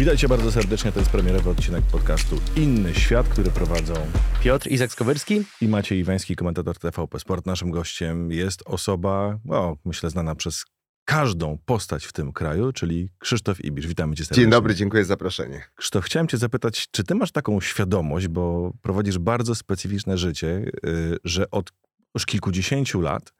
Witajcie 0.00 0.28
bardzo 0.28 0.52
serdecznie, 0.52 0.92
to 0.92 0.98
jest 0.98 1.10
premierowy 1.10 1.50
odcinek 1.50 1.84
podcastu 1.84 2.40
Inny 2.56 2.94
Świat, 2.94 3.28
który 3.28 3.50
prowadzą 3.50 3.94
Piotr 4.42 4.68
Izak 4.68 4.92
Skowyrski 4.92 5.42
i 5.60 5.68
Maciej 5.68 5.98
Iwański, 5.98 6.36
komentator 6.36 6.78
TVP 6.78 7.18
Sport. 7.18 7.46
Naszym 7.46 7.70
gościem 7.70 8.32
jest 8.32 8.62
osoba, 8.66 9.38
no, 9.44 9.76
myślę, 9.84 10.10
znana 10.10 10.34
przez 10.34 10.64
każdą 11.04 11.58
postać 11.64 12.06
w 12.06 12.12
tym 12.12 12.32
kraju, 12.32 12.72
czyli 12.72 13.08
Krzysztof 13.18 13.64
Ibisz. 13.64 13.86
Witamy 13.86 14.16
cię 14.16 14.24
serdecznie. 14.24 14.42
Dzień 14.42 14.50
dobry, 14.50 14.74
dziękuję 14.74 15.04
za 15.04 15.08
zaproszenie. 15.08 15.62
Krzysztof, 15.74 16.04
chciałem 16.04 16.28
cię 16.28 16.36
zapytać, 16.36 16.88
czy 16.90 17.04
ty 17.04 17.14
masz 17.14 17.32
taką 17.32 17.60
świadomość, 17.60 18.28
bo 18.28 18.72
prowadzisz 18.82 19.18
bardzo 19.18 19.54
specyficzne 19.54 20.18
życie, 20.18 20.70
yy, 20.82 21.16
że 21.24 21.50
od 21.50 21.72
już 22.14 22.26
kilkudziesięciu 22.26 23.00
lat 23.00 23.32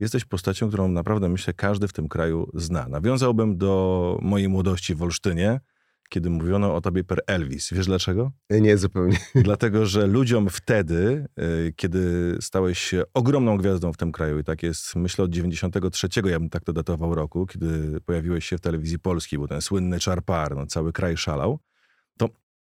jesteś 0.00 0.24
postacią, 0.24 0.68
którą 0.68 0.88
naprawdę 0.88 1.28
myślę 1.28 1.54
każdy 1.54 1.88
w 1.88 1.92
tym 1.92 2.08
kraju 2.08 2.50
zna. 2.54 2.88
Nawiązałbym 2.88 3.58
do 3.58 4.18
mojej 4.22 4.48
młodości 4.48 4.94
w 4.94 5.02
Olsztynie, 5.02 5.60
kiedy 6.08 6.30
mówiono 6.30 6.74
o 6.74 6.80
tobie 6.80 7.04
per 7.04 7.20
Elvis. 7.26 7.72
Wiesz 7.72 7.86
dlaczego? 7.86 8.32
Nie, 8.50 8.78
zupełnie. 8.78 9.18
Dlatego, 9.34 9.86
że 9.86 10.06
ludziom 10.06 10.48
wtedy, 10.50 11.26
y, 11.40 11.72
kiedy 11.76 12.36
stałeś 12.40 12.78
się 12.78 13.02
ogromną 13.14 13.56
gwiazdą 13.56 13.92
w 13.92 13.96
tym 13.96 14.12
kraju, 14.12 14.38
i 14.38 14.44
tak 14.44 14.62
jest, 14.62 14.96
myślę, 14.96 15.24
od 15.24 15.30
93, 15.30 16.08
ja 16.24 16.40
bym 16.40 16.50
tak 16.50 16.64
to 16.64 16.72
datował 16.72 17.14
roku, 17.14 17.46
kiedy 17.46 18.00
pojawiłeś 18.00 18.44
się 18.46 18.58
w 18.58 18.60
telewizji 18.60 18.98
polskiej, 18.98 19.38
był 19.38 19.48
ten 19.48 19.60
słynny 19.60 20.00
czarpar, 20.00 20.56
no 20.56 20.66
cały 20.66 20.92
kraj 20.92 21.16
szalał, 21.16 21.60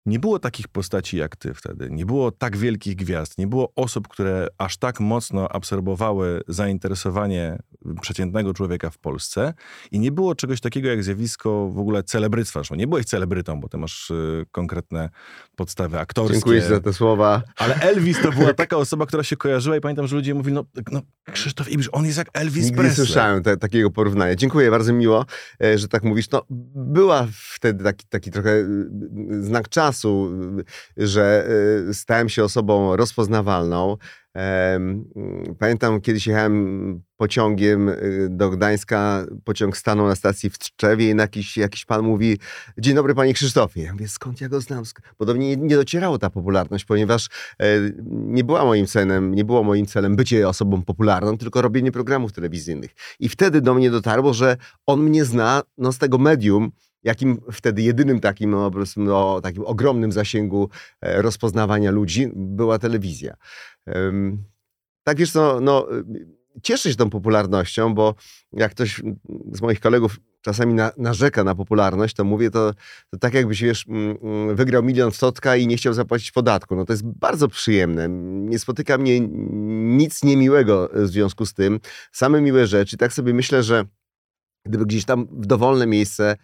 nie 0.05 0.19
było 0.19 0.39
takich 0.39 0.67
postaci 0.67 1.17
jak 1.17 1.35
ty 1.35 1.53
wtedy. 1.53 1.87
Nie 1.91 2.05
było 2.05 2.31
tak 2.31 2.57
wielkich 2.57 2.95
gwiazd. 2.95 3.37
Nie 3.37 3.47
było 3.47 3.71
osób, 3.75 4.07
które 4.07 4.47
aż 4.57 4.77
tak 4.77 4.99
mocno 4.99 5.49
absorbowały 5.49 6.41
zainteresowanie 6.47 7.59
przeciętnego 8.01 8.53
człowieka 8.53 8.89
w 8.89 8.97
Polsce. 8.97 9.53
I 9.91 9.99
nie 9.99 10.11
było 10.11 10.35
czegoś 10.35 10.61
takiego 10.61 10.89
jak 10.89 11.03
zjawisko 11.03 11.69
w 11.69 11.79
ogóle 11.79 12.03
celebryctwa. 12.03 12.59
Zresztą 12.59 12.75
nie 12.75 12.87
byłeś 12.87 13.05
celebrytą, 13.05 13.59
bo 13.59 13.69
ty 13.69 13.77
masz 13.77 14.09
y, 14.09 14.45
konkretne 14.51 15.09
podstawy 15.55 15.99
aktorskie. 15.99 16.33
Dziękuję 16.33 16.61
za 16.61 16.79
te 16.79 16.93
słowa. 16.93 17.43
Ale 17.57 17.75
Elvis 17.75 18.21
to 18.21 18.31
była 18.31 18.53
taka 18.63 18.77
osoba, 18.77 19.05
która 19.05 19.23
się 19.23 19.37
kojarzyła 19.37 19.77
i 19.77 19.81
pamiętam, 19.81 20.07
że 20.07 20.15
ludzie 20.15 20.33
mówili, 20.33 20.53
no, 20.53 20.65
no 20.91 21.01
Krzysztof 21.31 21.71
Ibisz, 21.71 21.89
on 21.91 22.05
jest 22.05 22.17
jak 22.17 22.29
Elvis 22.33 22.65
Nigdy 22.65 22.77
Presley. 22.77 23.01
nie 23.01 23.05
słyszałem 23.05 23.43
te, 23.43 23.57
takiego 23.57 23.91
porównania. 23.91 24.35
Dziękuję, 24.35 24.71
bardzo 24.71 24.93
miło, 24.93 25.25
e, 25.63 25.77
że 25.77 25.87
tak 25.87 26.03
mówisz. 26.03 26.29
No, 26.29 26.45
była 26.75 27.27
wtedy 27.33 27.83
taki, 27.83 28.05
taki 28.09 28.31
trochę 28.31 28.49
y, 28.49 29.43
znak 29.43 29.69
czasu, 29.69 29.90
że 30.97 31.47
y, 31.89 31.93
stałem 31.93 32.29
się 32.29 32.43
osobą 32.43 32.95
rozpoznawalną. 32.95 33.97
Pamiętam, 35.59 36.01
kiedyś 36.01 36.27
jechałem 36.27 37.01
pociągiem 37.17 37.89
y, 37.89 38.27
do 38.29 38.49
Gdańska, 38.49 39.25
pociąg 39.43 39.77
stanął 39.77 40.07
na 40.07 40.15
stacji 40.15 40.49
w 40.49 40.57
Tczewie 40.57 41.11
i 41.11 41.15
jakiś, 41.17 41.57
jakiś 41.57 41.85
pan 41.85 42.01
mówi 42.01 42.37
dzień 42.77 42.95
dobry 42.95 43.15
panie 43.15 43.33
Krzysztofie. 43.33 43.83
Ja 43.83 43.93
mówię, 43.93 44.07
skąd 44.07 44.41
ja 44.41 44.49
go 44.49 44.61
znam? 44.61 44.83
Podobnie 45.17 45.57
nie, 45.57 45.75
docierało 45.75 46.17
ta 46.19 46.29
popularność, 46.29 46.85
ponieważ 46.85 47.29
e, 47.59 47.65
nie 48.09 48.43
była 48.43 48.65
moim 48.65 48.87
celem, 48.87 49.35
nie 49.35 49.45
było 49.45 49.63
moim 49.63 49.85
celem 49.85 50.15
bycie 50.15 50.47
osobą 50.47 50.81
popularną, 50.81 51.37
tylko 51.37 51.61
robienie 51.61 51.91
programów 51.91 52.31
telewizyjnych. 52.31 52.91
I 53.19 53.29
wtedy 53.29 53.61
do 53.61 53.73
mnie 53.73 53.91
dotarło, 53.91 54.33
że 54.33 54.57
on 54.85 55.03
mnie 55.03 55.25
zna 55.25 55.63
no, 55.77 55.91
z 55.91 55.97
tego 55.97 56.17
medium, 56.17 56.71
jakim 57.03 57.41
wtedy 57.51 57.81
jedynym 57.81 58.19
takim, 58.19 58.51
no, 58.51 58.71
no, 58.97 59.41
takim 59.41 59.65
ogromnym 59.65 60.11
zasięgu 60.11 60.69
e, 61.01 61.21
rozpoznawania 61.21 61.91
ludzi 61.91 62.31
była 62.35 62.79
telewizja. 62.79 63.35
Tak 65.03 65.17
wiesz 65.17 65.31
co, 65.31 65.59
no, 65.61 65.87
cieszę 66.63 66.89
się 66.89 66.95
tą 66.95 67.09
popularnością, 67.09 67.93
bo 67.93 68.15
jak 68.53 68.71
ktoś 68.71 69.01
z 69.51 69.61
moich 69.61 69.79
kolegów 69.79 70.19
czasami 70.41 70.73
na, 70.73 70.91
narzeka 70.97 71.43
na 71.43 71.55
popularność, 71.55 72.15
to 72.15 72.23
mówię 72.23 72.51
to, 72.51 72.73
to 73.09 73.17
tak 73.17 73.33
jakbyś 73.33 73.61
wiesz, 73.61 73.85
wygrał 74.53 74.83
milion 74.83 75.11
w 75.11 75.17
i 75.59 75.67
nie 75.67 75.77
chciał 75.77 75.93
zapłacić 75.93 76.31
podatku. 76.31 76.75
No 76.75 76.85
to 76.85 76.93
jest 76.93 77.05
bardzo 77.05 77.47
przyjemne. 77.47 78.09
Nie 78.49 78.59
spotyka 78.59 78.97
mnie 78.97 79.19
nic 79.97 80.23
niemiłego 80.23 80.89
w 80.93 81.07
związku 81.07 81.45
z 81.45 81.53
tym. 81.53 81.79
Same 82.11 82.41
miłe 82.41 82.67
rzeczy. 82.67 82.97
Tak 82.97 83.13
sobie 83.13 83.33
myślę, 83.33 83.63
że 83.63 83.85
gdyby 84.65 84.85
gdzieś 84.85 85.05
tam 85.05 85.27
w 85.31 85.45
dowolne 85.45 85.87
miejsce 85.87 86.37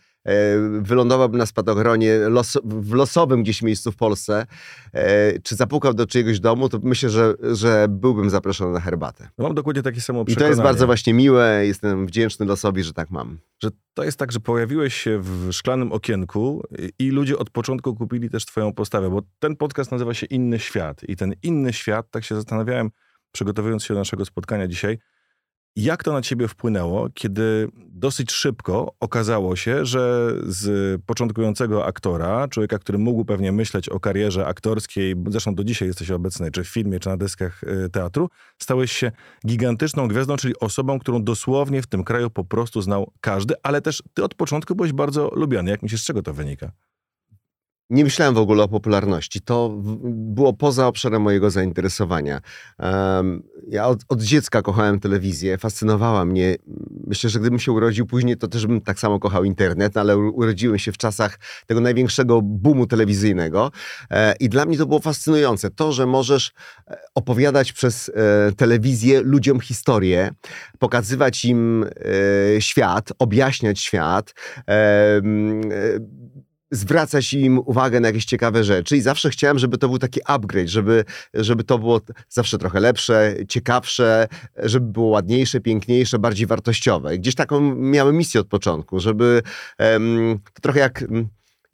wylądowałbym 0.82 1.38
na 1.38 1.46
spadochronie 1.46 2.18
los, 2.18 2.58
w 2.64 2.94
losowym 2.94 3.44
gdzieś 3.44 3.62
miejscu 3.62 3.92
w 3.92 3.96
Polsce, 3.96 4.46
e, 4.94 5.40
czy 5.40 5.56
zapukał 5.56 5.94
do 5.94 6.08
czyjegoś 6.08 6.40
domu, 6.40 6.70
to 6.70 6.80
myślę, 6.84 7.10
że, 7.10 7.34
że 7.54 7.88
byłbym 7.90 8.30
zaproszony 8.30 8.74
na 8.74 8.80
herbatę. 8.80 9.30
No 9.38 9.44
mam 9.44 9.56
dokładnie 9.56 9.84
takie 9.84 10.02
samo 10.02 10.26
przekonanie. 10.26 10.46
I 10.46 10.48
to 10.48 10.50
jest 10.50 10.62
bardzo 10.62 10.86
właśnie 10.86 11.14
miłe, 11.14 11.62
jestem 11.66 12.08
wdzięczny 12.08 12.46
losowi, 12.46 12.84
że 12.84 12.94
tak 12.94 13.12
mam. 13.12 13.40
Że 13.64 13.70
to 13.94 14.04
jest 14.04 14.20
tak, 14.20 14.32
że 14.32 14.40
pojawiłeś 14.40 14.94
się 14.94 15.20
w 15.20 15.52
szklanym 15.52 15.92
okienku 15.92 16.64
i 17.00 17.10
ludzie 17.10 17.38
od 17.38 17.50
początku 17.50 17.96
kupili 17.96 18.30
też 18.30 18.46
twoją 18.46 18.74
postawę, 18.74 19.10
bo 19.10 19.22
ten 19.40 19.56
podcast 19.56 19.92
nazywa 19.92 20.14
się 20.14 20.26
Inny 20.26 20.60
Świat 20.60 21.04
i 21.04 21.16
ten 21.16 21.34
inny 21.44 21.74
świat, 21.74 22.12
tak 22.12 22.24
się 22.24 22.36
zastanawiałem, 22.36 22.90
przygotowując 23.32 23.84
się 23.84 23.94
do 23.94 24.00
naszego 24.00 24.26
spotkania 24.26 24.68
dzisiaj, 24.68 25.00
jak 25.78 26.04
to 26.04 26.14
na 26.14 26.22
ciebie 26.22 26.48
wpłynęło, 26.48 27.10
kiedy 27.14 27.68
dosyć 27.90 28.32
szybko 28.32 28.96
okazało 29.00 29.56
się, 29.56 29.86
że 29.86 30.34
z 30.46 31.02
początkującego 31.06 31.86
aktora, 31.86 32.48
człowieka, 32.48 32.80
który 32.80 32.98
mógł 32.98 33.26
pewnie 33.26 33.52
myśleć 33.52 33.90
o 33.90 34.00
karierze 34.00 34.46
aktorskiej, 34.46 35.16
zresztą 35.28 35.56
do 35.56 35.64
dzisiaj 35.64 35.88
jesteś 35.88 36.12
obecny, 36.12 36.52
czy 36.52 36.64
w 36.64 36.68
filmie, 36.68 37.00
czy 37.00 37.10
na 37.10 37.18
deskach 37.18 37.64
y, 37.64 37.90
teatru, 37.90 38.30
stałeś 38.62 38.92
się 38.92 39.12
gigantyczną 39.48 40.08
gwiazdą, 40.08 40.36
czyli 40.36 40.60
osobą, 40.60 41.00
którą 41.00 41.24
dosłownie 41.24 41.82
w 41.82 41.88
tym 41.88 42.04
kraju 42.04 42.30
po 42.30 42.44
prostu 42.44 42.82
znał 42.82 43.12
każdy, 43.22 43.54
ale 43.64 43.82
też 43.82 44.04
ty 44.14 44.24
od 44.24 44.36
początku 44.36 44.76
byłeś 44.76 44.94
bardzo 44.94 45.32
lubiany. 45.36 45.72
Jak 45.72 45.82
myślisz, 45.82 46.02
z 46.02 46.06
czego 46.06 46.24
to 46.24 46.34
wynika? 46.34 46.72
Nie 47.90 48.04
myślałem 48.04 48.36
w 48.36 48.38
ogóle 48.38 48.64
o 48.64 48.68
popularności. 48.68 49.42
To 49.42 49.78
było 50.04 50.54
poza 50.54 50.88
obszarem 50.88 51.22
mojego 51.22 51.50
zainteresowania. 51.50 52.42
Ja 53.68 53.88
od, 53.88 54.00
od, 54.10 54.22
dziecka 54.22 54.62
kochałem 54.62 55.00
telewizję, 55.00 55.58
fascynowała 55.58 56.26
mnie. 56.26 56.56
Myślę, 57.08 57.30
że 57.30 57.40
gdybym 57.40 57.60
się 57.60 57.72
urodził 57.72 58.06
później, 58.06 58.38
to 58.38 58.48
też 58.48 58.68
bym 58.68 58.82
tak 58.82 59.00
samo 59.00 59.20
kochał 59.20 59.44
internet, 59.44 59.98
ale 59.98 60.18
urodziłem 60.18 60.80
się 60.80 60.92
w 60.92 60.98
czasach 60.98 61.40
tego 61.68 61.82
największego 61.82 62.42
boomu 62.42 62.88
telewizyjnego 62.88 63.72
e, 64.12 64.34
i 64.40 64.50
dla 64.50 64.66
mnie 64.66 64.78
to 64.78 64.86
było 64.86 65.00
fascynujące. 65.00 65.70
To, 65.70 65.92
że 65.92 66.06
możesz 66.06 66.52
e, 66.88 66.98
opowiadać 67.16 67.74
przez 67.74 68.10
e, 68.10 68.52
telewizję 68.52 69.22
ludziom 69.22 69.60
historię, 69.60 70.30
pokazywać 70.80 71.46
im 71.46 71.86
świat, 72.60 73.10
objaśniać 73.20 73.80
świat, 73.80 74.34
zwracać 76.72 77.34
im 77.34 77.60
uwagę 77.60 78.00
na 78.00 78.08
jakieś 78.08 78.26
ciekawe 78.26 78.64
rzeczy 78.64 78.98
i 78.98 79.02
zawsze 79.02 79.30
chciałem, 79.30 79.60
żeby 79.60 79.78
to 79.78 79.90
był 79.90 79.98
taki 79.98 80.20
upgrade, 80.26 80.70
żeby, 80.70 81.06
żeby 81.34 81.64
to 81.64 81.80
było 81.80 82.02
zawsze 82.30 82.58
trochę 82.58 82.80
lepsze, 82.80 83.36
ciekawsze, 83.50 84.28
żeby 84.58 84.92
było 84.92 85.08
ładniejsze, 85.08 85.60
piękniejsze, 85.60 86.20
bardziej 86.20 86.48
wartościowe. 86.48 87.16
I 87.16 87.20
gdzieś 87.20 87.36
taką 87.36 87.76
miałem 87.76 88.18
misję 88.18 88.42
od 88.42 88.48
początku, 88.48 89.00
żeby 89.00 89.42
um, 89.80 90.40
to 90.54 90.62
trochę 90.62 90.80
jak 90.80 91.04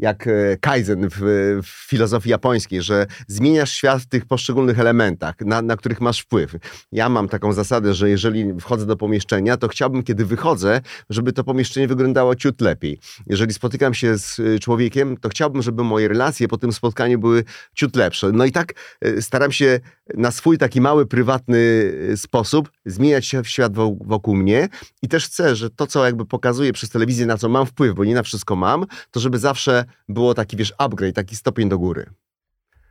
jak 0.04 0.28
e, 0.28 0.58
kaizen 0.60 1.10
w, 1.10 1.18
w, 1.64 1.88
filozofii 1.90 2.30
japońskiej, 2.30 2.82
że 2.82 3.06
zmieniasz 3.28 3.72
świat 3.72 4.02
w 4.02 4.06
tych 4.06 4.26
poszczególnych 4.26 4.80
elementach, 4.80 5.36
na, 5.42 5.62
na, 5.62 5.76
których 5.78 6.02
masz 6.02 6.20
wpływ. 6.20 6.56
Ja 6.92 7.10
mam 7.10 7.30
taką 7.30 7.54
zasadę, 7.54 7.94
że 7.94 8.10
jeżeli 8.10 8.54
wchodzę 8.60 8.86
do 8.86 8.98
pomieszczenia, 8.98 9.58
to 9.58 9.68
chciałbym, 9.68 10.04
kiedy 10.04 10.26
wychodzę, 10.26 10.82
żeby 11.10 11.34
to 11.34 11.44
pomieszczenie 11.44 11.88
wyglądało 11.88 12.36
ciut 12.36 12.62
lepiej. 12.62 13.00
Jeżeli 13.28 13.54
spotykam 13.54 13.94
się 13.94 14.18
z 14.18 14.40
e, 14.40 14.60
człowiekiem, 14.60 15.18
to 15.18 15.30
chciałbym, 15.30 15.62
żeby 15.62 15.84
moje 15.84 16.08
relacje 16.08 16.48
po 16.48 16.58
tym 16.58 16.74
spotkaniu 16.74 17.20
były 17.20 17.44
ciut 17.74 17.96
lepsze. 17.96 18.32
No 18.32 18.46
i 18.46 18.52
tak 18.52 18.74
e, 19.02 19.22
staram 19.22 19.52
się 19.52 19.80
na 20.14 20.32
swój 20.32 20.58
taki 20.58 20.82
mały, 20.82 21.06
prywatny 21.06 21.92
sposób 22.16 22.72
zmieniać 22.86 23.26
się 23.26 23.44
w 23.44 23.48
świat 23.48 23.74
wokół 24.06 24.36
mnie 24.36 24.70
i 25.02 25.08
też 25.08 25.26
chcę, 25.26 25.56
że 25.56 25.70
to, 25.70 25.88
co 25.88 26.06
jakby 26.06 26.26
pokazuję 26.26 26.74
przez 26.74 26.90
telewizję, 26.90 27.26
na 27.26 27.38
co 27.38 27.50
mam 27.50 27.66
wpływ, 27.66 27.96
bo 27.96 28.06
nie 28.06 28.14
na 28.14 28.24
wszystko 28.24 28.56
mam, 28.56 28.86
to 29.12 29.20
żeby 29.20 29.40
zawsze 29.40 29.86
było 30.10 30.34
taki, 30.34 30.58
wiesz, 30.58 30.74
upgrade, 30.78 31.16
taki 31.16 31.36
stopień 31.36 31.70
do 31.70 31.80
góry. 31.80 32.06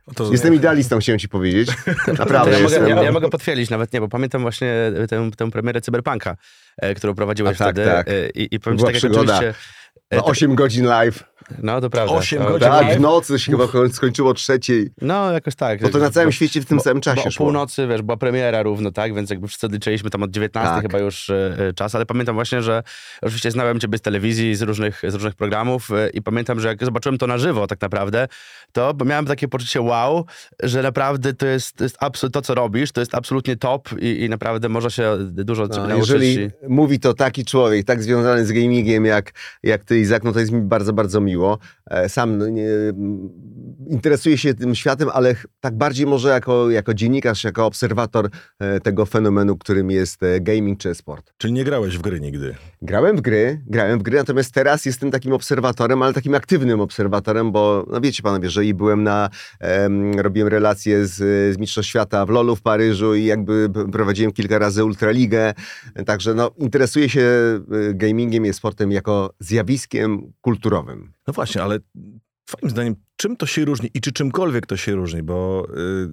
No 0.07 0.13
to 0.13 0.31
jestem 0.31 0.53
idealistą, 0.53 0.99
chciałem 0.99 1.19
ci 1.19 1.29
powiedzieć. 1.29 1.69
Naprawdę 2.17 2.51
ja 2.51 2.59
jestem. 2.59 2.83
Mogę, 2.83 2.95
ja, 2.95 3.03
ja, 3.03 3.11
mogę 3.11 3.29
potwierdzić, 3.29 3.69
nawet 3.69 3.93
nie, 3.93 3.99
bo 3.99 4.07
pamiętam 4.07 4.41
właśnie 4.41 4.73
tę, 5.09 5.31
tę 5.37 5.51
premierę 5.51 5.81
Cyberpunka, 5.81 6.37
e, 6.77 6.95
którą 6.95 7.15
prowadziłeś 7.15 7.57
tak, 7.57 7.75
wtedy. 7.75 7.89
Tak. 7.89 8.07
E, 8.07 8.29
I, 8.29 8.55
i 8.55 8.59
powiem 8.59 8.79
ci, 8.79 8.85
tak 8.85 8.93
jak 8.93 9.03
oczywiście... 9.03 9.53
No, 10.15 10.25
8 10.25 10.55
godzin 10.55 10.85
live. 10.85 11.23
No, 11.63 11.81
to 11.81 11.89
prawda. 11.89 12.13
8 12.13 12.39
no, 12.39 12.49
godzin 12.49 12.69
Tak, 12.69 12.97
w 12.97 12.99
nocy 12.99 13.39
się 13.39 13.51
chyba 13.51 13.67
skończyło 13.91 14.33
trzeciej. 14.33 14.89
No, 15.01 15.31
jakoś 15.31 15.55
tak. 15.55 15.81
Bo 15.81 15.89
to 15.89 15.97
na 15.97 16.11
całym 16.11 16.27
bo, 16.27 16.31
świecie 16.31 16.61
w 16.61 16.65
tym 16.65 16.77
bo, 16.77 16.83
samym 16.83 17.01
czasie 17.01 17.21
bo 17.23 17.29
o 17.29 17.37
północy, 17.37 17.87
wiesz, 17.87 18.01
była 18.01 18.17
premiera 18.17 18.63
równo, 18.63 18.91
tak? 18.91 19.15
Więc 19.15 19.29
jakby 19.29 19.47
wszyscy 19.47 19.67
liczyliśmy 19.67 20.09
tam 20.09 20.23
od 20.23 20.31
19 20.31 20.73
tak. 20.73 20.81
chyba 20.81 20.99
już 20.99 21.29
y, 21.29 21.73
czas, 21.75 21.95
ale 21.95 22.05
pamiętam 22.05 22.35
właśnie, 22.35 22.61
że 22.61 22.83
oczywiście 23.21 23.51
znałem 23.51 23.79
ciebie 23.79 23.97
z 23.97 24.01
telewizji, 24.01 24.55
z 24.55 24.61
różnych, 24.61 25.01
z 25.07 25.13
różnych 25.13 25.35
programów 25.35 25.89
y, 25.89 26.09
i 26.13 26.21
pamiętam, 26.21 26.59
że 26.59 26.67
jak 26.67 26.85
zobaczyłem 26.85 27.17
to 27.17 27.27
na 27.27 27.37
żywo 27.37 27.67
tak 27.67 27.81
naprawdę, 27.81 28.27
to 28.71 28.93
miałem 29.05 29.25
takie 29.25 29.47
poczucie 29.47 29.81
wow, 29.81 30.25
że 30.63 30.81
naprawdę 30.81 31.33
to 31.33 31.45
jest, 31.45 31.75
to 31.75 31.83
jest 31.83 31.97
to, 32.33 32.41
co 32.41 32.55
robisz, 32.55 32.91
to 32.91 33.01
jest 33.01 33.15
absolutnie 33.15 33.55
top 33.55 33.89
i, 33.99 34.23
i 34.23 34.29
naprawdę 34.29 34.69
można 34.69 34.89
się 34.89 35.17
dużo 35.19 35.63
od 35.63 35.71
ciebie 35.71 35.87
no, 35.87 35.89
nauczyć. 35.89 36.09
Jeżeli 36.09 36.45
i... 36.45 36.49
mówi 36.67 36.99
to 36.99 37.13
taki 37.13 37.45
człowiek, 37.45 37.85
tak 37.85 38.03
związany 38.03 38.45
z 38.45 38.51
gamingiem 38.51 39.05
jak, 39.05 39.31
jak 39.63 39.85
ty, 39.85 40.02
Izak, 40.03 40.23
no 40.23 40.31
to 40.31 40.39
jest 40.39 40.51
mi 40.51 40.61
bardzo, 40.61 40.93
bardzo 40.93 41.21
miło. 41.21 41.57
E, 41.89 42.09
sam 42.09 42.37
no, 42.37 42.49
nie, 42.49 42.67
interesuję 43.87 44.37
się 44.37 44.53
tym 44.53 44.75
światem, 44.75 45.09
ale 45.13 45.35
tak 45.59 45.77
bardziej 45.77 46.05
może 46.05 46.29
jako, 46.29 46.69
jako 46.69 46.93
dziennikarz, 46.93 47.43
jako 47.43 47.65
obserwator 47.65 48.29
e, 48.59 48.79
tego 48.79 49.05
fenomenu, 49.05 49.57
którym 49.57 49.91
jest 49.91 50.23
e, 50.23 50.41
gaming 50.41 50.79
czy 50.79 50.95
sport. 50.95 51.33
Czyli 51.37 51.53
nie 51.53 51.63
grałeś 51.63 51.97
w 51.97 52.01
gry 52.01 52.19
nigdy? 52.19 52.55
Grałem 52.81 53.17
w 53.17 53.21
gry, 53.21 53.61
grałem 53.67 53.99
w 53.99 54.03
gry, 54.03 54.17
natomiast 54.17 54.53
teraz 54.53 54.85
jestem 54.85 55.11
takim 55.11 55.33
obserwatorem, 55.33 56.01
ale 56.01 56.13
takim 56.13 56.35
aktywnym 56.35 56.81
obserwatorem, 56.81 57.51
bo 57.51 57.85
no 57.91 58.01
wiecie 58.01 58.23
panowie, 58.23 58.49
że 58.49 58.65
i 58.65 58.73
byłem 58.73 59.03
na, 59.03 59.29
um, 59.61 60.19
robiłem 60.19 60.47
relacje 60.47 61.05
z, 61.05 61.15
z 61.55 61.57
Mistrzostw 61.57 61.89
Świata 61.89 62.25
w 62.25 62.29
LoLu 62.29 62.55
w 62.55 62.61
Paryżu 62.61 63.15
i 63.15 63.25
jakby 63.25 63.69
prowadziłem 63.91 64.31
kilka 64.31 64.59
razy 64.59 64.83
Ultraligę, 64.85 65.53
także 66.05 66.33
no 66.33 66.51
interesuję 66.57 67.09
się 67.09 67.29
gamingiem 67.93 68.45
i 68.45 68.53
sportem 68.53 68.91
jako 68.91 69.33
zjawiskiem 69.39 69.92
kulturowym. 70.41 71.13
No 71.27 71.33
właśnie, 71.33 71.63
ale 71.63 71.79
Twoim 72.45 72.69
zdaniem, 72.69 72.95
czym 73.15 73.37
to 73.37 73.45
się 73.45 73.65
różni 73.65 73.89
i 73.93 74.01
czy 74.01 74.11
czymkolwiek 74.11 74.65
to 74.65 74.77
się 74.77 74.95
różni? 74.95 75.23
Bo 75.23 75.67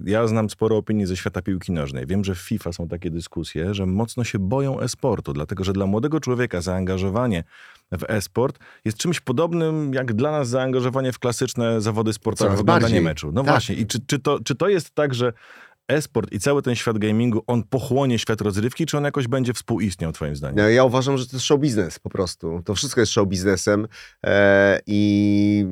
y, 0.05 0.09
ja 0.11 0.27
znam 0.27 0.49
sporo 0.49 0.77
opinii 0.77 1.05
ze 1.05 1.17
świata 1.17 1.41
piłki 1.41 1.71
nożnej. 1.71 2.07
Wiem, 2.07 2.23
że 2.23 2.35
w 2.35 2.39
FIFA 2.39 2.73
są 2.73 2.87
takie 2.87 3.09
dyskusje, 3.09 3.73
że 3.73 3.85
mocno 3.85 4.23
się 4.23 4.39
boją 4.39 4.79
e-sportu, 4.79 5.33
dlatego 5.33 5.63
że 5.63 5.73
dla 5.73 5.85
młodego 5.85 6.19
człowieka 6.19 6.61
zaangażowanie 6.61 7.43
w 7.91 8.03
e-sport 8.07 8.59
jest 8.85 8.97
czymś 8.97 9.19
podobnym 9.19 9.93
jak 9.93 10.13
dla 10.13 10.31
nas 10.31 10.49
zaangażowanie 10.49 11.11
w 11.11 11.19
klasyczne 11.19 11.81
zawody 11.81 12.13
sportowe, 12.13 12.49
w 12.49 12.59
oglądanie 12.59 12.81
bardziej. 12.81 13.01
meczu. 13.01 13.31
No 13.31 13.43
tak. 13.43 13.51
właśnie. 13.51 13.75
I 13.75 13.87
czy, 13.87 13.99
czy, 14.07 14.19
to, 14.19 14.39
czy 14.43 14.55
to 14.55 14.69
jest 14.69 14.91
tak, 14.91 15.13
że 15.13 15.33
e-sport 15.91 16.31
i 16.31 16.39
cały 16.39 16.61
ten 16.61 16.75
świat 16.75 16.97
gamingu, 16.97 17.43
on 17.47 17.63
pochłonie 17.63 18.19
świat 18.19 18.41
rozrywki, 18.41 18.85
czy 18.85 18.97
on 18.97 19.03
jakoś 19.03 19.27
będzie 19.27 19.53
współistniał, 19.53 20.11
twoim 20.11 20.35
zdaniem? 20.35 20.55
No, 20.57 20.69
ja 20.69 20.83
uważam, 20.83 21.17
że 21.17 21.27
to 21.27 21.35
jest 21.35 21.45
show 21.45 21.59
biznes 21.59 21.99
po 21.99 22.09
prostu. 22.09 22.61
To 22.65 22.75
wszystko 22.75 23.01
jest 23.01 23.13
show 23.13 23.27
biznesem 23.27 23.87
e, 24.25 24.79
i 24.87 25.65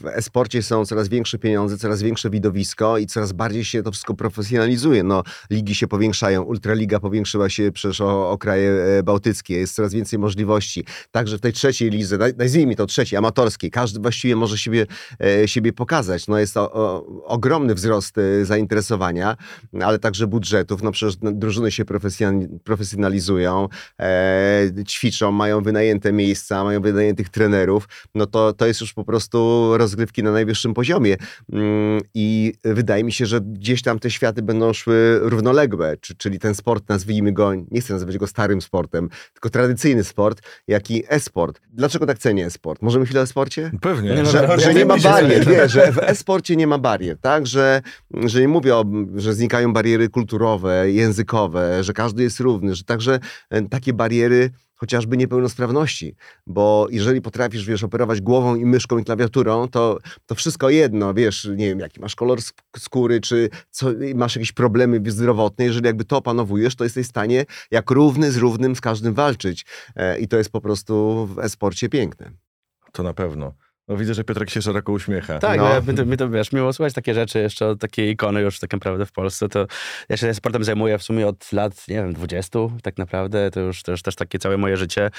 w 0.00 0.06
e-sporcie 0.06 0.62
są 0.62 0.84
coraz 0.84 1.08
większe 1.08 1.38
pieniądze, 1.38 1.78
coraz 1.78 2.02
większe 2.02 2.30
widowisko 2.30 2.98
i 2.98 3.06
coraz 3.06 3.32
bardziej 3.32 3.64
się 3.64 3.82
to 3.82 3.92
wszystko 3.92 4.14
profesjonalizuje. 4.14 5.02
No, 5.02 5.22
ligi 5.50 5.74
się 5.74 5.86
powiększają, 5.86 6.42
Ultraliga 6.42 7.00
powiększyła 7.00 7.48
się 7.48 7.72
przecież 7.72 8.00
o, 8.00 8.30
o 8.30 8.38
kraje 8.38 8.70
e, 8.70 9.02
bałtyckie, 9.02 9.54
jest 9.54 9.74
coraz 9.74 9.94
więcej 9.94 10.18
możliwości. 10.18 10.84
Także 11.10 11.38
w 11.38 11.40
tej 11.40 11.52
trzeciej 11.52 11.90
lidze, 11.90 12.18
nazwijmy 12.36 12.76
to 12.76 12.86
trzeciej, 12.86 13.16
amatorskiej, 13.16 13.70
każdy 13.70 14.00
właściwie 14.00 14.36
może 14.36 14.58
siebie, 14.58 14.86
e, 15.20 15.48
siebie 15.48 15.72
pokazać. 15.72 16.26
No, 16.26 16.38
jest 16.38 16.54
to 16.54 16.72
o, 16.72 17.06
ogromny 17.24 17.74
wzrost 17.74 18.18
e, 18.18 18.44
zainteresowania 18.44 19.36
ale 19.82 19.98
także 19.98 20.26
budżetów. 20.26 20.82
No 20.82 20.92
przecież 20.92 21.16
drużyny 21.16 21.70
się 21.70 21.84
profesjonalizują, 22.64 23.68
e, 24.00 24.70
ćwiczą, 24.88 25.32
mają 25.32 25.62
wynajęte 25.62 26.12
miejsca, 26.12 26.64
mają 26.64 26.80
wynajętych 26.80 27.28
trenerów. 27.28 27.88
No 28.14 28.26
to, 28.26 28.52
to 28.52 28.66
jest 28.66 28.80
już 28.80 28.92
po 28.94 29.04
prostu 29.04 29.70
rozgrywki 29.76 30.22
na 30.22 30.32
najwyższym 30.32 30.74
poziomie. 30.74 31.16
Mm, 31.52 32.00
I 32.14 32.52
wydaje 32.64 33.04
mi 33.04 33.12
się, 33.12 33.26
że 33.26 33.40
gdzieś 33.40 33.82
tam 33.82 33.98
te 33.98 34.10
światy 34.10 34.42
będą 34.42 34.72
szły 34.72 35.18
równoległe, 35.22 35.96
czyli 36.18 36.38
ten 36.38 36.54
sport, 36.54 36.88
nazwijmy 36.88 37.32
go, 37.32 37.54
nie 37.70 37.80
chcę 37.80 37.92
nazywać 37.92 38.18
go 38.18 38.26
starym 38.26 38.62
sportem, 38.62 39.08
tylko 39.32 39.50
tradycyjny 39.50 40.04
sport, 40.04 40.42
jak 40.68 40.90
i 40.90 41.04
e-sport. 41.08 41.60
Dlaczego 41.72 42.06
tak 42.06 42.18
cenię 42.18 42.46
e-sport? 42.46 42.82
Możemy 42.82 43.06
chwilę 43.06 43.20
o 43.20 43.26
sporcie? 43.26 43.70
Pewnie. 43.80 44.24
Że, 44.24 44.24
że, 44.24 44.58
że 44.60 44.74
nie 44.74 44.86
ma 44.86 44.98
barier, 44.98 45.48
nie, 45.48 45.68
że 45.68 45.92
w 45.92 45.98
e-sporcie 45.98 46.56
nie 46.56 46.66
ma 46.66 46.78
barier, 46.78 47.18
tak? 47.18 47.46
Że, 47.46 47.82
że 48.26 48.40
nie 48.40 48.48
mówię 48.48 48.76
o, 48.76 48.84
że 49.16 49.34
znikają 49.38 49.72
bariery 49.72 50.08
kulturowe, 50.08 50.90
językowe, 50.90 51.84
że 51.84 51.92
każdy 51.92 52.22
jest 52.22 52.40
równy, 52.40 52.74
że 52.74 52.84
także 52.84 53.20
e, 53.50 53.62
takie 53.62 53.92
bariery 53.92 54.50
chociażby 54.74 55.16
niepełnosprawności, 55.16 56.14
bo 56.46 56.86
jeżeli 56.90 57.20
potrafisz, 57.20 57.64
wiesz, 57.64 57.84
operować 57.84 58.20
głową 58.20 58.54
i 58.54 58.64
myszką 58.64 58.98
i 58.98 59.04
klawiaturą, 59.04 59.68
to, 59.68 59.98
to 60.26 60.34
wszystko 60.34 60.70
jedno, 60.70 61.14
wiesz, 61.14 61.48
nie 61.56 61.66
wiem, 61.66 61.78
jaki 61.78 62.00
masz 62.00 62.14
kolor 62.14 62.38
skóry, 62.78 63.20
czy 63.20 63.50
co, 63.70 63.86
masz 64.14 64.36
jakieś 64.36 64.52
problemy 64.52 65.02
zdrowotne, 65.06 65.64
jeżeli 65.64 65.86
jakby 65.86 66.04
to 66.04 66.16
opanowujesz, 66.16 66.76
to 66.76 66.84
jesteś 66.84 67.06
w 67.06 67.10
stanie 67.10 67.44
jak 67.70 67.90
równy 67.90 68.32
z 68.32 68.36
równym 68.36 68.76
z 68.76 68.80
każdym 68.80 69.14
walczyć 69.14 69.66
e, 69.96 70.18
i 70.18 70.28
to 70.28 70.36
jest 70.36 70.50
po 70.50 70.60
prostu 70.60 71.26
w 71.26 71.38
e-sporcie 71.38 71.88
piękne. 71.88 72.30
To 72.92 73.02
na 73.02 73.14
pewno. 73.14 73.54
No 73.88 73.96
widzę, 73.96 74.14
że 74.14 74.24
Piotrek 74.24 74.50
się 74.50 74.62
szeroko 74.62 74.92
uśmiecha. 74.92 75.38
Tak, 75.38 75.60
no. 75.60 75.68
my, 75.86 75.94
to, 75.94 76.04
my 76.04 76.16
to 76.16 76.30
wiesz, 76.30 76.52
miło 76.52 76.72
słuchać 76.72 76.94
takie 76.94 77.14
rzeczy, 77.14 77.38
jeszcze 77.38 77.66
od 77.66 77.80
takiej 77.80 78.10
ikony 78.10 78.40
już 78.40 78.58
tak 78.58 78.72
naprawdę 78.72 79.06
w 79.06 79.12
Polsce, 79.12 79.48
to 79.48 79.66
ja 80.08 80.16
się 80.16 80.34
sportem 80.34 80.64
zajmuję 80.64 80.98
w 80.98 81.02
sumie 81.02 81.26
od 81.26 81.52
lat, 81.52 81.88
nie 81.88 81.94
wiem, 81.94 82.12
20 82.12 82.58
tak 82.82 82.98
naprawdę, 82.98 83.50
to 83.50 83.60
już, 83.60 83.82
to 83.82 83.90
już 83.90 84.02
też 84.02 84.14
takie 84.14 84.38
całe 84.38 84.56
moje 84.56 84.76
życie 84.76 85.10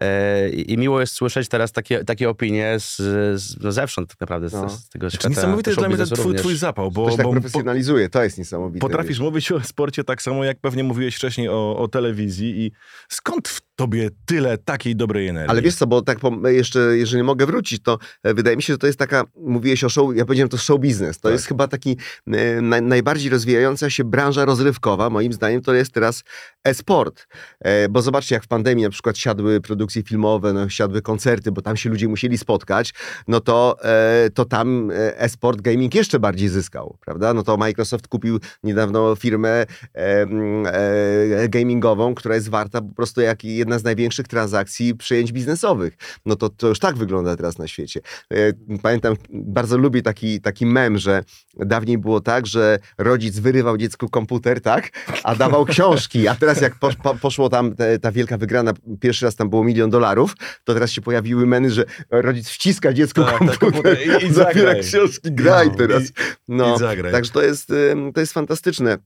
e, 0.00 0.48
i 0.48 0.78
miło 0.78 1.00
jest 1.00 1.14
słyszeć 1.14 1.48
teraz 1.48 1.72
takie, 1.72 2.04
takie 2.04 2.30
opinie 2.30 2.74
z, 2.78 2.96
z, 3.40 3.60
no 3.62 3.72
zewsząd 3.72 4.08
tak 4.08 4.20
naprawdę, 4.20 4.48
z, 4.48 4.52
no. 4.52 4.68
z 4.68 4.88
tego 4.88 5.10
świata. 5.10 5.28
Niesamowity 5.28 5.70
jest 5.70 5.80
dla 5.80 5.88
mnie 5.88 5.96
ten 5.96 6.06
twój, 6.06 6.34
twój 6.34 6.56
zapał, 6.56 6.90
bo... 6.90 7.04
To 7.04 7.10
się 7.10 7.16
tak 7.16 7.26
bo, 7.26 7.32
profesjonalizuje, 7.32 8.08
to 8.08 8.24
jest 8.24 8.38
niesamowite. 8.38 8.80
Potrafisz 8.80 9.10
wiesz. 9.10 9.20
mówić 9.20 9.52
o 9.52 9.60
sporcie 9.60 10.04
tak 10.04 10.22
samo, 10.22 10.44
jak 10.44 10.60
pewnie 10.60 10.84
mówiłeś 10.84 11.16
wcześniej 11.16 11.48
o, 11.48 11.76
o 11.78 11.88
telewizji 11.88 12.66
i 12.66 12.72
skąd 13.08 13.48
w 13.48 13.60
tobie 13.76 14.10
tyle 14.26 14.58
takiej 14.58 14.96
dobrej 14.96 15.28
energii? 15.28 15.50
Ale 15.50 15.62
wiesz 15.62 15.74
co, 15.74 15.86
bo 15.86 16.02
tak 16.02 16.18
jeszcze, 16.44 16.80
jeżeli 16.80 17.22
mogę 17.22 17.46
wrócić, 17.46 17.82
to 17.82 17.98
wydaje 18.24 18.56
mi 18.56 18.62
się, 18.62 18.72
że 18.72 18.78
to 18.78 18.86
jest 18.86 18.98
taka, 18.98 19.24
mówiłeś 19.36 19.84
o 19.84 19.88
show, 19.88 20.16
ja 20.16 20.24
powiedziałem 20.24 20.48
to 20.48 20.58
show 20.58 20.80
biznes. 20.80 21.16
To 21.16 21.28
tak. 21.28 21.32
jest 21.32 21.46
chyba 21.46 21.68
taki 21.68 21.96
e, 22.26 22.60
na, 22.60 22.80
najbardziej 22.80 23.30
rozwijająca 23.30 23.90
się 23.90 24.04
branża 24.04 24.44
rozrywkowa. 24.44 25.10
Moim 25.10 25.32
zdaniem 25.32 25.62
to 25.62 25.74
jest 25.74 25.92
teraz 25.92 26.24
e-sport. 26.64 27.26
E, 27.60 27.88
bo 27.88 28.02
zobaczcie, 28.02 28.34
jak 28.34 28.44
w 28.44 28.48
pandemii 28.48 28.84
na 28.84 28.90
przykład 28.90 29.18
siadły 29.18 29.60
produkcje 29.60 30.02
filmowe, 30.02 30.52
no, 30.52 30.68
siadły 30.68 31.02
koncerty, 31.02 31.52
bo 31.52 31.62
tam 31.62 31.76
się 31.76 31.90
ludzie 31.90 32.08
musieli 32.08 32.38
spotkać, 32.38 32.94
no 33.28 33.40
to, 33.40 33.76
e, 33.84 34.30
to 34.30 34.44
tam 34.44 34.90
e, 34.90 35.20
e-sport 35.20 35.60
gaming 35.60 35.94
jeszcze 35.94 36.20
bardziej 36.20 36.48
zyskał, 36.48 36.96
prawda? 37.00 37.34
No 37.34 37.42
to 37.42 37.56
Microsoft 37.56 38.08
kupił 38.08 38.40
niedawno 38.62 39.16
firmę 39.16 39.50
e, 39.50 39.66
e, 39.94 41.48
gamingową, 41.48 42.14
która 42.14 42.34
jest 42.34 42.48
warta 42.48 42.80
po 42.80 42.94
prostu 42.94 43.20
jak 43.20 43.44
jedna 43.44 43.78
z 43.78 43.84
największych 43.84 44.28
transakcji 44.28 44.94
przyjęć 44.94 45.32
biznesowych. 45.32 45.96
No 46.26 46.36
to, 46.36 46.48
to 46.48 46.68
już 46.68 46.78
tak 46.78 46.96
wygląda 46.96 47.36
teraz 47.36 47.58
na 47.58 47.66
świecie. 47.66 48.00
E, 48.32 48.52
pamiętam, 48.82 49.16
bardzo 49.30 49.78
lubię 49.78 50.02
taki, 50.02 50.40
taki 50.40 50.66
mem, 50.66 50.98
że 50.98 51.24
dawniej 51.56 51.98
było 51.98 52.20
tak, 52.20 52.46
że 52.46 52.78
rodzic 52.98 53.38
wyrywał 53.38 53.76
dziecku 53.76 54.08
komputer, 54.08 54.60
tak, 54.60 54.90
a 55.24 55.34
dawał 55.34 55.64
książki, 55.74 56.28
a 56.28 56.34
teraz 56.34 56.60
jak 56.60 56.78
posz, 56.78 56.96
po, 56.96 57.14
poszło 57.14 57.48
tam 57.48 57.74
te, 57.74 57.98
ta 57.98 58.12
wielka 58.12 58.38
wygrana, 58.38 58.72
pierwszy 59.00 59.24
raz 59.24 59.36
tam 59.36 59.50
było 59.50 59.64
milion 59.64 59.90
dolarów, 59.90 60.34
to 60.64 60.74
teraz 60.74 60.90
się 60.90 61.00
pojawiły 61.00 61.46
meny, 61.46 61.70
że 61.70 61.84
rodzic 62.10 62.48
wciska 62.48 62.92
dziecku 62.92 63.24
tak, 63.24 63.38
komputer, 63.38 63.58
komputer 63.58 64.22
i, 64.22 64.26
i 64.26 64.32
zabiera 64.34 64.74
książki, 64.74 65.32
graj 65.32 65.68
no, 65.68 65.74
teraz. 65.74 66.02
No, 66.48 66.76
i 67.08 67.12
także 67.12 67.32
to 67.32 67.42
jest, 67.42 67.72
to 68.14 68.20
jest 68.20 68.32
fantastyczne. 68.32 68.98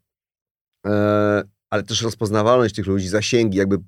E, 0.86 1.42
ale 1.70 1.82
też 1.82 2.02
rozpoznawalność 2.02 2.74
tych 2.74 2.86
ludzi, 2.86 3.08
zasięgi, 3.08 3.58
jakby 3.58 3.78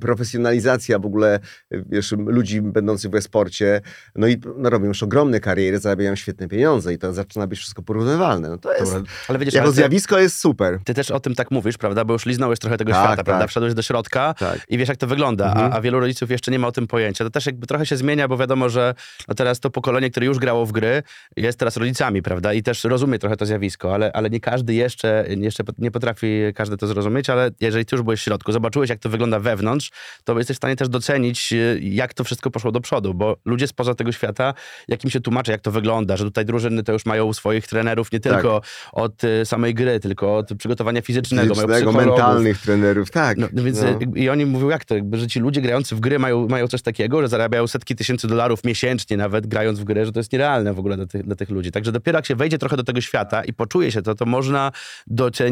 profesjonalizacja 0.00 0.98
w 0.98 1.06
ogóle 1.06 1.40
wiesz, 1.70 2.14
ludzi 2.26 2.62
będących 2.62 3.10
w 3.10 3.14
e-sporcie, 3.14 3.80
no 4.16 4.26
i 4.26 4.40
no, 4.56 4.70
robią 4.70 4.86
już 4.86 5.02
ogromne 5.02 5.40
kariery, 5.40 5.78
zarabiają 5.78 6.16
świetne 6.16 6.48
pieniądze 6.48 6.94
i 6.94 6.98
to 6.98 7.12
zaczyna 7.12 7.46
być 7.46 7.58
wszystko 7.58 7.82
porównywalne. 7.82 8.48
No 8.48 8.58
to 8.58 8.72
jest, 8.72 8.96
ale 9.28 9.38
widzisz, 9.38 9.54
jako 9.54 9.64
ale 9.64 9.72
ty, 9.72 9.76
zjawisko 9.76 10.18
jest 10.18 10.38
super. 10.38 10.78
Ty 10.84 10.94
też 10.94 11.10
o 11.10 11.20
tym 11.20 11.34
tak 11.34 11.50
mówisz, 11.50 11.78
prawda, 11.78 12.04
bo 12.04 12.12
już 12.12 12.26
liznąłeś 12.26 12.58
trochę 12.58 12.76
tego 12.76 12.92
tak, 12.92 13.00
świata, 13.00 13.16
tak. 13.16 13.24
prawda, 13.24 13.46
wszedłeś 13.46 13.74
do 13.74 13.82
środka 13.82 14.34
tak. 14.34 14.60
i 14.68 14.78
wiesz 14.78 14.88
jak 14.88 14.98
to 14.98 15.06
wygląda, 15.06 15.46
mhm. 15.48 15.72
a, 15.72 15.76
a, 15.76 15.80
wielu 15.80 16.00
rodziców 16.00 16.30
jeszcze 16.30 16.50
nie 16.50 16.58
ma 16.58 16.66
o 16.66 16.72
tym 16.72 16.86
pojęcia. 16.86 17.24
To 17.24 17.30
też 17.30 17.46
jakby 17.46 17.66
trochę 17.66 17.86
się 17.86 17.96
zmienia, 17.96 18.28
bo 18.28 18.36
wiadomo, 18.36 18.68
że 18.68 18.94
no 19.28 19.34
teraz 19.34 19.60
to 19.60 19.70
pokolenie, 19.70 20.10
które 20.10 20.26
już 20.26 20.38
grało 20.38 20.66
w 20.66 20.72
gry, 20.72 21.02
jest 21.36 21.58
teraz 21.58 21.76
rodzicami, 21.76 22.22
prawda, 22.22 22.52
i 22.52 22.62
też 22.62 22.84
rozumie 22.84 23.18
trochę 23.18 23.36
to 23.36 23.46
zjawisko, 23.46 23.94
ale, 23.94 24.12
ale 24.12 24.30
nie 24.30 24.40
każdy 24.40 24.74
jeszcze, 24.74 25.24
jeszcze 25.28 25.64
nie 25.78 25.90
potrafi 25.90 26.40
każdy 26.54 26.76
to 26.76 26.86
zrozumieć, 26.86 27.19
ale 27.28 27.50
jeżeli 27.60 27.84
ty 27.84 27.96
już 27.96 28.02
byłeś 28.02 28.20
w 28.20 28.22
środku, 28.22 28.52
zobaczyłeś, 28.52 28.90
jak 28.90 28.98
to 28.98 29.08
wygląda 29.08 29.40
wewnątrz, 29.40 29.90
to 30.24 30.38
jesteś 30.38 30.56
w 30.56 30.58
stanie 30.58 30.76
też 30.76 30.88
docenić, 30.88 31.52
y, 31.52 31.80
jak 31.82 32.14
to 32.14 32.24
wszystko 32.24 32.50
poszło 32.50 32.72
do 32.72 32.80
przodu, 32.80 33.14
bo 33.14 33.36
ludzie 33.44 33.66
spoza 33.66 33.94
tego 33.94 34.12
świata, 34.12 34.54
jak 34.88 35.04
im 35.04 35.10
się 35.10 35.20
tłumaczy, 35.20 35.52
jak 35.52 35.60
to 35.60 35.70
wygląda, 35.70 36.16
że 36.16 36.24
tutaj 36.24 36.44
drużyny 36.44 36.82
to 36.82 36.92
już 36.92 37.06
mają 37.06 37.32
swoich 37.32 37.66
trenerów 37.66 38.12
nie 38.12 38.20
tak. 38.20 38.32
tylko 38.32 38.60
od 38.92 39.24
y, 39.24 39.46
samej 39.46 39.74
gry, 39.74 40.00
tylko 40.00 40.36
od 40.36 40.48
przygotowania 40.58 41.02
fizycznego, 41.02 41.54
fizycznego 41.54 41.92
mają 41.92 42.06
mentalnych 42.06 42.62
trenerów, 42.62 43.10
tak. 43.10 43.38
No, 43.38 43.48
no 43.52 43.62
więc 43.62 43.82
no. 43.82 43.88
Y, 43.88 43.96
I 44.14 44.28
oni 44.28 44.46
mówią, 44.46 44.68
jak 44.68 44.84
to, 44.84 44.94
że 45.12 45.26
ci 45.26 45.40
ludzie 45.40 45.60
grający 45.60 45.96
w 45.96 46.00
gry 46.00 46.18
mają, 46.18 46.48
mają 46.48 46.68
coś 46.68 46.82
takiego, 46.82 47.22
że 47.22 47.28
zarabiają 47.28 47.66
setki 47.66 47.96
tysięcy 47.96 48.28
dolarów 48.28 48.64
miesięcznie 48.64 49.16
nawet 49.16 49.46
grając 49.46 49.80
w 49.80 49.84
grę, 49.84 50.06
że 50.06 50.12
to 50.12 50.20
jest 50.20 50.32
nierealne 50.32 50.74
w 50.74 50.78
ogóle 50.78 50.96
dla 50.96 51.06
tych, 51.06 51.22
dla 51.22 51.36
tych 51.36 51.50
ludzi. 51.50 51.70
Także 51.72 51.92
dopiero 51.92 52.18
jak 52.18 52.26
się 52.26 52.36
wejdzie 52.36 52.58
trochę 52.58 52.76
do 52.76 52.84
tego 52.84 53.00
świata 53.00 53.44
i 53.44 53.52
poczuje 53.52 53.92
się 53.92 54.02
to, 54.02 54.14
to 54.14 54.26
można 54.26 54.72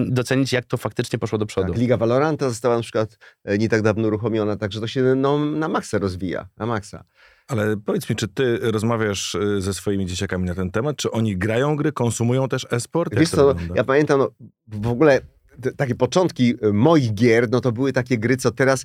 docenić, 0.08 0.52
jak 0.52 0.64
to 0.64 0.76
faktycznie 0.76 1.18
poszło 1.18 1.38
do 1.38 1.46
przodu. 1.46 1.57
Tak, 1.66 1.76
Liga 1.76 1.96
Valoranta 1.96 2.48
została 2.48 2.76
na 2.76 2.82
przykład 2.82 3.18
e, 3.44 3.58
nie 3.58 3.68
tak 3.68 3.82
dawno 3.82 4.08
uruchomiona, 4.08 4.56
także 4.56 4.80
to 4.80 4.86
się 4.86 5.02
no, 5.16 5.38
na 5.38 5.68
maksa 5.68 5.98
rozwija, 5.98 6.48
na 6.56 6.66
maksa. 6.66 7.04
Ale 7.48 7.76
powiedz 7.76 8.10
mi, 8.10 8.16
czy 8.16 8.28
ty 8.28 8.58
rozmawiasz 8.62 9.34
e, 9.34 9.60
ze 9.60 9.74
swoimi 9.74 10.06
dzieciakami 10.06 10.44
na 10.44 10.54
ten 10.54 10.70
temat? 10.70 10.96
Czy 10.96 11.10
oni 11.10 11.36
grają 11.36 11.76
gry, 11.76 11.92
konsumują 11.92 12.48
też 12.48 12.66
e-sport? 12.70 13.14
Wiesz 13.14 13.30
co, 13.30 13.54
ja 13.74 13.84
pamiętam, 13.84 14.18
no, 14.18 14.30
w 14.66 14.88
ogóle 14.88 15.20
takie 15.76 15.94
początki 15.94 16.54
moich 16.72 17.14
gier, 17.14 17.50
no 17.50 17.60
to 17.60 17.72
były 17.72 17.92
takie 17.92 18.18
gry, 18.18 18.36
co 18.36 18.50
teraz... 18.50 18.84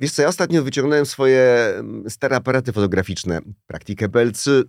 Wiesz 0.00 0.12
co, 0.12 0.22
ja 0.22 0.28
ostatnio 0.28 0.62
wyciągnąłem 0.62 1.06
swoje 1.06 1.74
stare 2.08 2.36
aparaty 2.36 2.72
fotograficzne. 2.72 3.40
Praktikę 3.66 4.08
PL3, 4.08 4.62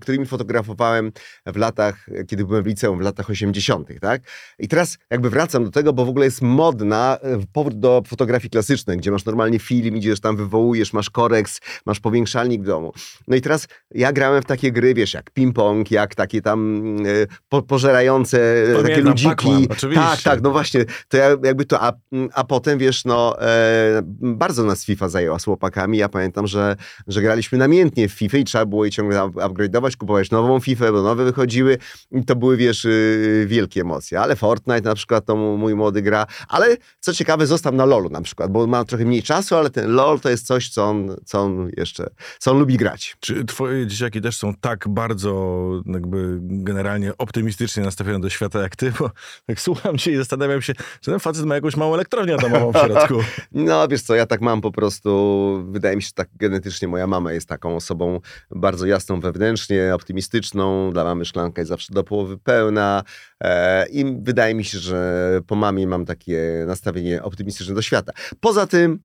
którymi 0.00 0.26
fotografowałem 0.26 1.12
w 1.46 1.56
latach, 1.56 2.06
kiedy 2.28 2.44
byłem 2.44 2.64
w 2.64 2.66
liceum, 2.66 2.98
w 2.98 3.02
latach 3.02 3.30
80., 3.30 3.88
tak? 4.00 4.22
I 4.58 4.68
teraz 4.68 4.98
jakby 5.10 5.30
wracam 5.30 5.64
do 5.64 5.70
tego, 5.70 5.92
bo 5.92 6.04
w 6.04 6.08
ogóle 6.08 6.24
jest 6.24 6.42
modna 6.42 7.18
powrót 7.52 7.80
do 7.80 8.02
fotografii 8.06 8.50
klasycznej, 8.50 8.98
gdzie 8.98 9.10
masz 9.10 9.24
normalnie 9.24 9.58
film, 9.58 9.96
idziesz 9.96 10.20
tam, 10.20 10.36
wywołujesz, 10.36 10.92
masz 10.92 11.10
koreks, 11.10 11.60
masz 11.86 12.00
powiększalnik 12.00 12.62
w 12.62 12.66
domu. 12.66 12.92
No 13.28 13.36
i 13.36 13.40
teraz 13.40 13.68
ja 13.94 14.12
grałem 14.12 14.42
w 14.42 14.46
takie 14.46 14.72
gry, 14.72 14.94
wiesz, 14.94 15.14
jak 15.14 15.30
ping-pong, 15.30 15.90
jak 15.90 16.14
takie 16.14 16.42
tam 16.42 16.82
e, 17.06 17.26
po, 17.48 17.62
pożerające 17.62 18.38
e, 18.38 18.66
Pamiętam, 18.66 18.84
takie 18.84 19.00
ludziki. 19.00 19.68
tak, 19.94 20.22
tak, 20.22 20.42
no 20.42 20.50
właśnie, 20.50 20.77
to 21.08 21.16
ja, 21.16 21.28
jakby 21.44 21.64
to, 21.64 21.82
a, 21.82 21.92
a 22.34 22.44
potem, 22.44 22.78
wiesz, 22.78 23.04
no 23.04 23.42
e, 23.42 24.02
bardzo 24.20 24.64
nas 24.64 24.84
FIFA 24.84 25.08
zajęła 25.08 25.38
z. 25.38 25.46
Ja 25.92 26.08
pamiętam, 26.08 26.46
że, 26.46 26.76
że 27.06 27.22
graliśmy 27.22 27.58
namiętnie 27.58 28.08
w 28.08 28.12
FIFA 28.12 28.38
i 28.38 28.44
trzeba 28.44 28.66
było 28.66 28.84
je 28.84 28.90
ciągle 28.90 29.20
upgrade'ować, 29.20 29.96
kupować 29.96 30.30
nową 30.30 30.60
FIFA, 30.60 30.92
bo 30.92 31.02
nowe 31.02 31.24
wychodziły 31.24 31.78
i 32.12 32.24
to 32.24 32.36
były, 32.36 32.56
wiesz, 32.56 32.84
y, 32.84 33.44
wielkie 33.48 33.80
emocje. 33.80 34.20
Ale 34.20 34.36
Fortnite 34.36 34.80
na 34.80 34.94
przykład 34.94 35.24
to 35.24 35.36
mój 35.36 35.74
młody 35.74 36.02
gra, 36.02 36.26
ale 36.48 36.76
co 37.00 37.14
ciekawe, 37.14 37.46
został 37.46 37.72
na 37.72 37.84
LoLu 37.84 38.10
na 38.10 38.22
przykład, 38.22 38.52
bo 38.52 38.66
mam 38.66 38.86
trochę 38.86 39.04
mniej 39.04 39.22
czasu, 39.22 39.56
ale 39.56 39.70
ten 39.70 39.90
LoL 39.90 40.20
to 40.20 40.30
jest 40.30 40.46
coś, 40.46 40.68
co 40.68 40.84
on, 40.84 41.16
co 41.24 41.40
on 41.40 41.70
jeszcze, 41.76 42.10
co 42.38 42.50
on 42.50 42.58
lubi 42.58 42.76
grać. 42.76 43.16
Czy 43.20 43.44
twoje 43.44 43.86
dzieciaki 43.86 44.20
też 44.20 44.36
są 44.36 44.54
tak 44.54 44.88
bardzo 44.88 45.58
jakby 45.86 46.38
generalnie 46.40 47.18
optymistycznie 47.18 47.82
nastawione 47.82 48.20
do 48.20 48.30
świata 48.30 48.62
jak 48.62 48.76
ty? 48.76 48.92
Bo 48.98 49.10
tak 49.46 49.60
słucham 49.60 49.98
cię 49.98 50.12
i 50.12 50.16
zastanawiam 50.16 50.62
się, 50.62 50.67
czy 50.74 51.10
ten 51.10 51.20
facet 51.20 51.44
ma 51.44 51.54
jakąś 51.54 51.76
małą 51.76 51.94
elektrownię 51.94 52.36
domową 52.36 52.72
w 52.72 52.76
środku. 52.76 53.14
no 53.52 53.88
wiesz 53.88 54.02
co, 54.02 54.14
ja 54.14 54.26
tak 54.26 54.40
mam 54.40 54.60
po 54.60 54.72
prostu, 54.72 55.64
wydaje 55.70 55.96
mi 55.96 56.02
się, 56.02 56.06
że 56.06 56.12
tak 56.12 56.28
genetycznie 56.36 56.88
moja 56.88 57.06
mama 57.06 57.32
jest 57.32 57.48
taką 57.48 57.76
osobą 57.76 58.20
bardzo 58.50 58.86
jasną 58.86 59.20
wewnętrznie, 59.20 59.94
optymistyczną. 59.94 60.92
Dla 60.92 61.04
mamy 61.04 61.24
szklanka 61.24 61.60
jest 61.60 61.68
zawsze 61.68 61.94
do 61.94 62.04
połowy 62.04 62.38
pełna 62.38 63.02
e, 63.42 63.88
i 63.88 64.04
wydaje 64.22 64.54
mi 64.54 64.64
się, 64.64 64.78
że 64.78 65.40
po 65.46 65.54
mamie 65.54 65.86
mam 65.86 66.04
takie 66.04 66.64
nastawienie 66.66 67.22
optymistyczne 67.22 67.74
do 67.74 67.82
świata. 67.82 68.12
Poza 68.40 68.66
tym 68.66 69.00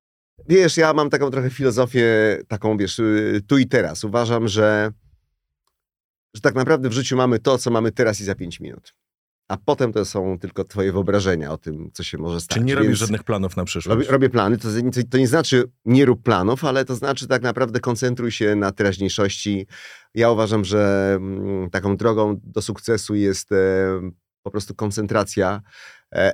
Wiesz, 0.47 0.77
ja 0.77 0.93
mam 0.93 1.09
taką 1.09 1.31
trochę 1.31 1.49
filozofię, 1.49 2.07
taką 2.47 2.77
wiesz, 2.77 2.99
y, 2.99 3.41
tu 3.47 3.57
i 3.57 3.67
teraz. 3.67 4.03
Uważam, 4.03 4.47
że, 4.47 4.91
że 6.33 6.41
tak 6.41 6.55
naprawdę 6.55 6.89
w 6.89 6.93
życiu 6.93 7.17
mamy 7.17 7.39
to, 7.39 7.57
co 7.57 7.71
mamy 7.71 7.91
teraz 7.91 8.21
i 8.21 8.23
za 8.23 8.35
pięć 8.35 8.59
minut. 8.59 8.93
A 9.47 9.57
potem 9.57 9.93
to 9.93 10.05
są 10.05 10.39
tylko 10.39 10.63
twoje 10.63 10.91
wyobrażenia 10.91 11.51
o 11.51 11.57
tym, 11.57 11.89
co 11.93 12.03
się 12.03 12.17
może 12.17 12.41
stać. 12.41 12.57
Czy 12.57 12.63
nie 12.63 12.75
robisz 12.75 12.99
żadnych 12.99 13.23
planów 13.23 13.57
na 13.57 13.65
przyszłość? 13.65 13.87
Robię, 13.87 14.11
robię 14.11 14.29
plany, 14.29 14.57
to, 14.57 14.67
to 15.09 15.17
nie 15.17 15.27
znaczy 15.27 15.63
nie 15.85 16.05
rób 16.05 16.23
planów, 16.23 16.65
ale 16.65 16.85
to 16.85 16.95
znaczy 16.95 17.27
tak 17.27 17.41
naprawdę 17.41 17.79
koncentruj 17.79 18.31
się 18.31 18.55
na 18.55 18.71
teraźniejszości. 18.71 19.67
Ja 20.13 20.31
uważam, 20.31 20.65
że 20.65 21.13
mm, 21.15 21.69
taką 21.69 21.97
drogą 21.97 22.39
do 22.43 22.61
sukcesu 22.61 23.15
jest 23.15 23.51
e, 23.51 23.55
po 24.43 24.51
prostu 24.51 24.75
koncentracja 24.75 25.61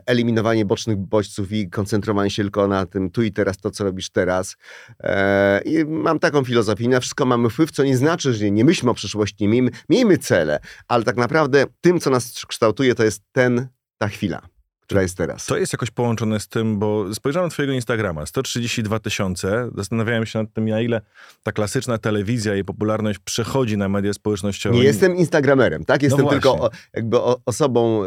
eliminowanie 0.05 0.65
bocznych 0.65 0.97
bodźców 0.97 1.51
i 1.51 1.69
koncentrowanie 1.69 2.29
się 2.29 2.41
tylko 2.41 2.67
na 2.67 2.85
tym 2.85 3.09
tu 3.09 3.23
i 3.23 3.31
teraz, 3.31 3.57
to 3.57 3.71
co 3.71 3.83
robisz 3.83 4.09
teraz. 4.09 4.55
E, 4.99 5.61
I 5.65 5.85
mam 5.85 6.19
taką 6.19 6.43
filozofię, 6.43 6.89
na 6.89 6.99
wszystko 6.99 7.25
mamy 7.25 7.49
wpływ, 7.49 7.71
co 7.71 7.83
nie 7.83 7.97
znaczy, 7.97 8.33
że 8.33 8.51
nie 8.51 8.65
myślmy 8.65 8.91
o 8.91 8.93
przyszłości, 8.93 9.43
nie 9.43 9.49
miejmy, 9.49 9.71
miejmy 9.89 10.17
cele, 10.17 10.59
ale 10.87 11.03
tak 11.03 11.17
naprawdę 11.17 11.65
tym, 11.81 11.99
co 11.99 12.09
nas 12.09 12.45
kształtuje, 12.47 12.95
to 12.95 13.03
jest 13.03 13.21
ten, 13.31 13.67
ta 13.97 14.07
chwila 14.07 14.58
która 14.89 15.01
jest 15.01 15.17
teraz. 15.17 15.45
To 15.45 15.57
jest 15.57 15.73
jakoś 15.73 15.91
połączone 15.91 16.39
z 16.39 16.47
tym, 16.47 16.79
bo 16.79 17.13
spojrzałem 17.13 17.47
na 17.47 17.51
twojego 17.51 17.73
Instagrama, 17.73 18.25
132 18.25 18.99
tysiące, 18.99 19.69
zastanawiałem 19.75 20.25
się 20.25 20.39
nad 20.39 20.53
tym, 20.53 20.69
na 20.69 20.81
ile 20.81 21.01
ta 21.43 21.51
klasyczna 21.51 21.97
telewizja 21.97 22.55
i 22.55 22.63
popularność 22.63 23.19
przechodzi 23.19 23.77
na 23.77 23.89
media 23.89 24.13
społecznościowe. 24.13 24.75
Nie 24.75 24.83
jestem 24.83 25.15
instagramerem, 25.15 25.85
tak? 25.85 26.03
Jestem 26.03 26.25
no 26.25 26.31
tylko 26.31 26.53
o, 26.53 26.69
jakby 26.93 27.17
o, 27.17 27.39
osobą 27.45 28.03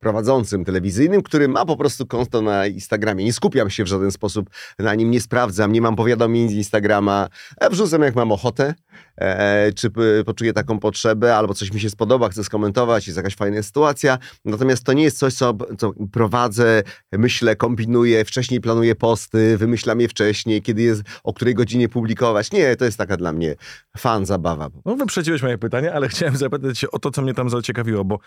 prowadzącym 0.00 0.64
telewizyjnym, 0.64 1.22
który 1.22 1.48
ma 1.48 1.64
po 1.64 1.76
prostu 1.76 2.06
konto 2.06 2.42
na 2.42 2.66
Instagramie. 2.66 3.24
Nie 3.24 3.32
skupiam 3.32 3.70
się 3.70 3.84
w 3.84 3.86
żaden 3.86 4.10
sposób 4.10 4.50
na 4.78 4.94
nim, 4.94 5.10
nie 5.10 5.20
sprawdzam, 5.20 5.72
nie 5.72 5.80
mam 5.80 5.96
powiadomień 5.96 6.48
z 6.48 6.52
Instagrama. 6.52 7.28
Ja 7.60 7.70
wrzucam 7.70 8.02
jak 8.02 8.14
mam 8.14 8.32
ochotę, 8.32 8.74
e, 9.16 9.72
czy 9.72 9.90
poczuję 10.26 10.52
taką 10.52 10.78
potrzebę, 10.78 11.36
albo 11.36 11.54
coś 11.54 11.72
mi 11.72 11.80
się 11.80 11.90
spodoba, 11.90 12.28
chcę 12.28 12.44
skomentować, 12.44 13.06
jest 13.06 13.16
jakaś 13.16 13.34
fajna 13.36 13.62
sytuacja. 13.62 14.18
Natomiast 14.44 14.84
to 14.84 14.92
nie 14.92 15.02
jest 15.02 15.18
coś, 15.18 15.34
co, 15.34 15.54
co 15.78 15.92
prowadzę, 16.12 16.82
myślę, 17.12 17.56
kombinuję, 17.56 18.24
wcześniej 18.24 18.60
planuję 18.60 18.94
posty, 18.94 19.56
wymyślam 19.56 20.00
je 20.00 20.08
wcześniej, 20.08 20.62
kiedy 20.62 20.82
jest, 20.82 21.02
o 21.24 21.32
której 21.32 21.54
godzinie 21.54 21.88
publikować. 21.88 22.52
Nie, 22.52 22.76
to 22.76 22.84
jest 22.84 22.98
taka 22.98 23.16
dla 23.16 23.32
mnie 23.32 23.54
fan, 23.96 24.26
zabawa. 24.26 24.70
No 24.84 24.96
wyprzedziłeś 24.96 25.42
moje 25.42 25.58
pytanie, 25.58 25.92
ale 25.92 26.08
chciałem 26.08 26.36
zapytać 26.36 26.78
się 26.78 26.90
o 26.90 26.98
to, 26.98 27.10
co 27.10 27.22
mnie 27.22 27.34
tam 27.34 27.50
zaciekawiło, 27.50 28.04
bo 28.04 28.18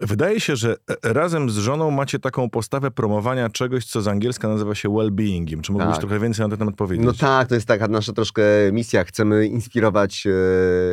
Wydaje 0.00 0.40
się, 0.40 0.56
że 0.56 0.76
e, 1.04 1.12
razem 1.12 1.50
z 1.50 1.56
żoną 1.56 1.90
macie 1.90 2.18
taką 2.18 2.50
postawę 2.50 2.90
promowania 2.90 3.50
czegoś, 3.50 3.86
co 3.86 4.02
z 4.02 4.08
angielska 4.08 4.48
nazywa 4.48 4.74
się 4.74 4.88
well-beingiem. 4.88 5.60
Czy 5.60 5.72
mógłbyś 5.72 5.92
tak. 5.92 6.00
trochę 6.00 6.20
więcej 6.20 6.44
na 6.44 6.48
ten 6.48 6.58
temat 6.58 6.74
powiedzieć? 6.74 7.06
No 7.06 7.12
tak, 7.12 7.48
to 7.48 7.54
jest 7.54 7.66
taka 7.66 7.88
nasza 7.88 8.12
troszkę 8.12 8.42
misja. 8.72 9.04
Chcemy 9.04 9.46
inspirować 9.46 10.26
e, 10.26 10.30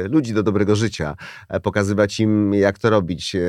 ludzi 0.08 0.34
do 0.34 0.44
dobrego 0.44 0.76
życia, 0.76 1.16
e, 1.50 1.60
pokazywać 1.60 2.20
im, 2.20 2.54
jak 2.54 2.80
to 2.80 2.90
robić. 2.90 3.36
E, 3.36 3.42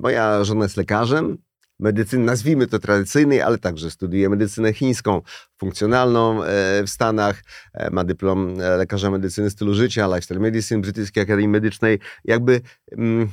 moja 0.00 0.44
żona 0.44 0.64
jest 0.64 0.76
lekarzem, 0.76 1.38
medycyny, 1.78 2.24
nazwijmy 2.24 2.66
to 2.66 2.78
tradycyjnej, 2.78 3.42
ale 3.42 3.58
także 3.58 3.90
studiuje 3.90 4.28
medycynę 4.28 4.72
chińską, 4.72 5.22
funkcjonalną 5.58 6.44
e, 6.44 6.46
w 6.86 6.90
Stanach, 6.90 7.42
e, 7.74 7.90
ma 7.90 8.04
dyplom 8.04 8.54
lekarza 8.78 9.10
medycyny 9.10 9.50
stylu 9.50 9.74
życia, 9.74 10.06
lifestyle 10.06 10.40
medicine, 10.40 10.80
Brytyjskiej 10.80 11.22
Akademii 11.22 11.48
Medycznej. 11.48 11.98
Jakby... 12.24 12.60
Mm, 12.92 13.28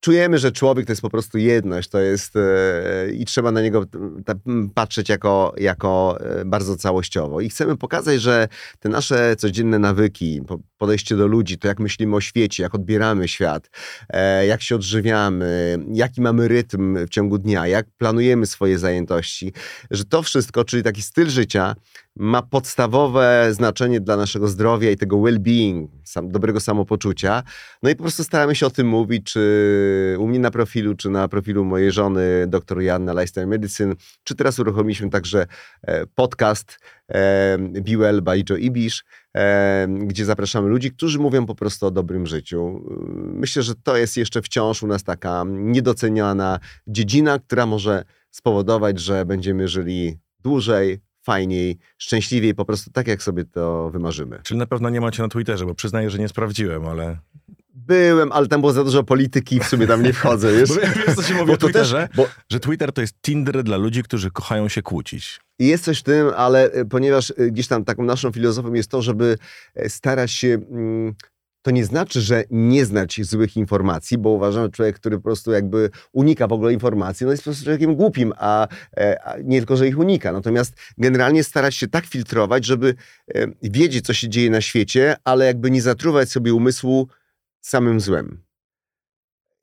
czujemy, 0.00 0.38
że 0.38 0.52
człowiek 0.52 0.86
to 0.86 0.92
jest 0.92 1.02
po 1.02 1.10
prostu 1.10 1.38
jedność, 1.38 1.88
to 1.88 1.98
jest 1.98 2.36
e, 2.36 3.10
i 3.12 3.24
trzeba 3.24 3.52
na 3.52 3.62
niego 3.62 3.84
patrzeć 4.74 5.08
jako, 5.08 5.54
jako 5.56 6.18
e, 6.20 6.44
bardzo 6.44 6.76
całościowo. 6.76 7.40
I 7.40 7.48
chcemy 7.48 7.76
pokazać, 7.76 8.20
że 8.20 8.48
te 8.78 8.88
nasze 8.88 9.36
codzienne 9.36 9.78
nawyki, 9.78 10.40
podejście 10.78 11.16
do 11.16 11.26
ludzi, 11.26 11.58
to 11.58 11.68
jak 11.68 11.80
myślimy 11.80 12.16
o 12.16 12.20
świecie, 12.20 12.62
jak 12.62 12.74
odbieramy 12.74 13.28
świat, 13.28 13.70
e, 14.08 14.46
jak 14.46 14.62
się 14.62 14.74
odżywiamy, 14.74 15.78
jaki 15.92 16.20
mamy 16.20 16.48
rytm 16.48 17.06
w 17.06 17.08
ciągu 17.08 17.38
dnia, 17.38 17.66
jak 17.66 17.86
planujemy 17.98 18.46
swoje 18.46 18.78
zajętości, 18.78 19.52
że 19.90 20.04
to 20.04 20.22
wszystko, 20.22 20.64
czyli 20.64 20.82
taki 20.82 21.02
styl 21.02 21.28
życia, 21.28 21.74
ma 22.18 22.42
podstawowe 22.42 23.48
znaczenie 23.50 24.00
dla 24.00 24.16
naszego 24.16 24.48
zdrowia 24.48 24.90
i 24.90 24.96
tego 24.96 25.16
well-being, 25.16 25.86
sam, 26.04 26.28
dobrego 26.28 26.60
samopoczucia. 26.60 27.42
No 27.82 27.90
i 27.90 27.96
po 27.96 28.02
prostu 28.02 28.24
staramy 28.24 28.54
się 28.54 28.66
o 28.66 28.70
tym 28.70 28.88
mówić, 28.88 29.32
czy 29.32 30.16
u 30.18 30.28
mnie 30.28 30.38
na 30.38 30.50
profilu, 30.50 30.94
czy 30.94 31.10
na 31.10 31.28
profilu 31.28 31.64
mojej 31.64 31.92
żony, 31.92 32.46
dr 32.46 32.82
Joanna 32.82 33.12
Lifestyle 33.12 33.46
Medicine, 33.46 33.94
czy 34.24 34.34
teraz 34.34 34.58
uruchomiliśmy 34.58 35.10
także 35.10 35.46
e, 35.82 36.06
podcast 36.06 36.78
e, 37.08 37.58
Be 37.58 37.96
Well 37.96 38.22
by 38.22 38.44
Joe 38.50 38.56
Ibisz, 38.56 39.04
e, 39.36 39.88
gdzie 39.88 40.24
zapraszamy 40.24 40.68
ludzi, 40.68 40.90
którzy 40.90 41.18
mówią 41.18 41.46
po 41.46 41.54
prostu 41.54 41.86
o 41.86 41.90
dobrym 41.90 42.26
życiu. 42.26 42.84
Myślę, 43.16 43.62
że 43.62 43.74
to 43.74 43.96
jest 43.96 44.16
jeszcze 44.16 44.42
wciąż 44.42 44.82
u 44.82 44.86
nas 44.86 45.04
taka 45.04 45.44
niedoceniana 45.48 46.58
dziedzina, 46.86 47.38
która 47.38 47.66
może 47.66 48.04
spowodować, 48.30 49.00
że 49.00 49.24
będziemy 49.26 49.68
żyli 49.68 50.18
dłużej, 50.40 51.00
fajniej, 51.28 51.78
szczęśliwiej, 51.98 52.54
po 52.54 52.64
prostu 52.64 52.90
tak, 52.90 53.06
jak 53.08 53.22
sobie 53.22 53.44
to 53.44 53.90
wymarzymy. 53.90 54.40
Czyli 54.42 54.58
na 54.58 54.66
pewno 54.66 54.90
nie 54.90 55.00
macie 55.00 55.22
na 55.22 55.28
Twitterze, 55.28 55.66
bo 55.66 55.74
przyznaję, 55.74 56.10
że 56.10 56.18
nie 56.18 56.28
sprawdziłem, 56.28 56.86
ale... 56.86 57.18
Byłem, 57.74 58.32
ale 58.32 58.46
tam 58.46 58.60
było 58.60 58.72
za 58.72 58.84
dużo 58.84 59.04
polityki 59.04 59.56
i 59.56 59.60
w 59.60 59.64
sumie 59.64 59.86
tam 59.86 60.02
nie 60.02 60.12
wchodzę, 60.12 60.52
wiesz? 60.56 60.68
bo 60.68 60.74
wiesz, 60.74 61.16
co 61.16 61.22
się 61.22 61.34
mówi 61.34 61.46
bo 61.46 61.52
o 61.52 61.56
Twitterze? 61.56 62.08
Też, 62.08 62.16
bo... 62.16 62.28
Że 62.52 62.60
Twitter 62.60 62.92
to 62.92 63.00
jest 63.00 63.14
Tinder 63.22 63.62
dla 63.62 63.76
ludzi, 63.76 64.02
którzy 64.02 64.30
kochają 64.30 64.68
się 64.68 64.82
kłócić. 64.82 65.40
I 65.58 65.66
jest 65.66 65.84
coś 65.84 66.00
w 66.00 66.02
tym, 66.02 66.30
ale 66.36 66.72
e, 66.72 66.84
ponieważ 66.84 67.30
e, 67.30 67.50
gdzieś 67.50 67.66
tam 67.66 67.84
taką 67.84 68.02
naszą 68.02 68.32
filozofią 68.32 68.72
jest 68.72 68.90
to, 68.90 69.02
żeby 69.02 69.38
e, 69.74 69.88
starać 69.88 70.30
się... 70.30 70.58
To 71.68 71.72
nie 71.72 71.84
znaczy, 71.84 72.20
że 72.20 72.44
nie 72.50 72.84
znać 72.84 73.20
złych 73.22 73.56
informacji, 73.56 74.18
bo 74.18 74.30
uważam, 74.30 74.62
że 74.62 74.70
człowiek, 74.70 74.96
który 74.96 75.16
po 75.16 75.22
prostu 75.22 75.52
jakby 75.52 75.90
unika 76.12 76.46
w 76.46 76.52
ogóle 76.52 76.72
informacji, 76.72 77.26
no 77.26 77.32
jest 77.32 77.42
po 77.42 77.50
prostu 77.50 77.64
człowiekiem 77.64 77.96
głupim, 77.96 78.32
a, 78.36 78.68
e, 78.96 79.22
a 79.24 79.38
nie 79.38 79.58
tylko, 79.58 79.76
że 79.76 79.88
ich 79.88 79.98
unika. 79.98 80.32
Natomiast 80.32 80.74
generalnie 80.98 81.44
starać 81.44 81.74
się 81.74 81.88
tak 81.88 82.06
filtrować, 82.06 82.66
żeby 82.66 82.94
e, 83.34 83.46
wiedzieć, 83.62 84.06
co 84.06 84.14
się 84.14 84.28
dzieje 84.28 84.50
na 84.50 84.60
świecie, 84.60 85.16
ale 85.24 85.46
jakby 85.46 85.70
nie 85.70 85.82
zatruwać 85.82 86.30
sobie 86.30 86.54
umysłu 86.54 87.08
samym 87.60 88.00
złem. 88.00 88.48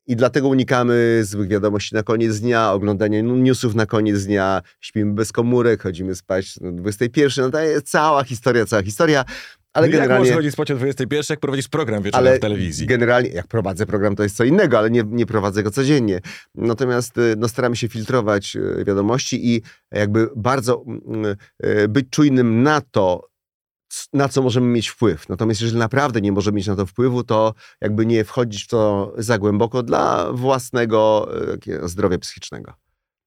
I 0.08 0.16
dlatego 0.16 0.48
unikamy 0.48 1.20
złych 1.24 1.48
wiadomości 1.48 1.94
na 1.94 2.02
koniec 2.02 2.40
dnia, 2.40 2.72
oglądania 2.72 3.20
newsów 3.20 3.74
na 3.74 3.86
koniec 3.86 4.24
dnia, 4.24 4.62
śpimy 4.80 5.12
bez 5.12 5.32
komórek, 5.32 5.82
chodzimy 5.82 6.14
spać 6.14 6.58
o 6.68 6.72
21. 6.72 7.44
No 7.44 7.50
to 7.50 7.60
jest 7.60 7.90
cała 7.90 8.24
historia, 8.24 8.66
cała 8.66 8.82
historia 8.82 9.24
ale 9.76 9.86
no 9.86 9.92
generalnie... 9.92 10.12
Jak 10.12 10.20
możesz 10.20 10.36
chodzić 10.36 10.52
spać 10.52 10.70
o 10.70 10.76
21, 10.76 11.24
jak 11.30 11.40
prowadzisz 11.40 11.68
program 11.68 12.02
wieczorem 12.02 12.26
ale 12.26 12.38
w 12.38 12.40
telewizji? 12.40 12.86
generalnie, 12.86 13.28
jak 13.28 13.46
prowadzę 13.46 13.86
program, 13.86 14.16
to 14.16 14.22
jest 14.22 14.36
co 14.36 14.44
innego, 14.44 14.78
ale 14.78 14.90
nie, 14.90 15.02
nie 15.06 15.26
prowadzę 15.26 15.62
go 15.62 15.70
codziennie. 15.70 16.20
Natomiast 16.54 17.18
y, 17.18 17.34
no, 17.38 17.48
staramy 17.48 17.76
się 17.76 17.88
filtrować 17.88 18.56
y, 18.56 18.84
wiadomości 18.84 19.54
i 19.54 19.62
jakby 19.92 20.28
bardzo 20.36 20.84
y, 21.64 21.88
być 21.88 22.06
czujnym 22.10 22.62
na 22.62 22.80
to, 22.80 23.28
na 24.12 24.28
co 24.28 24.42
możemy 24.42 24.66
mieć 24.66 24.88
wpływ. 24.88 25.28
Natomiast 25.28 25.60
jeżeli 25.60 25.78
naprawdę 25.78 26.20
nie 26.20 26.32
możemy 26.32 26.56
mieć 26.56 26.66
na 26.66 26.76
to 26.76 26.86
wpływu, 26.86 27.24
to 27.24 27.54
jakby 27.80 28.06
nie 28.06 28.24
wchodzić 28.24 28.64
w 28.64 28.68
to 28.68 29.12
za 29.18 29.38
głęboko 29.38 29.82
dla 29.82 30.32
własnego 30.32 31.28
zdrowia 31.82 32.18
psychicznego. 32.18 32.74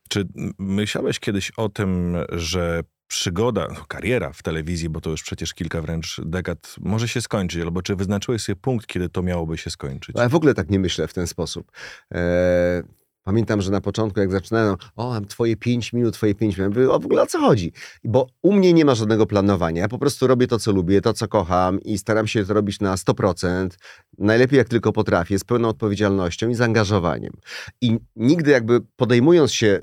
Czy 0.10 0.28
myślałeś 0.60 1.20
kiedyś 1.20 1.52
o 1.52 1.70
tym, 1.70 2.18
że 2.32 2.84
przygoda, 3.10 3.68
no, 3.74 3.86
kariera 3.88 4.34
w 4.34 4.44
telewizji, 4.44 4.90
bo 4.90 5.02
to 5.02 5.10
już 5.10 5.24
przecież 5.24 5.54
kilka 5.54 5.82
wręcz 5.82 6.22
dekad, 6.26 6.76
może 6.80 7.08
się 7.08 7.22
skończyć, 7.22 7.62
albo 7.62 7.82
czy 7.82 7.96
wyznaczyłeś 7.96 8.42
sobie 8.42 8.56
punkt, 8.56 8.88
kiedy 8.88 9.10
to 9.10 9.22
miałoby 9.22 9.58
się 9.58 9.70
skończyć? 9.70 10.16
Ja 10.18 10.30
w 10.30 10.36
ogóle 10.36 10.54
tak 10.54 10.70
nie 10.70 10.80
myślę 10.80 11.08
w 11.08 11.14
ten 11.14 11.28
sposób. 11.28 11.72
Eee, 12.12 12.84
pamiętam, 13.24 13.62
że 13.62 13.72
na 13.72 13.82
początku, 13.82 14.20
jak 14.20 14.32
zaczynałem, 14.32 14.76
o, 14.96 15.10
mam 15.10 15.26
twoje 15.26 15.56
pięć 15.56 15.94
minut, 15.94 16.14
twoje 16.14 16.36
pięć 16.36 16.58
minut, 16.58 16.78
o, 16.78 17.00
w 17.00 17.06
ogóle 17.06 17.22
o 17.22 17.26
co 17.26 17.40
chodzi? 17.40 17.72
Bo 18.04 18.28
u 18.42 18.54
mnie 18.54 18.74
nie 18.74 18.86
ma 18.86 18.96
żadnego 18.96 19.26
planowania. 19.26 19.82
Ja 19.82 19.88
po 19.88 20.00
prostu 20.00 20.28
robię 20.28 20.48
to, 20.48 20.60
co 20.60 20.72
lubię, 20.72 21.02
to, 21.02 21.14
co 21.14 21.28
kocham 21.28 21.82
i 21.82 21.98
staram 21.98 22.28
się 22.28 22.46
to 22.46 22.54
robić 22.54 22.80
na 22.80 22.96
100%, 22.96 23.70
najlepiej 24.18 24.58
jak 24.58 24.70
tylko 24.70 24.92
potrafię, 24.92 25.40
z 25.40 25.44
pełną 25.44 25.68
odpowiedzialnością 25.68 26.50
i 26.50 26.56
zaangażowaniem. 26.56 27.34
I 27.82 27.98
nigdy 28.16 28.52
jakby 28.52 28.82
podejmując 28.96 29.54
się 29.54 29.82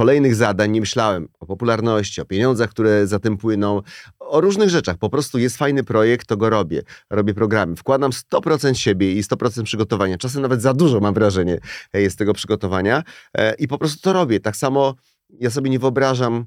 kolejnych 0.00 0.34
zadań 0.34 0.70
nie 0.70 0.80
myślałem 0.80 1.28
o 1.40 1.46
popularności, 1.46 2.20
o 2.20 2.24
pieniądzach, 2.24 2.70
które 2.70 3.06
za 3.06 3.18
tym 3.18 3.36
płyną, 3.36 3.82
o 4.18 4.40
różnych 4.40 4.70
rzeczach. 4.70 4.98
Po 4.98 5.10
prostu 5.10 5.38
jest 5.38 5.56
fajny 5.56 5.84
projekt, 5.84 6.26
to 6.26 6.36
go 6.36 6.50
robię. 6.50 6.82
Robię 7.10 7.34
programy. 7.34 7.76
Wkładam 7.76 8.10
100% 8.10 8.74
siebie 8.74 9.12
i 9.12 9.22
100% 9.22 9.62
przygotowania. 9.62 10.18
Czasem 10.18 10.42
nawet 10.42 10.62
za 10.62 10.74
dużo 10.74 11.00
mam 11.00 11.14
wrażenie 11.14 11.58
jest 11.94 12.18
tego 12.18 12.34
przygotowania 12.34 13.02
e, 13.34 13.54
i 13.54 13.68
po 13.68 13.78
prostu 13.78 14.00
to 14.02 14.12
robię. 14.12 14.40
Tak 14.40 14.56
samo 14.56 14.94
ja 15.40 15.50
sobie 15.50 15.70
nie 15.70 15.78
wyobrażam 15.78 16.44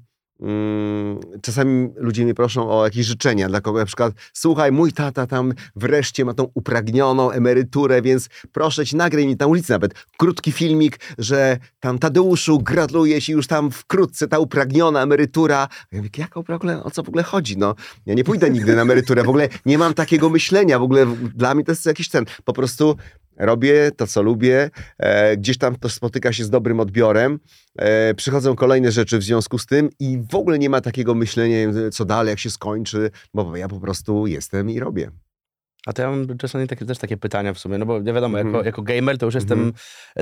czasami 1.42 1.90
ludzie 1.96 2.24
mnie 2.24 2.34
proszą 2.34 2.72
o 2.72 2.86
jakieś 2.86 3.06
życzenia 3.06 3.48
dla 3.50 3.62
kogo 3.62 3.80
na 3.80 3.86
przykład 3.86 4.14
słuchaj, 4.34 4.72
mój 4.72 4.94
tata 4.94 5.28
tam 5.28 5.54
wreszcie 5.76 6.26
ma 6.26 6.34
tą 6.34 6.52
upragnioną 6.54 7.32
emeryturę, 7.32 8.02
więc 8.02 8.30
proszę 8.52 8.86
ci, 8.86 8.96
nagraj 8.96 9.28
mi 9.28 9.36
na 9.40 9.48
ulicy 9.48 9.72
nawet. 9.72 9.94
Krótki 10.18 10.52
filmik, 10.52 11.00
że 11.18 11.58
tam 11.80 12.00
Tadeuszu 12.00 12.60
gratuluję 12.60 13.22
ci 13.22 13.32
już 13.32 13.48
tam 13.48 13.72
wkrótce 13.72 14.28
ta 14.28 14.40
upragniona 14.40 15.02
emerytura. 15.02 15.68
Ja 15.92 15.98
mówię, 15.98 16.10
jak 16.18 16.34
w 16.34 16.50
ogóle, 16.50 16.84
o 16.84 16.92
co 16.92 17.04
w 17.04 17.10
ogóle 17.10 17.24
chodzi? 17.24 17.58
No, 17.58 17.76
ja 18.06 18.14
nie 18.14 18.24
pójdę 18.24 18.50
nigdy 18.50 18.76
na 18.76 18.82
emeryturę, 18.82 19.24
w 19.24 19.30
ogóle 19.30 19.50
nie 19.66 19.78
mam 19.78 19.94
takiego 19.94 20.30
myślenia, 20.30 20.80
w 20.80 20.84
ogóle 20.84 21.06
dla 21.36 21.56
mnie 21.56 21.64
to 21.64 21.72
jest 21.72 21.86
jakiś 21.86 22.10
ten, 22.10 22.26
po 22.44 22.54
prostu 22.54 22.96
robię 23.38 23.92
to, 23.98 24.08
co 24.08 24.22
lubię, 24.22 24.70
e, 24.98 25.38
gdzieś 25.38 25.58
tam 25.58 25.76
to 25.76 25.90
spotyka 25.90 26.34
się 26.34 26.44
z 26.44 26.50
dobrym 26.50 26.80
odbiorem, 26.80 27.40
e, 27.76 28.14
przychodzą 28.14 28.56
kolejne 28.56 28.92
rzeczy 28.92 29.18
w 29.18 29.24
związku 29.24 29.58
z 29.58 29.66
tym 29.66 29.90
i 30.00 30.20
w 30.32 30.36
ogóle 30.36 30.60
nie 30.60 30.70
ma 30.70 30.82
takiego 30.82 31.16
myślenia, 31.16 31.56
co 31.92 32.06
dalej, 32.06 32.30
jak 32.30 32.40
się 32.40 32.50
skończy, 32.50 33.12
bo 33.34 33.58
ja 33.58 33.68
po 33.68 33.80
prostu 33.80 34.28
jestem 34.28 34.70
i 34.70 34.80
robię. 34.80 35.12
A 35.86 35.94
to 35.94 36.02
ja 36.02 36.10
mam 36.10 36.38
czasami 36.38 36.68
takie, 36.68 36.86
też 36.86 36.98
takie 36.98 37.18
pytania 37.18 37.54
w 37.54 37.60
sumie, 37.60 37.78
no 37.78 37.86
bo 37.86 38.00
nie 38.00 38.14
wiadomo, 38.14 38.40
mm. 38.40 38.48
jako, 38.48 38.58
mhm. 38.58 38.66
jako 38.66 38.82
gamer 38.82 39.18
to 39.18 39.26
już 39.26 39.36
jestem 39.36 39.60
mm. 39.60 39.74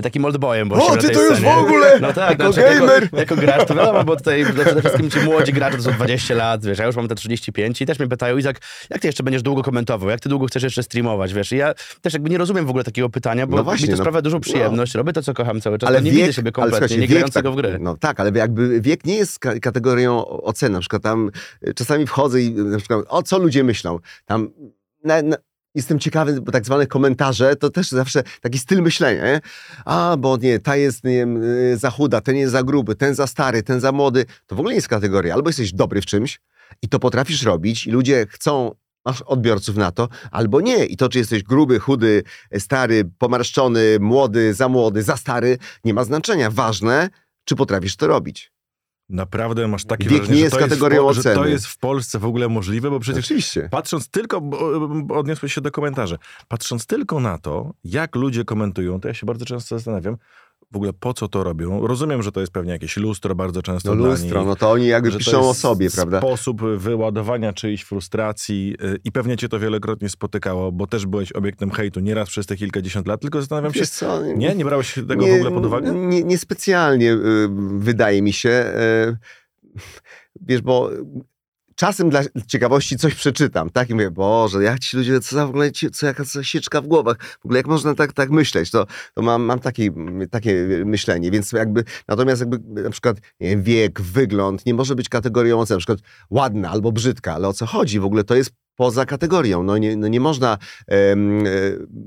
takim 0.04 0.26
oldboyem. 0.26 0.70
Bo 0.70 0.88
o, 0.88 0.98
ty 0.98 1.10
to 1.10 1.24
już 1.24 1.42
w 1.42 1.48
ogóle! 1.48 2.00
No 2.00 2.14
tak, 2.14 2.40
jako 2.40 2.54
znaczy, 2.54 2.80
gamer! 2.80 3.04
Jako, 3.04 3.18
jako 3.18 3.36
gracz, 3.36 3.68
to 3.68 3.76
wiadomo, 3.76 4.04
bo 4.04 4.16
tutaj 4.16 4.46
przede 4.46 4.82
wszystkim 4.82 5.10
ci 5.10 5.20
młodzi 5.20 5.54
gracze 5.54 5.78
to 5.78 5.84
są 5.84 5.92
20 5.92 6.36
lat, 6.36 6.66
wiesz, 6.66 6.80
ja 6.80 6.86
już 6.86 6.96
mam 6.96 7.08
te 7.08 7.16
35 7.16 7.82
i 7.82 7.86
też 7.86 8.00
mnie 8.00 8.08
pytają, 8.08 8.38
Izak, 8.38 8.60
jak 8.90 9.02
ty 9.02 9.08
jeszcze 9.08 9.24
będziesz 9.24 9.42
długo 9.42 9.64
komentował, 9.64 10.10
jak 10.10 10.20
ty 10.20 10.30
długo 10.30 10.46
chcesz 10.46 10.64
jeszcze 10.64 10.84
streamować, 10.84 11.34
wiesz, 11.34 11.52
i 11.52 11.58
ja 11.58 11.74
też 12.02 12.14
jakby 12.14 12.30
nie 12.30 12.38
rozumiem 12.38 12.66
w 12.66 12.70
ogóle 12.70 12.84
takiego 12.84 13.10
pytania, 13.10 13.48
bo 13.48 13.58
no 13.58 13.64
właśnie, 13.64 13.88
mi 13.88 13.92
to 13.92 13.98
no, 13.98 14.04
sprawia 14.04 14.22
dużą 14.22 14.40
przyjemność, 14.40 14.94
no. 14.94 14.98
robię 14.98 15.14
to, 15.14 15.22
co 15.22 15.34
kocham 15.34 15.62
cały 15.62 15.78
czas, 15.78 15.90
ale 15.90 16.02
nie 16.02 16.12
wiek, 16.12 16.20
widzę 16.22 16.34
siebie 16.34 16.52
kompletnie, 16.52 16.98
nie 16.98 17.08
grającego 17.08 17.50
tak, 17.50 17.58
w 17.58 17.62
gry. 17.62 17.78
No 17.80 17.98
tak, 17.98 18.20
ale 18.20 18.32
jakby 18.36 18.82
wiek 18.82 19.06
nie 19.06 19.16
jest 19.16 19.40
kategorią 19.40 20.26
oceny, 20.26 20.74
na 20.74 20.80
przykład 20.80 21.04
tam 21.04 21.32
czasami 21.76 22.08
wchodzę 22.08 22.42
i 22.42 22.52
na 22.52 22.78
przykład, 22.78 23.06
o 23.10 23.24
co 23.24 23.40
ludzie 23.40 23.64
myślą, 23.64 24.00
tam 24.26 24.50
na, 25.04 25.22
na, 25.22 25.38
jestem 25.76 26.00
ciekawy, 26.00 26.42
bo 26.42 26.52
tak 26.52 26.66
zwane 26.66 26.88
komentarze 26.88 27.56
to 27.56 27.70
też 27.70 27.90
zawsze 27.90 28.24
taki 28.42 28.60
styl 28.60 28.82
myślenia, 28.82 29.26
nie? 29.26 29.42
A, 29.86 30.16
bo 30.20 30.38
nie, 30.38 30.60
ta 30.60 30.76
jest 30.76 31.04
nie 31.04 31.12
wiem, 31.12 31.44
y, 31.44 31.78
za 31.78 31.90
chuda, 31.90 32.22
ten 32.22 32.36
jest 32.36 32.52
za 32.52 32.64
gruby, 32.64 32.96
ten 32.96 33.16
za 33.16 33.28
stary, 33.28 33.64
ten 33.64 33.80
za 33.80 33.92
młody. 33.92 34.26
To 34.48 34.56
w 34.56 34.60
ogóle 34.60 34.74
nie 34.74 34.78
jest 34.78 34.88
kategoria. 34.88 35.34
Albo 35.34 35.50
jesteś 35.50 35.74
dobry 35.74 36.02
w 36.02 36.06
czymś 36.06 36.40
i 36.82 36.90
to 36.90 37.00
potrafisz 37.00 37.44
robić 37.44 37.88
i 37.88 37.92
ludzie 37.92 38.26
chcą 38.30 38.72
masz 39.06 39.22
odbiorców 39.22 39.78
na 39.78 39.92
to, 39.92 40.10
albo 40.32 40.62
nie. 40.62 40.86
I 40.86 40.98
to, 40.98 41.10
czy 41.10 41.18
jesteś 41.18 41.44
gruby, 41.44 41.80
chudy, 41.80 42.24
stary, 42.58 43.12
pomarszczony, 43.18 43.98
młody, 44.00 44.54
za 44.54 44.70
młody, 44.70 45.04
za 45.04 45.18
stary, 45.18 45.58
nie 45.86 45.94
ma 45.94 46.04
znaczenia. 46.04 46.52
Ważne, 46.52 47.10
czy 47.44 47.56
potrafisz 47.56 47.96
to 47.96 48.08
robić. 48.08 48.52
Naprawdę 49.12 49.68
masz 49.68 49.86
takie 49.86 50.10
Wiek 50.10 50.18
wrażenie, 50.18 50.38
nie 50.38 50.44
jest 50.44 50.56
kategorią 50.58 51.08
jest 51.08 51.20
oceny. 51.20 51.36
że 51.36 51.42
to 51.42 51.48
jest 51.48 51.68
w 51.68 51.78
Polsce 51.78 52.20
w 52.20 52.26
ogóle 52.26 52.50
możliwe, 52.50 52.90
bo 52.90 53.00
przecież 53.00 53.26
Oczywiście. 53.26 53.68
patrząc 53.72 54.10
tylko, 54.10 54.42
odniosłeś 55.10 55.54
się 55.54 55.62
do 55.62 55.72
komentarzy, 55.72 56.18
patrząc 56.48 56.86
tylko 56.86 57.20
na 57.20 57.38
to, 57.38 57.74
jak 57.84 58.16
ludzie 58.16 58.46
komentują, 58.46 59.00
to 59.00 59.08
ja 59.08 59.14
się 59.14 59.26
bardzo 59.26 59.46
często 59.46 59.76
zastanawiam, 59.76 60.18
w 60.72 60.76
ogóle 60.76 60.94
po 60.94 61.14
co 61.14 61.28
to 61.28 61.44
robią. 61.44 61.88
Rozumiem, 61.88 62.24
że 62.24 62.32
to 62.32 62.40
jest 62.40 62.54
pewnie 62.54 62.72
jakieś 62.72 62.98
lustro 62.98 63.36
bardzo 63.36 63.62
często 63.62 63.96
No 63.96 64.06
lustro, 64.06 64.40
nich, 64.40 64.48
no 64.48 64.56
to 64.56 64.72
oni 64.72 64.88
jakby 64.88 65.12
piszą 65.12 65.50
o 65.50 65.54
sobie, 65.54 65.90
prawda? 65.90 66.18
sposób 66.18 66.62
wyładowania 66.78 67.54
czyjejś 67.54 67.84
frustracji 67.84 68.76
y, 68.84 69.00
i 69.04 69.12
pewnie 69.12 69.38
cię 69.38 69.50
to 69.50 69.60
wielokrotnie 69.60 70.10
spotykało, 70.10 70.72
bo 70.72 70.88
też 70.88 71.06
byłeś 71.06 71.32
obiektem 71.32 71.72
hejtu 71.72 72.00
nieraz 72.00 72.30
przez 72.30 72.46
te 72.46 72.56
kilkadziesiąt 72.56 73.08
lat, 73.08 73.22
tylko 73.22 73.40
zastanawiam 73.40 73.74
się, 73.74 73.86
co? 73.86 74.26
nie? 74.26 74.56
Nie 74.56 74.66
brałeś 74.66 74.94
tego 74.94 75.16
nie, 75.26 75.32
w 75.32 75.36
ogóle 75.36 75.52
pod 75.52 75.66
uwagę? 75.66 75.92
Nie, 75.92 76.24
niespecjalnie, 76.24 77.14
y, 77.14 77.50
wydaje 77.78 78.22
mi 78.22 78.34
się. 78.34 78.50
Y, 78.50 79.18
wiesz, 80.42 80.62
bo 80.62 80.90
czasem 81.82 82.10
dla 82.10 82.22
ciekawości 82.48 82.98
coś 82.98 83.16
przeczytam, 83.16 83.70
tak? 83.70 83.90
I 83.90 83.94
mówię, 83.94 84.12
Boże, 84.12 84.64
jak 84.64 84.80
ci 84.80 84.98
ludzie, 84.98 85.20
co 85.20 85.36
za 85.36 85.46
w 85.46 85.50
ogóle, 85.50 85.72
co 85.72 86.06
jaka 86.06 86.24
sieczka 86.42 86.82
w 86.82 86.88
głowach, 86.88 87.18
w 87.42 87.46
ogóle 87.46 87.60
jak 87.60 87.68
można 87.68 87.96
tak, 87.96 88.14
tak 88.14 88.30
myśleć, 88.30 88.72
to, 88.72 88.86
to 89.14 89.22
mam, 89.22 89.44
mam 89.44 89.60
takie, 89.60 89.92
takie 90.32 90.68
myślenie, 90.86 91.32
więc 91.32 91.52
jakby, 91.52 91.84
natomiast 92.08 92.42
jakby 92.42 92.82
na 92.82 92.90
przykład 92.90 93.18
wiem, 93.40 93.64
wiek, 93.64 94.02
wygląd 94.02 94.66
nie 94.66 94.74
może 94.74 94.96
być 94.96 95.10
kategorią 95.10 95.64
na 95.70 95.78
przykład 95.78 96.00
ładna 96.30 96.70
albo 96.70 96.92
brzydka, 96.92 97.34
ale 97.34 97.48
o 97.48 97.54
co 97.54 97.66
chodzi? 97.66 98.00
W 98.00 98.06
ogóle 98.06 98.24
to 98.24 98.36
jest 98.36 98.52
poza 98.76 99.06
kategorią. 99.06 99.64
No 99.64 99.78
nie, 99.78 99.96
no 99.96 100.08
nie 100.08 100.20
można 100.20 100.58
um, 100.88 101.44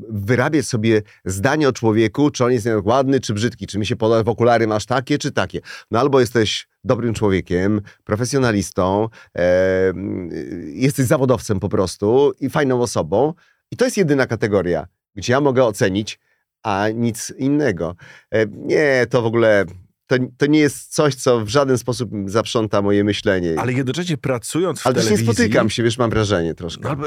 wyrabiać 0.08 0.66
sobie 0.66 1.02
zdanie 1.24 1.68
o 1.68 1.72
człowieku, 1.72 2.30
czy 2.30 2.44
on 2.44 2.52
jest 2.52 2.68
ładny, 2.82 3.20
czy 3.20 3.34
brzydki, 3.34 3.66
czy 3.66 3.78
mi 3.78 3.86
się 3.86 3.96
podoba, 3.96 4.22
w 4.22 4.28
okulary 4.28 4.66
masz 4.66 4.86
takie, 4.86 5.18
czy 5.18 5.32
takie. 5.32 5.60
No 5.90 6.00
albo 6.00 6.20
jesteś 6.20 6.68
dobrym 6.84 7.14
człowiekiem, 7.14 7.80
profesjonalistą, 8.04 9.08
e, 9.36 9.92
jesteś 10.64 11.06
zawodowcem 11.06 11.60
po 11.60 11.68
prostu 11.68 12.32
i 12.40 12.50
fajną 12.50 12.82
osobą. 12.82 13.34
I 13.70 13.76
to 13.76 13.84
jest 13.84 13.96
jedyna 13.96 14.26
kategoria, 14.26 14.86
gdzie 15.14 15.32
ja 15.32 15.40
mogę 15.40 15.64
ocenić, 15.64 16.18
a 16.62 16.88
nic 16.94 17.32
innego. 17.38 17.94
E, 18.30 18.46
nie, 18.46 19.06
to 19.10 19.22
w 19.22 19.26
ogóle 19.26 19.64
to, 20.06 20.16
to 20.36 20.46
nie 20.46 20.58
jest 20.58 20.94
coś, 20.94 21.14
co 21.14 21.40
w 21.40 21.48
żaden 21.48 21.78
sposób 21.78 22.10
zaprząta 22.26 22.82
moje 22.82 23.04
myślenie. 23.04 23.54
Ale 23.58 23.72
jednocześnie 23.72 24.16
pracując 24.16 24.80
w 24.80 24.86
Ale 24.86 24.94
telewizji... 24.94 25.26
Ale 25.26 25.28
nie 25.28 25.34
spotykam 25.34 25.70
się, 25.70 25.82
wiesz, 25.82 25.98
mam 25.98 26.10
wrażenie 26.10 26.54
troszkę. 26.54 26.96
No, 26.96 27.06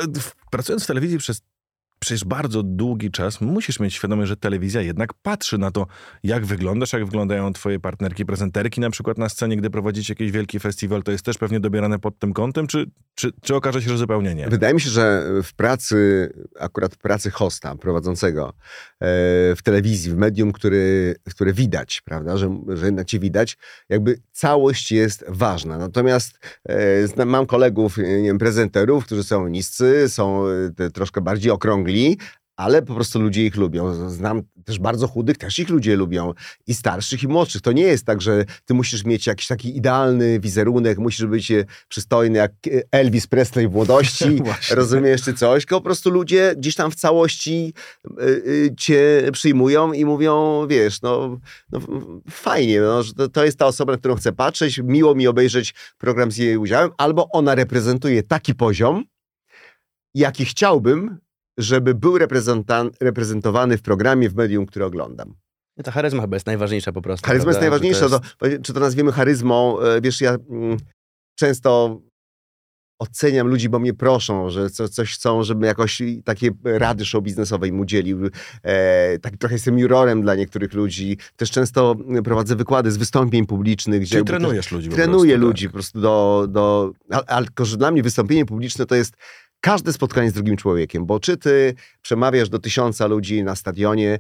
pracując 0.52 0.84
w 0.84 0.88
telewizji 0.88 1.18
przez 1.18 1.42
przecież 2.00 2.26
bardzo 2.26 2.64
długi 2.64 3.12
czas 3.12 3.42
musisz 3.42 3.80
mieć 3.80 3.94
świadomość, 3.94 4.30
że 4.30 4.38
telewizja 4.38 4.82
jednak 4.82 5.14
patrzy 5.14 5.58
na 5.58 5.72
to, 5.72 5.88
jak 6.24 6.46
wyglądasz, 6.46 6.94
jak 6.94 7.06
wyglądają 7.06 7.54
twoje 7.54 7.80
partnerki, 7.80 8.26
prezenterki 8.26 8.82
na 8.82 8.90
przykład 8.90 9.18
na 9.18 9.30
scenie, 9.30 9.58
gdy 9.58 9.70
prowadzicie 9.70 10.14
jakiś 10.14 10.32
wielki 10.32 10.60
festiwal, 10.60 11.04
to 11.04 11.12
jest 11.12 11.26
też 11.26 11.38
pewnie 11.38 11.60
dobierane 11.60 12.00
pod 12.00 12.20
tym 12.20 12.34
kątem, 12.34 12.68
czy, 12.68 12.86
czy, 13.16 13.32
czy 13.42 13.56
okaże 13.56 13.82
się, 13.82 13.90
że 13.90 13.98
zupełnie 13.98 14.36
nie? 14.36 14.48
Wydaje 14.48 14.74
mi 14.74 14.82
się, 14.82 14.90
że 14.90 15.24
w 15.44 15.54
pracy, 15.54 16.30
akurat 16.60 16.94
w 16.94 16.98
pracy 16.98 17.32
hosta 17.32 17.76
prowadzącego 17.76 18.50
e, 18.50 18.54
w 19.56 19.60
telewizji, 19.64 20.12
w 20.12 20.16
medium, 20.16 20.52
który, 20.52 21.16
które 21.30 21.54
widać, 21.54 22.02
prawda, 22.02 22.38
że, 22.38 22.60
że 22.68 22.86
jednak 22.86 23.08
cię 23.08 23.20
widać, 23.20 23.58
jakby 23.90 24.20
całość 24.32 24.92
jest 24.92 25.26
ważna. 25.28 25.78
Natomiast 25.78 26.40
e, 27.18 27.26
mam 27.26 27.46
kolegów, 27.46 27.98
nie 27.98 28.24
wiem, 28.24 28.38
prezenterów, 28.38 29.06
którzy 29.06 29.24
są 29.24 29.48
niscy, 29.48 30.10
są 30.10 30.44
e, 30.80 30.90
troszkę 30.90 31.22
bardziej 31.22 31.52
okrągli, 31.52 31.87
ale 32.58 32.82
po 32.82 32.96
prostu 32.96 33.20
ludzie 33.20 33.46
ich 33.46 33.56
lubią. 33.56 34.10
Znam 34.10 34.42
też 34.66 34.80
bardzo 34.80 35.08
chudych, 35.08 35.38
też 35.38 35.60
ich 35.60 35.70
ludzie 35.70 35.96
lubią. 35.96 36.34
I 36.68 36.74
starszych, 36.74 37.24
i 37.24 37.28
młodszych. 37.28 37.62
To 37.62 37.72
nie 37.72 37.84
jest 37.84 38.06
tak, 38.06 38.22
że 38.22 38.46
ty 38.66 38.74
musisz 38.74 39.04
mieć 39.04 39.28
jakiś 39.28 39.48
taki 39.48 39.78
idealny 39.78 40.40
wizerunek, 40.40 40.98
musisz 40.98 41.26
być 41.26 41.52
e, 41.52 41.66
przystojny 41.88 42.38
jak 42.38 42.52
e, 42.52 42.82
Elvis 42.92 43.28
Presley 43.28 43.68
w 43.68 43.72
młodości, 43.72 44.42
rozumiesz, 44.72 45.22
czy 45.22 45.34
coś. 45.34 45.64
Tylko 45.64 45.76
po 45.76 45.84
prostu 45.84 46.10
ludzie 46.10 46.54
gdzieś 46.58 46.76
tam 46.76 46.92
w 46.92 46.96
całości 46.96 47.74
y, 48.22 48.74
cię 48.78 49.30
przyjmują 49.34 49.94
i 49.94 50.06
mówią, 50.06 50.66
wiesz, 50.68 51.02
no, 51.02 51.40
no 51.72 51.80
fajnie, 52.30 52.82
no, 52.82 53.04
że 53.04 53.14
to, 53.14 53.30
to 53.30 53.46
jest 53.46 53.60
ta 53.60 53.66
osoba, 53.66 53.92
na 53.92 53.98
którą 53.98 54.16
chcę 54.16 54.34
patrzeć, 54.34 54.82
miło 54.84 55.16
mi 55.16 55.28
obejrzeć 55.28 55.74
program 55.98 56.32
z 56.32 56.38
jej 56.38 56.58
udziałem, 56.58 56.92
albo 56.98 57.30
ona 57.32 57.56
reprezentuje 57.56 58.24
taki 58.24 58.56
poziom, 58.56 59.04
jaki 60.14 60.46
chciałbym, 60.46 61.27
żeby 61.58 61.96
był 61.96 62.18
reprezentowany 63.02 63.78
w 63.78 63.82
programie, 63.82 64.30
w 64.30 64.36
medium, 64.36 64.66
które 64.66 64.86
oglądam. 64.86 65.34
Ta 65.84 65.92
charyzma 65.92 66.22
chyba 66.22 66.36
jest 66.36 66.46
najważniejsza 66.46 66.92
po 66.92 67.02
prostu. 67.02 67.28
Charyzma 67.28 67.52
prawda? 67.52 67.66
jest 67.66 67.72
najważniejsza. 67.72 68.20
To 68.20 68.46
jest... 68.48 68.58
To, 68.58 68.64
czy 68.64 68.74
to 68.74 68.80
nazwiemy 68.80 69.12
charyzmą? 69.12 69.80
E, 69.80 70.02
wiesz, 70.02 70.22
ja 70.22 70.38
mm, 70.50 70.78
często 71.40 72.02
oceniam 73.00 73.48
ludzi, 73.48 73.70
bo 73.70 73.80
mnie 73.80 73.94
proszą, 73.94 74.50
że 74.50 74.70
co, 74.70 74.90
coś 74.90 75.14
chcą, 75.14 75.44
żebym 75.44 75.64
jakoś 75.64 76.02
takie 76.26 76.50
rady 76.64 77.06
show 77.06 77.24
biznesowej 77.24 77.72
mu 77.72 77.82
udzielił. 77.82 78.30
E, 78.64 79.20
tak 79.20 79.38
trochę 79.38 79.56
jestem 79.56 79.80
jurorem 79.80 80.22
dla 80.22 80.36
niektórych 80.36 80.74
ludzi. 80.74 81.18
Też 81.36 81.52
często 81.52 81.96
prowadzę 82.24 82.56
wykłady 82.56 82.92
z 82.92 82.98
wystąpień 82.98 83.46
publicznych. 83.46 84.02
Gdzie 84.02 84.16
Czyli 84.16 84.26
trenujesz 84.26 84.72
ludzi 84.72 84.90
Trenuję 84.90 85.32
prostu, 85.32 85.48
ludzi 85.48 85.66
tak. 85.66 85.72
po 85.72 85.76
prostu 85.76 86.02
do... 86.02 86.46
do 86.50 86.92
ale, 87.28 87.48
dla 87.78 87.92
mnie 87.92 88.04
wystąpienie 88.04 88.46
publiczne 88.46 88.86
to 88.86 88.96
jest 88.96 89.14
każde 89.62 89.94
spotkanie 89.94 90.30
z 90.30 90.34
drugim 90.34 90.58
człowiekiem, 90.58 91.06
bo 91.06 91.20
czy 91.20 91.38
ty 91.38 91.76
przemawiasz 92.02 92.50
do 92.50 92.60
tysiąca 92.60 93.08
ludzi 93.08 93.44
na 93.44 93.56
stadionie, 93.56 94.20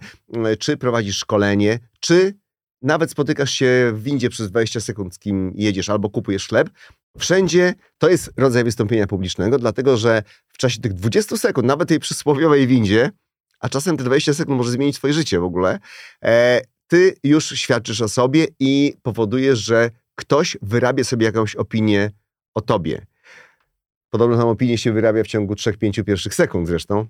czy 0.59 0.77
prowadzisz 0.77 1.17
szkolenie, 1.17 1.79
czy 1.99 2.33
nawet 2.81 3.11
spotykasz 3.11 3.51
się 3.51 3.91
w 3.93 4.03
windzie 4.03 4.29
przez 4.29 4.49
20 4.49 4.79
sekund, 4.79 5.15
z 5.15 5.19
kim 5.19 5.51
jedziesz, 5.55 5.89
albo 5.89 6.09
kupujesz 6.09 6.47
chleb, 6.47 6.69
Wszędzie 7.17 7.73
to 7.97 8.09
jest 8.09 8.31
rodzaj 8.37 8.63
wystąpienia 8.63 9.07
publicznego, 9.07 9.59
dlatego 9.59 9.97
że 9.97 10.23
w 10.47 10.57
czasie 10.57 10.81
tych 10.81 10.93
20 10.93 11.37
sekund, 11.37 11.67
nawet 11.67 11.89
tej 11.89 11.99
przysłowiowej 11.99 12.67
windzie, 12.67 13.11
a 13.59 13.69
czasem 13.69 13.97
te 13.97 14.03
20 14.03 14.33
sekund 14.33 14.57
może 14.57 14.71
zmienić 14.71 14.95
twoje 14.95 15.13
życie 15.13 15.39
w 15.39 15.43
ogóle, 15.43 15.79
e, 16.23 16.61
ty 16.87 17.15
już 17.23 17.49
świadczysz 17.49 18.01
o 18.01 18.07
sobie 18.07 18.47
i 18.59 18.93
powodujesz, 19.01 19.59
że 19.59 19.89
ktoś 20.15 20.57
wyrabia 20.61 21.03
sobie 21.03 21.25
jakąś 21.25 21.55
opinię 21.55 22.11
o 22.53 22.61
tobie. 22.61 23.05
Podobną 24.09 24.49
opinię 24.49 24.77
się 24.77 24.93
wyrabia 24.93 25.23
w 25.23 25.27
ciągu 25.27 25.53
3-5 25.53 26.03
pierwszych 26.03 26.35
sekund 26.35 26.67
zresztą 26.67 27.07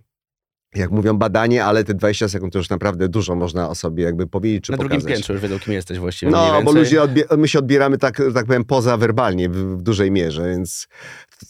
jak 0.76 0.92
mówią 0.92 1.18
badanie, 1.18 1.66
ale 1.66 1.84
te 1.84 1.94
20 1.94 2.30
sekund 2.30 2.54
to 2.54 2.60
już 2.60 2.70
naprawdę 2.70 3.10
dużo 3.10 3.36
można 3.36 3.70
o 3.70 3.76
sobie 3.76 4.04
jakby 4.04 4.28
powiedzieć, 4.28 4.64
czy 4.64 4.72
Na 4.72 4.78
pokazać. 4.78 5.02
drugim 5.02 5.16
piętrze 5.16 5.34
już 5.34 5.42
wiedzą, 5.42 5.60
kim 5.60 5.74
jesteś 5.74 6.00
właściwie. 6.00 6.32
No, 6.32 6.62
bo 6.64 6.72
ludzie 6.72 7.02
my 7.38 7.48
się 7.48 7.60
odbieramy 7.60 7.98
tak, 7.98 8.22
tak 8.34 8.46
powiem, 8.46 8.66
pozawerbalnie 8.66 9.50
w, 9.50 9.56
w 9.78 9.82
dużej 9.82 10.12
mierze, 10.12 10.50
więc 10.50 10.88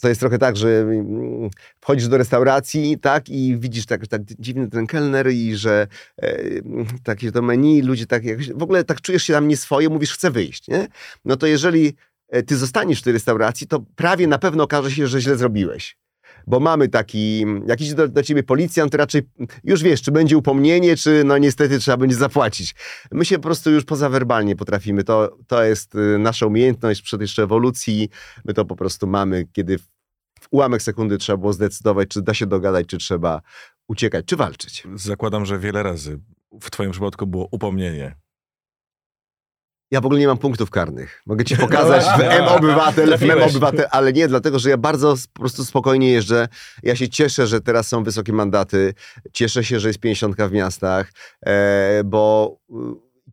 to 0.02 0.10
jest 0.10 0.20
trochę 0.20 0.38
tak, 0.38 0.58
że 0.58 0.80
mm, 0.82 1.50
wchodzisz 1.80 2.08
do 2.08 2.18
restauracji, 2.18 2.98
tak, 3.00 3.30
i 3.30 3.58
widzisz 3.58 3.86
tak, 3.86 4.08
tak 4.08 4.22
dziwny 4.24 4.70
ten 4.70 4.88
kelner 4.88 5.32
i 5.32 5.56
że 5.56 5.88
e, 6.22 6.40
takie 7.04 7.32
to 7.32 7.42
menu, 7.42 7.82
ludzie 7.82 8.06
tak 8.06 8.24
jakoś, 8.24 8.54
w 8.54 8.64
ogóle 8.64 8.84
tak 8.84 9.02
czujesz 9.02 9.24
się 9.24 9.34
tam 9.34 9.48
nieswoje, 9.48 9.90
mówisz, 9.90 10.14
chcę 10.14 10.32
wyjść, 10.32 10.68
nie? 10.68 10.88
No 11.26 11.36
to 11.36 11.48
jeżeli 11.48 11.94
ty 12.48 12.58
zostaniesz 12.58 13.00
w 13.00 13.04
tej 13.04 13.14
restauracji, 13.14 13.68
to 13.68 13.80
prawie 13.96 14.28
na 14.28 14.38
pewno 14.38 14.64
okaże 14.64 14.92
się, 14.92 15.08
że 15.08 15.22
źle 15.22 15.38
zrobiłeś 15.38 15.98
bo 16.48 16.60
mamy 16.60 16.88
taki, 16.88 17.46
jak 17.68 17.82
idzie 17.82 17.96
do, 17.96 18.08
do 18.08 18.24
ciebie 18.24 18.44
policjant, 18.44 18.92
to 18.92 18.98
raczej 18.98 19.22
już 19.64 19.84
wiesz, 19.84 20.02
czy 20.02 20.12
będzie 20.12 20.38
upomnienie, 20.38 20.96
czy 20.96 21.24
no 21.26 21.38
niestety 21.38 21.80
trzeba 21.80 21.98
będzie 21.98 22.16
zapłacić. 22.16 22.76
My 23.12 23.26
się 23.26 23.36
po 23.36 23.42
prostu 23.42 23.72
już 23.72 23.86
pozawerbalnie 23.86 24.56
potrafimy. 24.56 25.04
To, 25.04 25.38
to 25.48 25.64
jest 25.64 25.96
y, 25.96 26.18
nasza 26.18 26.46
umiejętność 26.46 27.02
przed 27.02 27.22
jeszcze 27.22 27.44
ewolucji. 27.44 28.10
My 28.46 28.54
to 28.54 28.66
po 28.66 28.76
prostu 28.76 29.08
mamy, 29.08 29.46
kiedy 29.54 29.78
w 29.78 30.48
ułamek 30.52 30.82
sekundy 30.82 31.18
trzeba 31.18 31.38
było 31.38 31.54
zdecydować, 31.54 32.10
czy 32.10 32.22
da 32.22 32.34
się 32.34 32.46
dogadać, 32.46 32.88
czy 32.88 32.98
trzeba 32.98 33.42
uciekać, 33.88 34.26
czy 34.26 34.36
walczyć. 34.36 34.84
Zakładam, 34.96 35.46
że 35.46 35.60
wiele 35.60 35.84
razy 35.84 36.20
w 36.62 36.70
twoim 36.72 36.92
przypadku 36.92 37.28
było 37.28 37.48
upomnienie. 37.52 38.16
Ja 39.92 40.02
w 40.02 40.06
ogóle 40.06 40.20
nie 40.20 40.28
mam 40.28 40.38
punktów 40.38 40.70
karnych. 40.70 41.22
Mogę 41.26 41.46
ci 41.46 41.58
pokazać 41.68 42.06
w 42.06 42.22
M-Obywatel, 42.22 43.18
w 43.18 43.24
M-Obywatel, 43.24 43.86
ale 43.92 44.14
nie, 44.14 44.28
dlatego, 44.28 44.60
że 44.60 44.70
ja 44.70 44.78
bardzo 44.78 45.16
po 45.34 45.40
prostu 45.40 45.66
spokojnie 45.66 46.12
jeżdżę. 46.12 46.48
Ja 46.84 46.96
się 46.96 47.10
cieszę, 47.10 47.48
że 47.48 47.62
teraz 47.62 47.88
są 47.88 48.04
wysokie 48.04 48.34
mandaty. 48.34 48.94
Cieszę 49.34 49.64
się, 49.64 49.80
że 49.80 49.88
jest 49.88 50.00
50 50.00 50.36
w 50.36 50.52
miastach, 50.52 51.12
e, 51.46 52.04
bo 52.06 52.58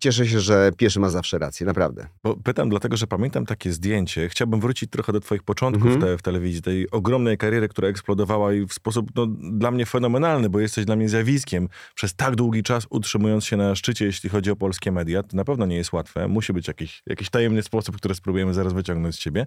cieszę 0.05 0.27
się, 0.27 0.40
że 0.40 0.71
pieszy 0.77 1.01
ma 1.01 1.09
zawsze 1.09 1.38
rację, 1.38 1.67
naprawdę. 1.67 2.07
Bo 2.25 2.37
pytam 2.37 2.69
dlatego, 2.69 2.97
że 2.97 3.07
pamiętam 3.07 3.47
takie 3.47 3.73
zdjęcie. 3.73 4.29
Chciałbym 4.29 4.61
wrócić 4.61 4.90
trochę 4.90 5.12
do 5.12 5.21
twoich 5.21 5.43
początków 5.43 5.87
mm 5.87 5.99
-hmm. 5.99 6.05
te, 6.05 6.19
w 6.19 6.23
telewizji, 6.23 6.62
tej 6.62 6.90
ogromnej 6.90 7.38
kariery, 7.38 7.69
która 7.69 7.88
eksplodowała 7.88 8.53
i 8.53 8.67
w 8.67 8.73
sposób 8.73 9.11
no, 9.14 9.27
dla 9.53 9.71
mnie 9.71 9.87
fenomenalny, 9.87 10.49
bo 10.49 10.61
jesteś 10.61 10.85
dla 10.85 10.97
mnie 10.97 11.09
zjawiskiem 11.09 11.69
przez 11.95 12.14
tak 12.14 12.37
długi 12.37 12.62
czas 12.62 12.87
utrzymując 12.90 13.45
się 13.45 13.57
na 13.57 13.75
szczycie, 13.75 14.05
jeśli 14.05 14.31
chodzi 14.31 14.51
o 14.51 14.57
polskie 14.57 14.93
media. 14.93 15.23
To 15.23 15.37
na 15.37 15.45
pewno 15.45 15.67
nie 15.67 15.77
jest 15.77 15.93
łatwe. 15.93 16.29
Musi 16.29 16.53
być 16.53 16.69
jakiś, 16.69 17.03
jakiś 17.07 17.31
tajemny 17.31 17.62
sposób, 17.62 17.97
który 17.97 18.14
spróbujemy 18.14 18.55
zaraz 18.55 18.73
wyciągnąć 18.73 19.14
z 19.14 19.19
ciebie. 19.19 19.47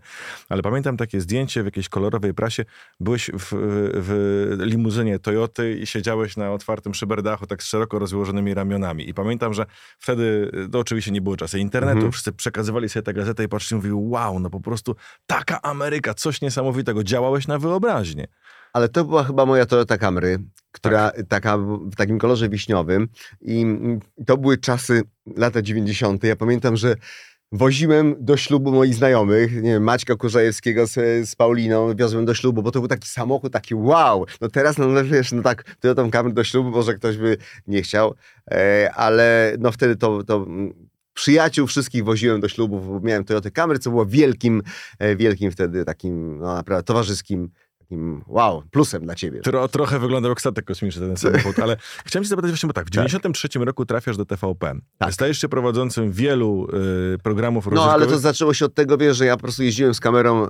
Ale 0.50 0.62
pamiętam 0.62 0.98
takie 0.98 1.22
zdjęcie 1.22 1.62
w 1.62 1.65
jakiejś 1.65 1.89
kolorowej 1.89 2.34
prasie. 2.34 2.65
Byłeś 3.00 3.32
w, 3.34 3.48
w 3.93 4.58
limuzynie 4.60 5.20
Toyoty 5.20 5.80
i 5.80 5.88
siedziałeś 5.88 6.38
na 6.38 6.52
otwartym 6.52 6.93
szyberdachu 6.93 7.48
tak 7.48 7.63
z 7.63 7.65
szeroko 7.65 8.00
rozłożonymi 8.00 8.54
ramionami. 8.54 9.10
I 9.10 9.13
pamiętam, 9.13 9.54
że 9.54 9.65
wtedy 10.00 10.47
to 10.72 10.80
oczywiście 10.80 11.12
nie 11.12 11.22
było 11.22 11.38
czasy 11.38 11.60
internetu, 11.60 11.96
mhm. 11.96 12.12
wszyscy 12.12 12.32
przekazywali 12.32 12.90
sobie 12.90 13.04
tę 13.04 13.14
gazetę 13.14 13.44
i 13.44 13.48
patrzyli, 13.48 13.76
mówili, 13.76 13.94
wow, 13.98 14.40
no 14.40 14.50
po 14.50 14.60
prostu 14.60 14.96
taka 15.28 15.62
Ameryka, 15.62 16.14
coś 16.14 16.42
niesamowitego, 16.42 17.04
działałeś 17.04 17.48
na 17.48 17.60
wyobraźnię. 17.60 18.28
Ale 18.74 18.90
to 18.90 19.06
była 19.06 19.24
chyba 19.24 19.46
moja 19.46 19.66
Toyota 19.66 19.98
Camry, 19.98 20.40
która 20.72 21.12
tak. 21.12 21.28
taka 21.28 21.58
w 21.58 21.96
takim 21.96 22.20
kolorze 22.20 22.50
wiśniowym 22.50 23.08
i 23.42 23.66
to 24.26 24.38
były 24.38 24.58
czasy 24.58 25.02
lata 25.36 25.62
90. 25.62 26.24
Ja 26.24 26.36
pamiętam, 26.36 26.78
że 26.78 26.96
woziłem 27.52 28.16
do 28.20 28.38
ślubu 28.38 28.72
moich 28.72 28.96
znajomych, 28.96 29.56
nie 29.56 29.62
wiem, 29.62 29.84
Maćka 29.84 30.16
Kurzajewskiego 30.16 30.88
z, 30.88 30.94
z 31.30 31.36
Pauliną, 31.36 31.96
wiozłem 31.96 32.26
do 32.26 32.34
ślubu, 32.34 32.64
bo 32.64 32.72
to 32.72 32.80
był 32.80 32.88
taki 32.88 33.08
samochód, 33.08 33.54
taki 33.54 33.76
wow. 33.76 34.26
No 34.42 34.48
teraz, 34.50 34.78
no 34.78 35.04
wiesz, 35.04 35.32
no 35.32 35.42
tak, 35.42 35.76
Toyotą 35.80 36.12
Camry 36.12 36.34
do 36.34 36.44
ślubu 36.44 36.70
może 36.70 36.94
ktoś 36.94 37.18
by 37.18 37.38
nie 37.68 37.82
chciał, 37.82 38.14
e, 38.52 38.92
ale 38.96 39.56
no 39.60 39.72
wtedy 39.72 39.96
to, 39.96 40.24
to 40.24 40.46
przyjaciół 41.14 41.68
wszystkich 41.68 42.04
woziłem 42.04 42.42
do 42.42 42.48
ślubów, 42.48 42.88
bo 42.88 43.00
miałem 43.00 43.24
Toyota 43.24 43.52
Camry, 43.52 43.80
co 43.80 43.90
było 43.90 44.06
wielkim, 44.06 44.64
e, 45.00 45.16
wielkim 45.16 45.52
wtedy 45.52 45.86
takim, 45.86 46.40
no 46.40 46.54
naprawdę 46.54 46.84
towarzyskim 46.84 47.50
takim 47.88 48.23
wow, 48.28 48.63
plusem 48.71 49.04
dla 49.04 49.15
ciebie. 49.15 49.41
Tro, 49.41 49.67
trochę 49.67 50.00
wyglądał 50.00 50.30
jak 50.32 50.39
statek 50.39 50.65
kosmiczny 50.65 51.08
ten 51.08 51.17
samochód, 51.17 51.60
ale 51.60 51.78
chciałem 52.06 52.23
cię 52.23 52.30
zapytać 52.30 52.52
właśnie, 52.52 52.67
bo 52.67 52.73
tak, 52.73 52.88
w 52.88 52.89
93 52.89 53.50
tak. 53.50 53.63
roku 53.63 53.86
trafiasz 53.86 54.17
do 54.17 54.26
TVP. 54.26 54.73
Tak. 54.97 55.13
Stajesz 55.13 55.41
się 55.41 55.50
prowadzącym 55.50 56.12
wielu 56.12 56.67
y, 57.13 57.17
programów 57.17 57.67
No, 57.71 57.91
ale 57.91 58.08
to 58.08 58.19
zaczęło 58.19 58.54
się 58.54 58.65
od 58.65 58.73
tego, 58.73 58.97
wiesz, 58.97 59.17
że 59.17 59.26
ja 59.26 59.36
po 59.36 59.41
prostu 59.41 59.63
jeździłem 59.63 59.93
z 59.93 60.00
kamerą, 60.00 60.45
y, 60.45 60.50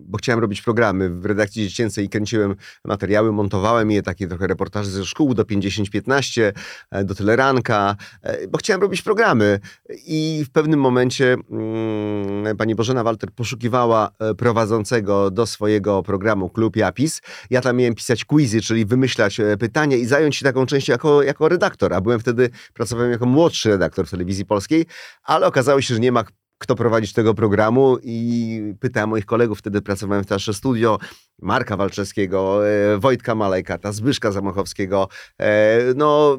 bo 0.00 0.18
chciałem 0.18 0.40
robić 0.40 0.62
programy 0.62 1.10
w 1.10 1.26
redakcji 1.26 1.68
dziecięcej 1.68 2.04
i 2.04 2.08
kręciłem 2.08 2.54
materiały, 2.84 3.32
montowałem 3.32 3.90
je, 3.90 4.02
takie 4.02 4.28
trochę 4.28 4.46
reportaże 4.46 4.90
ze 4.90 5.04
szkół 5.04 5.34
do 5.34 5.44
50-15, 5.44 6.52
y, 6.94 7.04
do 7.04 7.14
Teleranka, 7.14 7.96
y, 8.26 8.48
bo 8.48 8.58
chciałem 8.58 8.82
robić 8.82 9.02
programy. 9.02 9.60
I 10.06 10.44
w 10.46 10.50
pewnym 10.50 10.80
momencie 10.80 11.36
mm, 11.50 12.56
pani 12.56 12.74
Bożena 12.74 13.04
Walter 13.04 13.30
poszukiwała 13.30 14.10
e, 14.18 14.34
prowadzącego 14.34 15.30
do 15.30 15.46
swojego 15.46 16.02
programu 16.02 16.47
klub 16.50 16.76
Japis. 16.76 17.20
Ja 17.50 17.60
tam 17.60 17.76
miałem 17.76 17.94
pisać 17.94 18.24
quizy, 18.24 18.60
czyli 18.60 18.86
wymyślać 18.86 19.40
e, 19.40 19.56
pytania 19.56 19.96
i 19.96 20.06
zająć 20.06 20.36
się 20.36 20.44
taką 20.44 20.66
częścią 20.66 20.92
jako, 20.92 21.22
jako 21.22 21.48
redaktor, 21.48 21.94
a 21.94 22.00
byłem 22.00 22.20
wtedy, 22.20 22.50
pracowałem 22.74 23.10
jako 23.10 23.26
młodszy 23.26 23.68
redaktor 23.68 24.06
w 24.06 24.10
telewizji 24.10 24.44
polskiej, 24.44 24.86
ale 25.22 25.46
okazało 25.46 25.80
się, 25.80 25.94
że 25.94 26.00
nie 26.00 26.12
ma 26.12 26.24
kto 26.58 26.74
prowadzić 26.74 27.12
tego 27.12 27.34
programu 27.34 27.96
i 28.02 28.60
pytałem 28.80 29.10
moich 29.10 29.26
kolegów, 29.26 29.58
wtedy 29.58 29.82
pracowałem 29.82 30.24
w 30.24 30.26
Teatrze 30.26 30.54
Studio, 30.54 30.98
Marka 31.42 31.76
Walczewskiego, 31.76 32.68
e, 32.68 32.98
Wojtka 32.98 33.34
Malejkata, 33.34 33.92
Zbyszka 33.92 34.32
Zamachowskiego, 34.32 35.08
e, 35.40 35.78
no 35.96 36.38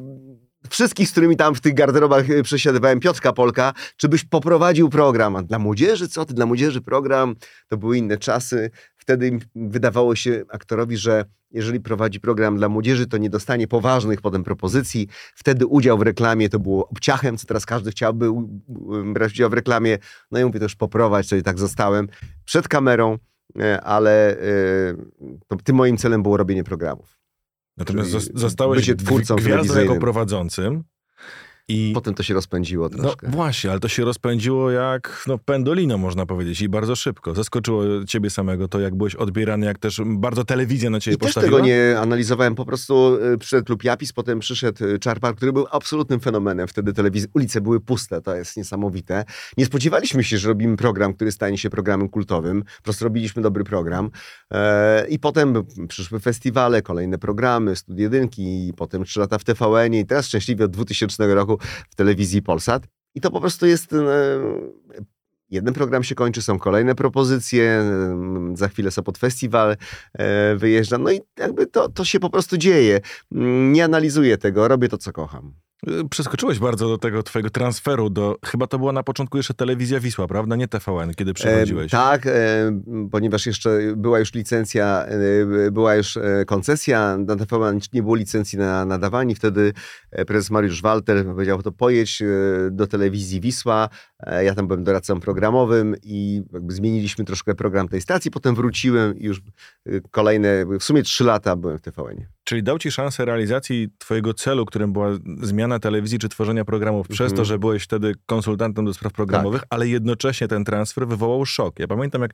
wszystkich, 0.68 1.08
z 1.08 1.12
którymi 1.12 1.36
tam 1.36 1.54
w 1.54 1.60
tych 1.60 1.74
garderobach 1.74 2.24
przesiadywałem, 2.42 3.00
Piotrka 3.00 3.32
Polka, 3.32 3.72
czy 3.96 4.08
byś 4.08 4.24
poprowadził 4.24 4.88
program? 4.88 5.36
A 5.36 5.42
dla 5.42 5.58
młodzieży? 5.58 6.08
Co 6.08 6.24
ty? 6.24 6.34
Dla 6.34 6.46
młodzieży 6.46 6.80
program? 6.80 7.34
To 7.68 7.76
były 7.76 7.98
inne 7.98 8.18
czasy 8.18 8.70
wtedy 9.10 9.38
wydawało 9.54 10.14
się 10.14 10.44
aktorowi, 10.48 10.96
że 10.96 11.24
jeżeli 11.50 11.80
prowadzi 11.80 12.20
program 12.20 12.56
dla 12.56 12.68
młodzieży, 12.68 13.06
to 13.06 13.18
nie 13.18 13.30
dostanie 13.30 13.68
poważnych 13.68 14.20
potem 14.20 14.44
propozycji. 14.44 15.08
Wtedy 15.34 15.66
udział 15.66 15.98
w 15.98 16.02
reklamie 16.02 16.48
to 16.48 16.58
było 16.58 16.88
obciachem, 16.88 17.36
co 17.36 17.46
teraz 17.46 17.66
każdy 17.66 17.90
chciałby 17.90 18.30
brać 19.14 19.32
udział 19.32 19.50
w 19.50 19.52
reklamie. 19.52 19.98
No 20.30 20.40
i 20.40 20.44
mówię, 20.44 20.58
to 20.58 20.64
już 20.64 20.76
poprowadź, 20.76 21.28
czyli 21.28 21.42
tak 21.42 21.58
zostałem 21.58 22.08
przed 22.44 22.68
kamerą, 22.68 23.18
e, 23.60 23.80
ale 23.80 24.36
e, 24.38 25.64
tym 25.64 25.76
moim 25.76 25.96
celem 25.96 26.22
było 26.22 26.36
robienie 26.36 26.64
programów. 26.64 27.19
Natomiast 27.76 28.10
zostałeś 28.34 28.80
bycie 28.80 28.96
twórcą 28.96 29.36
gwiazdą 29.36 29.80
jako 29.80 29.96
prowadzącym 29.96 30.84
I 31.70 31.92
potem 31.94 32.14
to 32.14 32.22
się 32.22 32.34
rozpędziło 32.34 32.88
no 32.92 32.98
troszkę. 32.98 33.26
No 33.26 33.32
właśnie, 33.32 33.70
ale 33.70 33.80
to 33.80 33.88
się 33.88 34.04
rozpędziło 34.04 34.70
jak 34.70 35.24
no, 35.26 35.38
pendolino, 35.38 35.98
można 35.98 36.26
powiedzieć, 36.26 36.60
i 36.60 36.68
bardzo 36.68 36.96
szybko. 36.96 37.34
Zaskoczyło 37.34 38.04
ciebie 38.04 38.30
samego 38.30 38.68
to, 38.68 38.80
jak 38.80 38.94
byłeś 38.94 39.14
odbierany, 39.14 39.66
jak 39.66 39.78
też 39.78 40.00
bardzo 40.06 40.44
telewizja 40.44 40.90
na 40.90 41.00
ciebie 41.00 41.14
I 41.14 41.18
postawiła. 41.18 41.50
też 41.50 41.60
tego 41.60 41.66
nie 41.66 41.98
analizowałem, 41.98 42.54
po 42.54 42.64
prostu 42.64 43.18
y, 43.34 43.38
przyszedł 43.38 43.64
klub 43.64 43.84
Japis, 43.84 44.12
potem 44.12 44.38
przyszedł 44.38 44.84
y, 44.84 44.98
Czarpar, 44.98 45.34
który 45.34 45.52
był 45.52 45.66
absolutnym 45.70 46.20
fenomenem. 46.20 46.68
Wtedy 46.68 46.92
telewizja, 46.92 47.28
ulice 47.34 47.60
były 47.60 47.80
puste, 47.80 48.20
to 48.22 48.36
jest 48.36 48.56
niesamowite. 48.56 49.24
Nie 49.56 49.66
spodziewaliśmy 49.66 50.24
się, 50.24 50.38
że 50.38 50.48
robimy 50.48 50.76
program, 50.76 51.14
który 51.14 51.32
stanie 51.32 51.58
się 51.58 51.70
programem 51.70 52.08
kultowym. 52.08 52.62
Po 52.62 52.82
prostu 52.82 53.04
robiliśmy 53.04 53.42
dobry 53.42 53.64
program. 53.64 54.10
E, 54.50 55.08
I 55.08 55.18
potem 55.18 55.54
przyszły 55.88 56.20
festiwale, 56.20 56.82
kolejne 56.82 57.18
programy, 57.18 57.76
studie 57.76 58.02
jedynki, 58.02 58.68
i 58.68 58.72
potem 58.72 59.04
trzy 59.04 59.20
lata 59.20 59.38
w 59.38 59.44
tvn 59.44 59.94
i 59.94 60.06
teraz 60.06 60.26
szczęśliwie 60.26 60.64
od 60.64 60.70
2000 60.70 61.34
roku 61.34 61.59
w 61.90 61.94
telewizji 61.94 62.42
Polsat. 62.42 62.86
I 63.14 63.20
to 63.20 63.30
po 63.30 63.40
prostu 63.40 63.66
jest. 63.66 63.92
E, 63.92 63.96
jeden 65.50 65.74
program 65.74 66.04
się 66.04 66.14
kończy, 66.14 66.42
są 66.42 66.58
kolejne 66.58 66.94
propozycje, 66.94 67.84
za 68.54 68.68
chwilę 68.68 68.90
Sopot 68.90 69.18
Festiwal 69.18 69.76
e, 70.12 70.56
wyjeżdża, 70.56 70.98
no 70.98 71.12
i 71.12 71.20
jakby 71.38 71.66
to, 71.66 71.88
to 71.88 72.04
się 72.04 72.20
po 72.20 72.30
prostu 72.30 72.56
dzieje. 72.56 73.00
Mm, 73.32 73.72
nie 73.72 73.84
analizuję 73.84 74.38
tego, 74.38 74.68
robię 74.68 74.88
to, 74.88 74.98
co 74.98 75.12
kocham. 75.12 75.54
Y, 75.88 76.08
przeskoczyłeś 76.08 76.58
bardzo 76.58 76.88
do 76.88 76.98
tego 76.98 77.22
twojego 77.22 77.50
transferu 77.50 78.10
do, 78.10 78.36
chyba 78.44 78.66
to 78.66 78.78
była 78.78 78.92
na 78.92 79.02
początku 79.02 79.36
jeszcze 79.36 79.54
telewizja 79.54 80.00
Wisła, 80.00 80.26
prawda? 80.26 80.56
Nie 80.56 80.68
TVN, 80.68 81.14
kiedy 81.14 81.34
przychodziłeś. 81.34 81.94
E, 81.94 81.96
tak, 81.96 82.26
e, 82.26 82.32
ponieważ 83.10 83.46
jeszcze 83.46 83.78
była 83.96 84.18
już 84.18 84.34
licencja, 84.34 85.06
e, 85.66 85.70
była 85.70 85.94
już 85.94 86.16
e, 86.16 86.44
koncesja 86.46 87.16
na 87.16 87.36
TVN, 87.36 87.78
nie 87.92 88.02
było 88.02 88.14
licencji 88.14 88.58
na 88.58 88.84
nadawanie. 88.84 89.34
Wtedy 89.34 89.72
e, 90.10 90.24
prezes 90.24 90.50
Mariusz 90.50 90.82
Walter 90.82 91.24
powiedział, 91.24 91.62
to 91.62 91.72
pojedź 91.72 92.22
e, 92.22 92.26
do 92.70 92.86
telewizji 92.86 93.40
Wisła. 93.40 93.88
Ja 94.42 94.54
tam 94.54 94.66
byłem 94.66 94.84
doradcą 94.84 95.20
programowym 95.20 95.96
i 96.02 96.42
jakby 96.52 96.74
zmieniliśmy 96.74 97.24
troszkę 97.24 97.54
program 97.54 97.88
tej 97.88 98.00
stacji. 98.00 98.30
Potem 98.30 98.54
wróciłem 98.54 99.18
i 99.18 99.24
już 99.24 99.40
kolejne, 100.10 100.66
w 100.80 100.84
sumie 100.84 101.02
trzy 101.02 101.24
lata 101.24 101.56
byłem 101.56 101.78
w 101.78 101.80
TVN. 101.80 102.26
Czyli 102.44 102.62
dał 102.62 102.78
ci 102.78 102.90
szansę 102.90 103.24
realizacji 103.24 103.88
twojego 103.98 104.34
celu, 104.34 104.66
którym 104.66 104.92
była 104.92 105.08
zmiana 105.42 105.69
telewizji 105.78 106.18
czy 106.18 106.28
tworzenia 106.28 106.64
programów, 106.64 107.08
przez 107.08 107.30
to, 107.32 107.32
mhm. 107.32 107.44
że 107.44 107.58
byłeś 107.58 107.82
wtedy 107.82 108.14
konsultantem 108.26 108.84
do 108.84 108.94
spraw 108.94 109.12
programowych, 109.12 109.60
tak. 109.60 109.68
ale 109.70 109.88
jednocześnie 109.88 110.48
ten 110.48 110.64
transfer 110.64 111.08
wywołał 111.08 111.46
szok. 111.46 111.78
Ja 111.78 111.88
pamiętam, 111.88 112.22
jak 112.22 112.30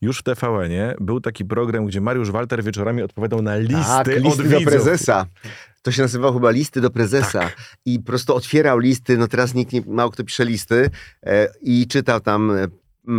już 0.00 0.18
w 0.18 0.22
TVN-ie 0.22 0.94
był 1.00 1.20
taki 1.20 1.44
program, 1.44 1.86
gdzie 1.86 2.00
Mariusz 2.00 2.30
Walter 2.30 2.64
wieczorami 2.64 3.02
odpowiadał 3.02 3.42
na 3.42 3.56
listy, 3.56 3.74
tak, 3.84 4.22
listy 4.22 4.42
od 4.42 4.48
do 4.48 4.70
prezesa. 4.70 5.26
To 5.82 5.92
się 5.92 6.02
nazywało 6.02 6.32
chyba 6.32 6.50
listy 6.50 6.80
do 6.80 6.90
prezesa. 6.90 7.40
Tak. 7.40 7.56
I 7.84 7.98
po 7.98 8.06
prostu 8.06 8.34
otwierał 8.34 8.78
listy, 8.78 9.18
no 9.18 9.28
teraz 9.28 9.54
nikt 9.54 9.72
nie, 9.72 9.82
mało 9.86 10.10
kto 10.10 10.24
pisze 10.24 10.44
listy 10.44 10.90
e, 11.22 11.48
i 11.62 11.86
czytał 11.86 12.20
tam 12.20 12.50
e, 12.50 12.66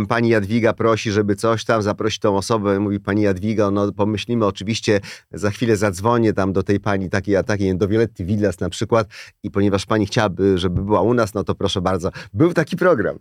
pani 0.08 0.28
Jadwiga 0.28 0.72
prosi, 0.72 1.12
żeby 1.12 1.36
coś 1.36 1.64
tam, 1.64 1.82
zaprosić 1.82 2.18
tą 2.18 2.36
osobę, 2.36 2.80
mówi 2.80 3.00
pani 3.00 3.22
Jadwiga, 3.22 3.70
no 3.70 3.92
pomyślimy 3.92 4.46
oczywiście, 4.46 5.00
za 5.32 5.50
chwilę 5.50 5.76
zadzwonię 5.76 6.32
tam 6.32 6.52
do 6.52 6.62
tej 6.62 6.80
pani 6.80 7.10
takiej 7.10 7.36
a 7.36 7.42
takiej, 7.42 7.76
do 7.76 7.88
Violetty 7.88 8.24
Villas 8.24 8.60
na 8.60 8.70
przykład 8.70 9.08
i 9.42 9.50
ponieważ 9.50 9.86
pani 9.86 10.06
chciałaby, 10.06 10.58
żeby 10.58 10.82
była 10.82 11.02
u 11.02 11.14
nas, 11.14 11.34
no 11.34 11.44
to 11.44 11.54
proszę 11.54 11.80
bardzo. 11.80 12.10
Był 12.32 12.52
taki 12.52 12.76
program. 12.76 13.18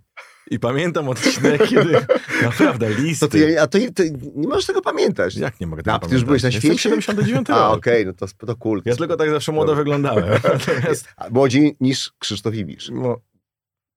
I 0.51 0.59
pamiętam 0.59 1.09
odcinek, 1.09 1.63
kiedy 1.69 1.97
naprawdę 2.43 2.89
listy. 2.89 3.25
To 3.25 3.31
ty, 3.31 3.61
a 3.61 3.67
to, 3.67 3.79
to, 3.95 4.03
nie 4.35 4.47
możesz 4.47 4.65
tego 4.65 4.81
pamiętać. 4.81 5.35
Jak 5.35 5.59
nie 5.59 5.67
mogę 5.67 5.83
tego 5.83 5.95
a, 5.95 5.99
pamiętać? 5.99 6.09
Ty 6.09 6.15
już 6.15 6.23
byłeś 6.23 6.43
na 6.43 6.51
świecie? 6.51 6.67
Jestem 6.67 7.01
79 7.01 7.49
rok. 7.49 7.57
A, 7.57 7.71
okej, 7.71 8.01
okay, 8.01 8.05
no 8.05 8.27
to, 8.37 8.45
to 8.45 8.55
cool. 8.55 8.81
Ja 8.85 8.95
tylko 8.95 9.15
tak 9.15 9.29
zawsze 9.29 9.51
młodo 9.51 9.75
wyglądałem. 9.75 10.25
Natomiast... 10.53 11.07
Młodziej 11.31 11.75
niż 11.79 12.11
Krzysztof 12.19 12.55
Ibisz. 12.55 12.89
No, 12.93 13.17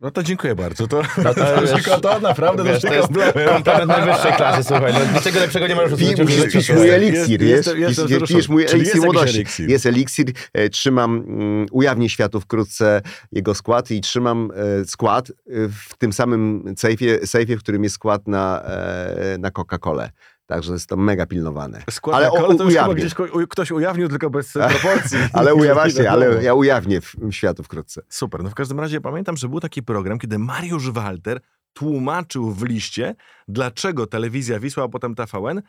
no 0.00 0.10
to 0.10 0.22
dziękuję 0.22 0.54
bardzo. 0.54 0.86
To, 0.86 1.02
no 1.24 1.34
to, 1.34 1.44
wiesz, 1.62 1.84
to, 1.84 2.00
to 2.00 2.20
naprawdę 2.20 2.64
wiesz, 2.64 2.82
to 2.82 2.94
jest 2.94 3.08
komplement 3.48 3.88
najwyższej 3.88 4.32
klasy, 4.32 4.64
słuchaj. 4.64 4.92
No, 4.92 5.18
niczego 5.18 5.40
lepszego 5.40 5.66
nie 5.66 5.74
możesz 5.74 5.92
usłyszeć. 5.92 6.52
Pijesz 6.52 6.70
mój 6.70 6.90
eliksir, 6.90 7.42
jest, 7.42 7.76
jest, 7.76 8.10
jest, 8.10 8.26
pijesz 8.26 8.48
mój 8.48 8.64
eliksir 8.64 9.02
młodości. 9.02 9.36
Eliksir. 9.36 9.68
Jest 9.70 9.86
eliksir. 9.86 10.32
E, 10.52 10.68
trzymam, 10.68 11.18
um, 11.18 11.66
ujawnię 11.72 12.08
światu 12.08 12.40
wkrótce 12.40 13.02
jego 13.32 13.54
skład 13.54 13.90
i 13.90 14.00
trzymam 14.00 14.50
e, 14.80 14.84
skład 14.84 15.30
e, 15.30 15.32
w 15.68 15.96
tym 15.98 16.12
samym 16.12 16.74
sejfie, 16.76 17.26
sejfie, 17.26 17.56
w 17.56 17.62
którym 17.62 17.84
jest 17.84 17.94
skład 17.94 18.28
na, 18.28 18.62
e, 18.62 19.38
na 19.38 19.50
Coca-Colę. 19.50 20.08
Także 20.48 20.72
jest 20.72 20.88
to 20.88 20.96
mega 20.96 21.26
pilnowane. 21.26 21.82
Skład 21.90 22.16
ale 22.16 22.30
o, 22.30 22.54
to 22.54 22.64
ujawnię. 22.64 22.94
gdzieś 22.94 23.14
ktoś 23.48 23.70
ujawnił, 23.70 24.08
tylko 24.08 24.30
bez 24.30 24.52
proporcji. 24.70 25.18
ale 25.32 25.54
ujawnię, 25.54 26.10
ale 26.10 26.44
ja 26.44 26.54
ujawnię 26.54 27.00
w, 27.00 27.14
w 27.14 27.32
światu 27.32 27.62
wkrótce. 27.62 28.02
Super. 28.08 28.42
No 28.42 28.50
w 28.50 28.54
każdym 28.54 28.80
razie 28.80 29.00
pamiętam, 29.00 29.36
że 29.36 29.48
był 29.48 29.60
taki 29.60 29.82
program, 29.82 30.18
kiedy 30.18 30.38
Mariusz 30.38 30.90
Walter 30.90 31.40
tłumaczył 31.72 32.50
w 32.50 32.62
liście, 32.62 33.14
dlaczego 33.48 34.06
telewizja 34.06 34.60
Wisła, 34.60 34.84
a 34.84 34.88
potem 34.88 35.14
TVN 35.14 35.62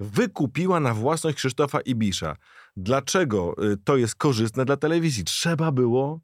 wykupiła 0.00 0.80
na 0.80 0.94
własność 0.94 1.36
Krzysztofa 1.36 1.80
Ibisza. 1.80 2.36
Dlaczego 2.76 3.54
y, 3.72 3.76
to 3.84 3.96
jest 3.96 4.14
korzystne 4.14 4.64
dla 4.64 4.76
telewizji? 4.76 5.24
Trzeba 5.24 5.72
było 5.72 6.20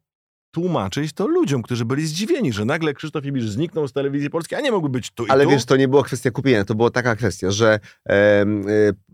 tłumaczyć 0.51 1.13
to 1.13 1.27
ludziom, 1.27 1.61
którzy 1.61 1.85
byli 1.85 2.07
zdziwieni, 2.07 2.53
że 2.53 2.65
nagle 2.65 2.93
Krzysztof 2.93 3.25
Ibisz 3.25 3.49
zniknął 3.49 3.87
z 3.87 3.93
telewizji 3.93 4.29
polskiej, 4.29 4.59
a 4.59 4.61
nie 4.61 4.71
mógłby 4.71 4.89
być 4.89 5.11
tu 5.11 5.25
Ale 5.29 5.43
tu. 5.43 5.49
wiesz, 5.49 5.65
to 5.65 5.77
nie 5.77 5.87
była 5.87 6.03
kwestia 6.03 6.31
kupienia, 6.31 6.65
to 6.65 6.75
była 6.75 6.89
taka 6.89 7.15
kwestia, 7.15 7.51
że 7.51 7.79
e, 8.09 8.11
e, 8.11 8.45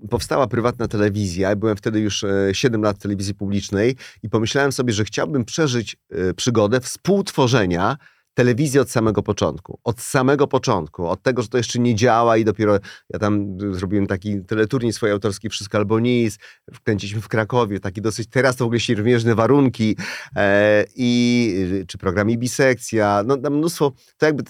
powstała 0.10 0.48
prywatna 0.48 0.88
telewizja, 0.88 1.56
byłem 1.56 1.78
wtedy 1.78 2.00
już 2.00 2.24
e, 2.24 2.50
7 2.52 2.82
lat 2.82 2.98
w 2.98 3.02
telewizji 3.02 3.36
publicznej 3.36 3.96
i 4.24 4.30
pomyślałem 4.30 4.72
sobie, 4.72 4.93
że 4.93 5.06
chciałbym 5.06 5.46
przeżyć 5.46 5.96
e, 6.12 6.34
przygodę 6.34 6.80
współtworzenia 6.80 7.98
telewizję 8.34 8.82
od 8.82 8.91
samego 8.91 9.24
początku. 9.24 9.80
Od 9.84 10.02
samego 10.02 10.48
początku. 10.48 11.08
Od 11.08 11.22
tego, 11.22 11.41
że 11.41 11.48
to 11.48 11.58
jeszcze 11.58 11.80
nie 11.80 11.96
działa 11.96 12.38
i 12.38 12.46
dopiero 12.46 12.80
ja 13.10 13.19
tam 13.19 13.58
zrobiłem 13.72 14.08
taki 14.08 14.46
teleturniej 14.46 14.93
swój 14.93 15.12
autorski 15.12 15.50
Wszystko 15.50 15.78
albo 15.78 16.00
nic. 16.00 16.38
Wkręciliśmy 16.74 17.22
w 17.22 17.28
Krakowie. 17.28 17.80
Taki 17.80 18.02
dosyć, 18.02 18.30
teraz 18.30 18.56
to 18.56 18.63
w 18.63 18.67
ogóle 18.67 18.80
siermiężne 18.80 19.36
warunki 19.36 19.96
e, 20.36 20.86
i 20.96 21.86
czy 21.88 21.98
program 21.98 22.30
i 22.30 22.38
bisekcja. 22.38 23.24
No 23.26 23.50
mnóstwo, 23.50 23.91
to 24.17 24.26
jakby 24.26 24.43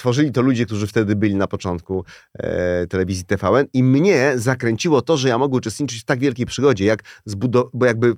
tworzyli 0.00 0.32
to 0.32 0.42
ludzie, 0.42 0.66
którzy 0.66 0.86
wtedy 0.86 1.16
byli 1.16 1.34
na 1.34 1.46
początku 1.46 2.04
e, 2.34 2.86
telewizji 2.86 3.24
TVN 3.24 3.66
i 3.72 3.82
mnie 3.82 4.32
zakręciło 4.36 5.02
to, 5.02 5.16
że 5.16 5.28
ja 5.28 5.38
mogę 5.38 5.56
uczestniczyć 5.56 6.00
w 6.00 6.04
tak 6.04 6.18
wielkiej 6.18 6.46
przygodzie, 6.46 6.84
jak 6.84 7.02
bo 7.74 7.86
jakby 7.86 8.08
e, 8.08 8.14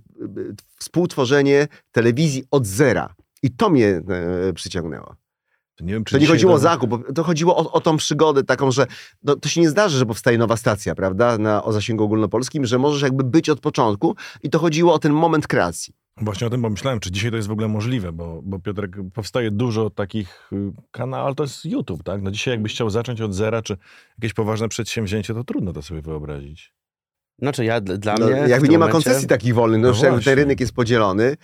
współtworzenie 0.78 1.68
telewizji 1.92 2.44
od 2.50 2.66
zera. 2.66 3.14
I 3.42 3.50
to 3.50 3.70
mnie 3.70 3.88
e, 3.88 4.52
przyciągnęło. 4.52 5.16
To 5.76 5.84
nie, 5.84 5.92
wiem, 5.92 6.04
to 6.04 6.18
nie 6.18 6.26
chodziło 6.26 6.54
o 6.54 6.58
zakup, 6.58 7.14
to 7.14 7.24
chodziło 7.24 7.56
o, 7.56 7.72
o 7.72 7.80
tą 7.80 7.96
przygodę 7.96 8.44
taką, 8.44 8.70
że 8.70 8.86
no, 9.22 9.36
to 9.36 9.48
się 9.48 9.60
nie 9.60 9.68
zdarzy, 9.68 9.98
że 9.98 10.06
powstaje 10.06 10.38
nowa 10.38 10.56
stacja, 10.56 10.94
prawda, 10.94 11.38
na, 11.38 11.64
o 11.64 11.72
zasięgu 11.72 12.04
ogólnopolskim, 12.04 12.66
że 12.66 12.78
możesz 12.78 13.02
jakby 13.02 13.24
być 13.24 13.48
od 13.48 13.60
początku 13.60 14.16
i 14.42 14.50
to 14.50 14.58
chodziło 14.58 14.94
o 14.94 14.98
ten 14.98 15.12
moment 15.12 15.46
kreacji. 15.46 15.94
Właśnie 16.16 16.46
o 16.46 16.50
tym 16.50 16.62
pomyślałem, 16.62 17.00
czy 17.00 17.10
dzisiaj 17.10 17.30
to 17.30 17.36
jest 17.36 17.48
w 17.48 17.52
ogóle 17.52 17.68
możliwe, 17.68 18.12
bo, 18.12 18.40
bo 18.42 18.58
Piotrek, 18.58 18.96
powstaje 19.14 19.50
dużo 19.50 19.90
takich 19.90 20.50
y, 20.52 20.72
kanałów, 20.90 21.26
ale 21.26 21.34
to 21.34 21.42
jest 21.42 21.64
YouTube, 21.64 22.02
tak? 22.02 22.22
No 22.22 22.30
dzisiaj 22.30 22.54
jakbyś 22.54 22.72
chciał 22.72 22.90
zacząć 22.90 23.20
od 23.20 23.34
zera, 23.34 23.62
czy 23.62 23.76
jakieś 24.18 24.34
poważne 24.34 24.68
przedsięwzięcie, 24.68 25.34
to 25.34 25.44
trudno 25.44 25.72
to 25.72 25.82
sobie 25.82 26.02
wyobrazić. 26.02 26.74
Znaczy 27.38 27.64
ja, 27.64 27.80
dla 27.80 28.14
no, 28.14 28.26
mnie... 28.26 28.36
Jakby 28.36 28.68
nie 28.68 28.78
momencie... 28.78 28.78
ma 28.78 28.88
koncesji 28.88 29.28
takich 29.28 29.54
wolnych, 29.54 29.80
no, 29.80 29.92
no 30.02 30.20
ten 30.20 30.34
rynek 30.34 30.60
jest 30.60 30.72
podzielony, 30.72 31.36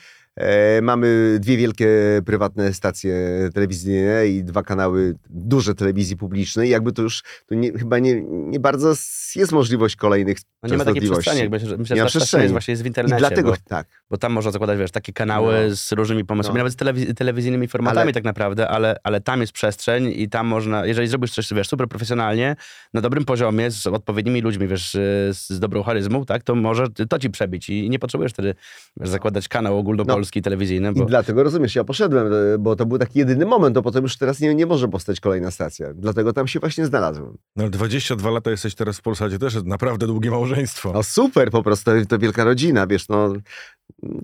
mamy 0.82 1.36
dwie 1.40 1.56
wielkie 1.56 1.88
prywatne 2.26 2.74
stacje 2.74 3.14
telewizyjne 3.54 4.28
i 4.28 4.44
dwa 4.44 4.62
kanały 4.62 5.14
duże 5.30 5.74
telewizji 5.74 6.16
publicznej. 6.16 6.70
Jakby 6.70 6.92
to 6.92 7.02
już 7.02 7.22
to 7.46 7.54
nie, 7.54 7.72
chyba 7.72 7.98
nie, 7.98 8.22
nie 8.30 8.60
bardzo 8.60 8.94
jest 9.36 9.52
możliwość 9.52 9.96
kolejnych 9.96 10.38
no 10.62 10.68
nie 10.68 10.76
ma 10.76 10.84
takiej 10.84 11.02
przestrzeni. 11.02 11.40
Jakby, 11.40 11.58
myślę, 11.78 11.96
że 11.96 12.06
przestrzeni. 12.06 12.42
jest 12.42 12.52
właśnie 12.52 12.72
jest 12.72 12.82
w 12.82 12.86
internecie. 12.86 13.16
I 13.16 13.18
dlatego, 13.18 13.50
bo, 13.50 13.56
tak. 13.68 13.86
bo 14.10 14.16
tam 14.16 14.32
można 14.32 14.50
zakładać, 14.50 14.78
wiesz, 14.78 14.90
takie 14.90 15.12
kanały 15.12 15.66
no. 15.68 15.76
z 15.76 15.92
różnymi 15.92 16.24
pomysłami, 16.24 16.54
no. 16.54 16.58
nawet 16.58 16.72
z 16.72 16.76
telewiz 16.76 17.14
telewizyjnymi 17.16 17.68
formatami 17.68 18.02
ale... 18.02 18.12
tak 18.12 18.24
naprawdę, 18.24 18.68
ale, 18.68 18.96
ale 19.02 19.20
tam 19.20 19.40
jest 19.40 19.52
przestrzeń 19.52 20.12
i 20.16 20.28
tam 20.28 20.46
można, 20.46 20.86
jeżeli 20.86 21.08
zrobisz 21.08 21.32
coś, 21.32 21.52
wiesz, 21.52 21.68
super 21.68 21.88
profesjonalnie, 21.88 22.56
na 22.94 23.00
dobrym 23.00 23.24
poziomie, 23.24 23.70
z 23.70 23.86
odpowiednimi 23.86 24.40
ludźmi, 24.40 24.68
wiesz, 24.68 24.90
z, 24.92 25.36
z 25.36 25.60
dobrą 25.60 25.82
charyzmą, 25.82 26.24
tak, 26.24 26.42
to 26.42 26.54
może 26.54 26.86
to 27.08 27.18
ci 27.18 27.30
przebić 27.30 27.68
i 27.68 27.90
nie 27.90 27.98
potrzebujesz 27.98 28.32
wtedy 28.32 28.54
wiesz, 28.96 29.08
zakładać 29.08 29.48
kanał 29.48 29.78
ogólnopolski 29.78 30.27
no. 30.36 30.42
telewizyjny. 30.42 30.92
Bo... 30.92 31.02
I 31.02 31.06
dlatego, 31.06 31.42
rozumiesz, 31.42 31.74
ja 31.74 31.84
poszedłem, 31.84 32.32
e, 32.32 32.58
bo 32.58 32.76
to 32.76 32.86
był 32.86 32.98
taki 32.98 33.18
jedyny 33.18 33.46
moment, 33.46 33.74
to 33.74 33.82
potem 33.82 34.02
już 34.02 34.16
teraz 34.16 34.40
nie, 34.40 34.54
nie 34.54 34.66
może 34.66 34.88
powstać 34.88 35.20
kolejna 35.20 35.50
stacja. 35.50 35.94
Dlatego 35.94 36.32
tam 36.32 36.46
się 36.48 36.60
właśnie 36.60 36.86
znalazłem. 36.86 37.38
No 37.56 37.70
22 37.70 38.30
lata 38.30 38.50
jesteś 38.50 38.74
teraz 38.74 38.98
w 38.98 39.02
Polsacie, 39.02 39.38
też 39.38 39.64
naprawdę 39.64 40.06
długie 40.06 40.30
małżeństwo. 40.30 40.92
No 40.92 41.02
super 41.02 41.50
po 41.50 41.62
prostu, 41.62 41.90
to 42.08 42.18
wielka 42.18 42.44
rodzina, 42.44 42.86
wiesz, 42.86 43.08
no 43.08 43.32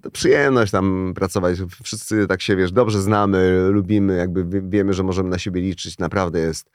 to 0.02 0.10
przyjemność 0.10 0.72
tam 0.72 1.12
pracować. 1.14 1.58
Wszyscy 1.82 2.26
tak 2.26 2.42
się, 2.42 2.56
wiesz, 2.56 2.72
dobrze 2.72 3.00
znamy, 3.00 3.68
lubimy, 3.70 4.16
jakby 4.16 4.62
wiemy, 4.62 4.92
że 4.92 5.02
możemy 5.02 5.28
na 5.28 5.38
siebie 5.38 5.60
liczyć. 5.60 5.98
Naprawdę 5.98 6.40
jest 6.40 6.70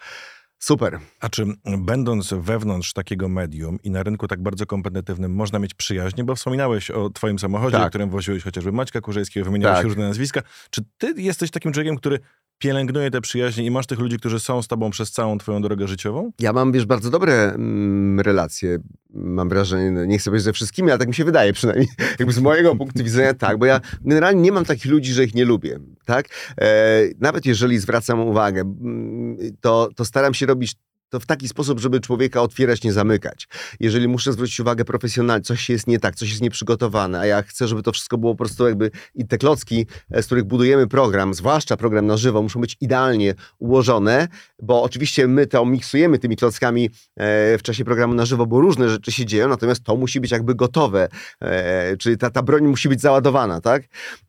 Super. 0.59 0.99
A 1.19 1.29
czy 1.29 1.45
będąc 1.77 2.33
wewnątrz 2.33 2.93
takiego 2.93 3.29
medium 3.29 3.79
i 3.83 3.91
na 3.91 4.03
rynku 4.03 4.27
tak 4.27 4.41
bardzo 4.43 4.65
kompetywnym 4.65 5.35
można 5.35 5.59
mieć 5.59 5.73
przyjaźnie? 5.73 6.23
Bo 6.23 6.35
wspominałeś 6.35 6.91
o 6.91 7.09
twoim 7.09 7.39
samochodzie, 7.39 7.77
Tak. 7.77 7.85
o 7.85 7.89
którym 7.89 8.09
woziłeś 8.09 8.43
chociażby 8.43 8.71
Maćka 8.71 9.01
Kurzejskiego, 9.01 9.45
wymieniałeś 9.45 9.77
Tak. 9.77 9.85
różne 9.85 10.07
nazwiska. 10.07 10.41
Czy 10.69 10.81
ty 10.97 11.13
jesteś 11.21 11.51
takim 11.51 11.73
człowiekiem, 11.73 11.97
który 11.97 12.19
pielęgnuje 12.59 13.11
te 13.11 13.21
przyjaźnie 13.21 13.65
i 13.65 13.71
masz 13.71 13.87
tych 13.87 13.99
ludzi, 13.99 14.17
którzy 14.17 14.39
są 14.39 14.61
z 14.61 14.67
tobą 14.67 14.89
przez 14.89 15.11
całą 15.11 15.37
twoją 15.37 15.61
drogę 15.61 15.87
życiową? 15.87 16.31
Ja 16.39 16.53
mam, 16.53 16.71
wiesz, 16.71 16.85
bardzo 16.85 17.09
dobre 17.09 17.53
mm, 17.53 18.19
relacje. 18.19 18.79
Mam 19.13 19.49
wrażenie, 19.49 19.91
no, 19.91 20.05
nie 20.05 20.17
chcę 20.17 20.29
powiedzieć 20.29 20.45
ze 20.45 20.53
wszystkimi, 20.53 20.89
ale 20.89 20.97
tak 20.97 21.07
mi 21.07 21.13
się 21.13 21.25
wydaje 21.25 21.53
przynajmniej. 21.53 21.87
Jakby 22.19 22.33
z 22.33 22.39
mojego 22.39 22.75
punktu 22.75 23.03
widzenia 23.03 23.33
tak, 23.33 23.57
bo 23.57 23.65
ja 23.65 23.81
generalnie 24.01 24.41
nie 24.41 24.51
mam 24.51 24.65
takich 24.65 24.91
ludzi, 24.91 25.13
że 25.13 25.23
ich 25.23 25.35
nie 25.35 25.45
lubię, 25.45 25.79
tak? 26.05 26.29
E, 26.61 27.01
nawet 27.19 27.45
jeżeli 27.45 27.79
zwracam 27.79 28.19
uwagę, 28.19 28.61
mm, 28.61 29.37
to, 29.61 29.89
to 29.95 30.05
staram 30.05 30.33
się 30.33 30.45
robić 30.45 30.75
to 31.09 31.19
w 31.19 31.25
taki 31.25 31.47
sposób, 31.47 31.79
żeby 31.79 31.99
człowieka 31.99 32.41
otwierać, 32.41 32.83
nie 32.83 32.93
zamykać. 32.93 33.47
Jeżeli 33.79 34.07
muszę 34.07 34.33
zwrócić 34.33 34.59
uwagę 34.59 34.85
profesjonalnie, 34.85 35.41
coś 35.41 35.69
jest 35.69 35.87
nie 35.87 35.99
tak, 35.99 36.15
coś 36.15 36.29
jest 36.29 36.41
nieprzygotowane, 36.41 37.19
a 37.19 37.25
ja 37.25 37.41
chcę, 37.41 37.67
żeby 37.67 37.83
to 37.83 37.91
wszystko 37.91 38.17
było 38.17 38.33
po 38.33 38.37
prostu 38.37 38.67
jakby 38.67 38.91
i 39.15 39.27
te 39.27 39.37
klocki, 39.37 39.85
e, 40.11 40.23
z 40.23 40.25
których 40.25 40.43
budujemy 40.43 40.87
program, 40.87 41.33
zwłaszcza 41.33 41.77
program 41.77 42.05
na 42.05 42.17
żywo, 42.17 42.41
muszą 42.41 42.61
być 42.61 42.77
idealnie 42.81 43.33
ułożone, 43.59 44.27
bo 44.61 44.83
oczywiście 44.83 45.27
my 45.27 45.47
to 45.47 45.65
miksujemy 45.65 46.19
tymi 46.19 46.35
klockami 46.35 46.89
e, 47.15 47.57
w 47.57 47.61
czasie 47.63 47.85
programu 47.85 48.13
na 48.13 48.25
żywo, 48.25 48.45
bo 48.45 48.61
różne 48.61 48.89
rzeczy 48.89 49.11
się 49.11 49.25
dzieją, 49.25 49.47
natomiast 49.47 49.83
to 49.83 49.95
musi 49.95 50.19
być 50.19 50.31
jakby 50.31 50.55
gotowe, 50.55 51.07
e, 51.41 51.97
czyli 51.97 52.17
ta, 52.17 52.29
ta 52.29 52.43
broń 52.43 52.67
musi 52.67 52.89
być 52.89 53.01
załadowana, 53.01 53.61
tak? 53.61 53.83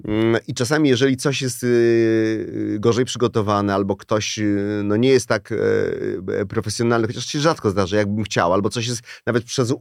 Mm, 0.04 0.40
I 0.46 0.54
czasami, 0.54 0.88
jeżeli 0.88 1.16
coś 1.16 1.42
jest 1.42 1.62
y, 1.62 2.76
gorzej 2.80 3.04
przygotowane, 3.04 3.74
albo 3.74 3.96
ktoś 3.96 4.38
y, 4.38 4.80
no, 4.84 4.96
nie 4.96 5.08
jest 5.08 5.26
tak 5.26 5.52
e, 5.52 5.56
profesjonalny, 6.70 7.06
chociaż 7.06 7.26
się 7.26 7.40
rzadko 7.40 7.70
zdarza, 7.70 7.96
jakbym 7.96 8.24
chciał, 8.24 8.52
albo 8.52 8.70
coś 8.70 8.86
jest 8.86 9.02
nawet 9.26 9.44
przez 9.44 9.74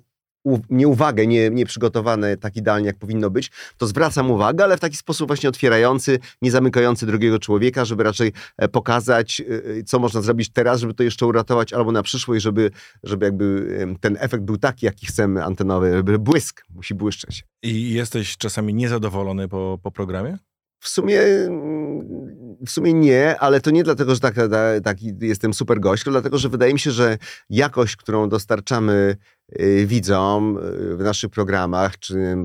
nieuwagę, 0.69 1.28
nie, 1.28 1.49
nie 1.49 1.65
przygotowane 1.65 2.38
tak 2.38 2.56
idealnie, 2.56 2.88
jak 2.88 2.97
powinno 2.97 3.30
być, 3.30 3.52
to 3.78 3.88
zwracam 3.88 4.32
uwagę, 4.32 4.63
ale 4.63 4.78
w 4.78 4.80
taki 4.80 4.97
sposób 4.97 5.28
właśnie 5.28 5.49
otwierający, 5.49 6.19
nie 6.41 6.52
zamykający 6.52 7.06
drugiego 7.06 7.39
człowieka, 7.39 7.86
żeby 7.86 8.04
raczej 8.04 8.34
e, 8.58 8.67
pokazać, 8.67 9.41
e, 9.41 9.84
co 9.84 9.99
można 9.99 10.21
zrobić 10.21 10.49
teraz, 10.49 10.80
żeby 10.80 10.93
to 10.93 11.04
jeszcze 11.04 11.25
uratować, 11.25 11.73
albo 11.73 11.91
na 11.91 12.04
przyszłość, 12.04 12.43
żeby, 12.43 12.71
żeby 13.04 13.25
jakby 13.25 13.78
ten 14.02 14.17
efekt 14.19 14.43
był 14.43 14.58
taki, 14.58 14.86
jaki 14.86 15.06
chcemy, 15.06 15.43
antenowy, 15.43 15.91
żeby 15.93 16.19
błysk 16.19 16.65
musi 16.69 16.95
błyszczeć. 16.95 17.45
I 17.63 17.93
jesteś 17.93 18.38
czasami 18.38 18.73
niezadowolony 18.73 19.47
po, 19.47 19.80
po 19.84 19.91
programie? 19.91 20.38
W 20.80 20.88
sumie, 20.88 21.21
mm, 21.21 22.29
w 22.65 22.69
sumie 22.69 22.93
nie, 22.93 23.39
ale 23.39 23.62
to 23.62 23.72
nie 23.72 23.84
dlatego, 23.84 24.13
że 24.15 24.22
tak, 24.22 24.36
tak, 24.84 24.98
jestem 25.22 25.54
super 25.54 25.80
gość, 25.80 26.04
tylko 26.04 26.13
dlatego, 26.13 26.38
że 26.38 26.50
wydaje 26.50 26.74
mi 26.74 26.80
się, 26.80 26.91
że 26.91 27.17
jakość, 27.50 27.95
którą 27.95 28.30
dostarczamy 28.30 29.15
y, 29.60 29.86
widzom 29.86 30.58
y, 30.58 30.98
w 30.98 31.00
naszych 31.04 31.30
programach, 31.30 32.00
czy 32.00 32.36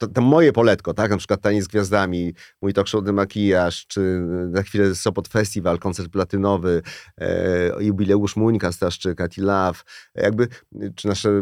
to, 0.00 0.08
to 0.08 0.20
moje 0.20 0.52
poletko, 0.52 0.94
tak, 0.94 1.10
na 1.10 1.16
przykład 1.16 1.40
Taniec 1.40 1.64
z 1.64 1.68
Gwiazdami, 1.68 2.34
mój 2.62 2.72
talk 2.72 2.88
show 2.88 3.04
The 3.04 3.12
Makijaż, 3.12 3.86
czy 3.86 4.22
za 4.52 4.62
chwilę 4.62 4.94
Sopot 4.94 5.28
Festival, 5.28 5.78
koncert 5.78 6.08
platynowy, 6.08 6.82
e, 7.18 7.84
jubileusz 7.84 8.36
Muńka 8.36 8.72
Staszczyka, 8.72 9.28
T-Love, 9.28 9.80
jakby, 10.14 10.48
y, 10.82 10.92
czy 10.96 11.08
nasze 11.08 11.28
y, 11.28 11.32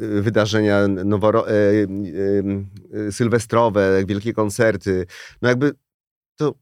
y, 0.00 0.22
wydarzenia 0.22 0.88
noworo, 0.88 1.48
e, 1.48 1.52
y, 1.52 1.88
y, 2.94 3.06
y, 3.08 3.12
sylwestrowe, 3.12 4.04
wielkie 4.06 4.32
koncerty, 4.32 5.06
no 5.42 5.48
jakby 5.48 5.72
to, 6.36 6.54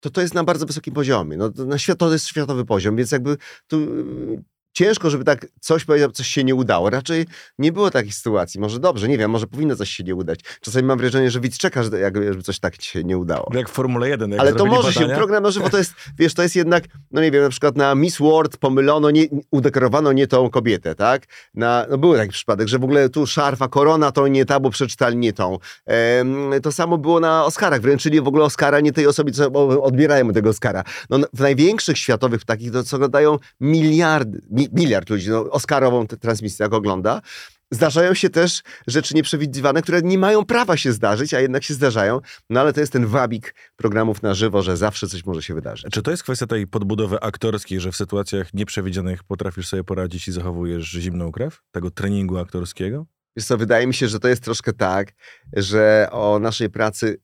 to 0.00 0.10
to 0.10 0.20
jest 0.20 0.34
na 0.34 0.44
bardzo 0.44 0.66
wysokim 0.66 0.94
poziomie. 0.94 1.36
No, 1.36 1.50
na 1.66 1.78
świat, 1.78 1.98
to 1.98 2.12
jest 2.12 2.26
światowy 2.26 2.64
poziom, 2.64 2.96
więc 2.96 3.12
jakby 3.12 3.36
tu 3.66 3.86
ciężko, 4.72 5.10
żeby 5.10 5.24
tak 5.24 5.46
coś 5.60 5.84
powiedział, 5.84 6.10
coś 6.10 6.26
się 6.26 6.44
nie 6.44 6.54
udało. 6.54 6.90
Raczej 6.90 7.26
nie 7.58 7.72
było 7.72 7.90
takiej 7.90 8.12
sytuacji. 8.12 8.60
Może 8.60 8.78
dobrze, 8.78 9.08
nie 9.08 9.18
wiem, 9.18 9.30
może 9.30 9.46
powinno 9.46 9.76
coś 9.76 9.90
się 9.90 10.04
nie 10.04 10.14
udać. 10.14 10.40
Czasami 10.60 10.84
mam 10.84 10.98
wrażenie, 10.98 11.30
że 11.30 11.40
widz 11.40 11.58
czeka, 11.58 11.82
jakby, 12.00 12.24
żeby 12.24 12.42
coś 12.42 12.58
tak 12.58 12.82
się 12.82 13.04
nie 13.04 13.18
udało. 13.18 13.50
Jak 13.54 13.68
w 13.68 13.72
Formule 13.72 14.08
1. 14.08 14.30
Jak 14.30 14.40
Ale 14.40 14.52
to 14.52 14.66
może 14.66 14.92
się, 14.92 15.00
badania. 15.00 15.16
program 15.16 15.42
na 15.42 15.50
żywo 15.50 15.70
to 15.70 15.78
jest, 15.78 15.92
wiesz, 16.18 16.34
to 16.34 16.42
jest 16.42 16.56
jednak, 16.56 16.84
no 17.10 17.22
nie 17.22 17.30
wiem, 17.30 17.42
na 17.42 17.48
przykład 17.48 17.76
na 17.76 17.94
Miss 17.94 18.18
World 18.18 18.56
pomylono, 18.56 19.10
nie, 19.10 19.26
udekorowano 19.50 20.12
nie 20.12 20.26
tą 20.26 20.50
kobietę, 20.50 20.94
tak? 20.94 21.26
Na, 21.54 21.86
no 21.90 21.98
był 21.98 22.14
taki 22.14 22.32
przypadek, 22.32 22.68
że 22.68 22.78
w 22.78 22.84
ogóle 22.84 23.08
tu 23.08 23.26
szarfa, 23.26 23.68
korona 23.68 24.12
to 24.12 24.28
nie 24.28 24.44
ta, 24.44 24.60
bo 24.60 24.70
przeczytali 24.70 25.16
nie 25.16 25.32
tą. 25.32 25.58
Em, 25.86 26.50
to 26.62 26.72
samo 26.72 26.98
było 26.98 27.20
na 27.20 27.44
Oscarach, 27.44 27.80
wręczyli 27.80 28.20
w 28.20 28.28
ogóle 28.28 28.44
Oscara 28.44 28.80
nie 28.80 28.92
tej 28.92 29.06
osobie, 29.06 29.32
co 29.32 29.50
bo 29.50 29.82
odbierają 29.82 30.32
tego 30.32 30.50
Oscara. 30.50 30.84
No, 31.10 31.18
w 31.32 31.40
największych 31.40 31.98
światowych 31.98 32.44
takich, 32.44 32.72
to 32.72 32.84
co 32.84 32.96
oglądają 32.96 33.38
miliardy, 33.60 34.40
mi, 34.50 34.59
miliard 34.72 35.10
ludzi, 35.10 35.30
no 35.30 35.50
Oscarową 35.50 36.06
tę 36.06 36.16
transmisję, 36.16 36.64
jak 36.64 36.74
ogląda, 36.74 37.20
Zdarzają 37.72 38.14
się 38.14 38.30
też 38.30 38.62
rzeczy 38.86 39.14
nieprzewidywane, 39.14 39.82
które 39.82 40.02
nie 40.02 40.18
mają 40.18 40.44
prawa 40.44 40.76
się 40.76 40.92
zdarzyć, 40.92 41.34
a 41.34 41.40
jednak 41.40 41.64
się 41.64 41.74
zdarzają. 41.74 42.20
No 42.50 42.60
ale 42.60 42.72
to 42.72 42.80
jest 42.80 42.92
ten 42.92 43.06
wabik 43.06 43.54
programów 43.76 44.22
na 44.22 44.34
żywo, 44.34 44.62
że 44.62 44.76
zawsze 44.76 45.06
coś 45.06 45.24
może 45.24 45.42
się 45.42 45.54
wydarzyć. 45.54 45.92
Czy 45.92 46.02
to 46.02 46.10
jest 46.10 46.22
kwestia 46.22 46.46
tej 46.46 46.66
podbudowy 46.66 47.20
aktorskiej, 47.20 47.80
że 47.80 47.92
w 47.92 47.96
sytuacjach 47.96 48.54
nieprzewidzianych 48.54 49.24
potrafisz 49.24 49.68
sobie 49.68 49.84
poradzić 49.84 50.28
i 50.28 50.32
zachowujesz 50.32 50.90
zimną 50.90 51.32
krew? 51.32 51.62
Tego 51.70 51.90
treningu 51.90 52.38
aktorskiego? 52.38 53.06
Wiesz 53.36 53.46
co, 53.46 53.58
wydaje 53.58 53.86
mi 53.86 53.94
się, 53.94 54.08
że 54.08 54.20
to 54.20 54.28
jest 54.28 54.44
troszkę 54.44 54.72
tak, 54.72 55.12
że 55.56 56.08
o 56.10 56.38
naszej 56.38 56.70
pracy, 56.70 57.20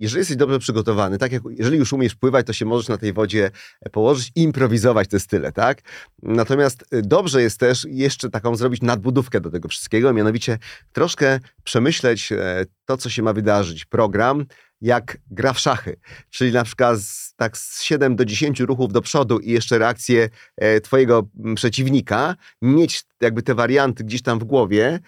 jeżeli 0.00 0.18
jesteś 0.18 0.36
dobrze 0.36 0.58
przygotowany, 0.58 1.18
tak 1.18 1.32
jak 1.32 1.42
jeżeli 1.50 1.78
już 1.78 1.92
umiesz 1.92 2.14
pływać, 2.14 2.46
to 2.46 2.52
się 2.52 2.64
możesz 2.64 2.88
na 2.88 2.98
tej 2.98 3.12
wodzie 3.12 3.50
położyć 3.92 4.32
i 4.34 4.42
improwizować 4.42 5.08
te 5.08 5.20
style, 5.20 5.52
tak? 5.52 5.82
Natomiast 6.22 6.82
y, 6.94 7.02
dobrze 7.02 7.42
jest 7.42 7.60
też 7.60 7.86
jeszcze 7.90 8.30
taką 8.30 8.56
zrobić 8.56 8.82
nadbudówkę 8.82 9.40
do 9.40 9.50
tego 9.50 9.68
wszystkiego, 9.68 10.12
mianowicie 10.12 10.58
troszkę 10.92 11.40
przemyśleć 11.64 12.32
e, 12.32 12.64
to, 12.84 12.96
co 12.96 13.10
się 13.10 13.22
ma 13.22 13.32
wydarzyć, 13.32 13.84
program, 13.84 14.46
jak 14.80 15.18
gra 15.30 15.52
w 15.52 15.58
szachy. 15.58 15.96
Czyli 16.30 16.52
na 16.52 16.64
przykład 16.64 17.00
z, 17.00 17.34
tak 17.34 17.58
z 17.58 17.82
7 17.82 18.16
do 18.16 18.24
10 18.24 18.60
ruchów 18.60 18.92
do 18.92 19.00
przodu 19.00 19.38
i 19.38 19.50
jeszcze 19.50 19.78
reakcję 19.78 20.28
e, 20.56 20.80
twojego 20.80 21.28
przeciwnika, 21.54 22.36
mieć 22.62 23.02
jakby 23.20 23.42
te 23.42 23.54
warianty 23.54 24.04
gdzieś 24.04 24.22
tam 24.22 24.38
w 24.38 24.44
głowie 24.44 25.00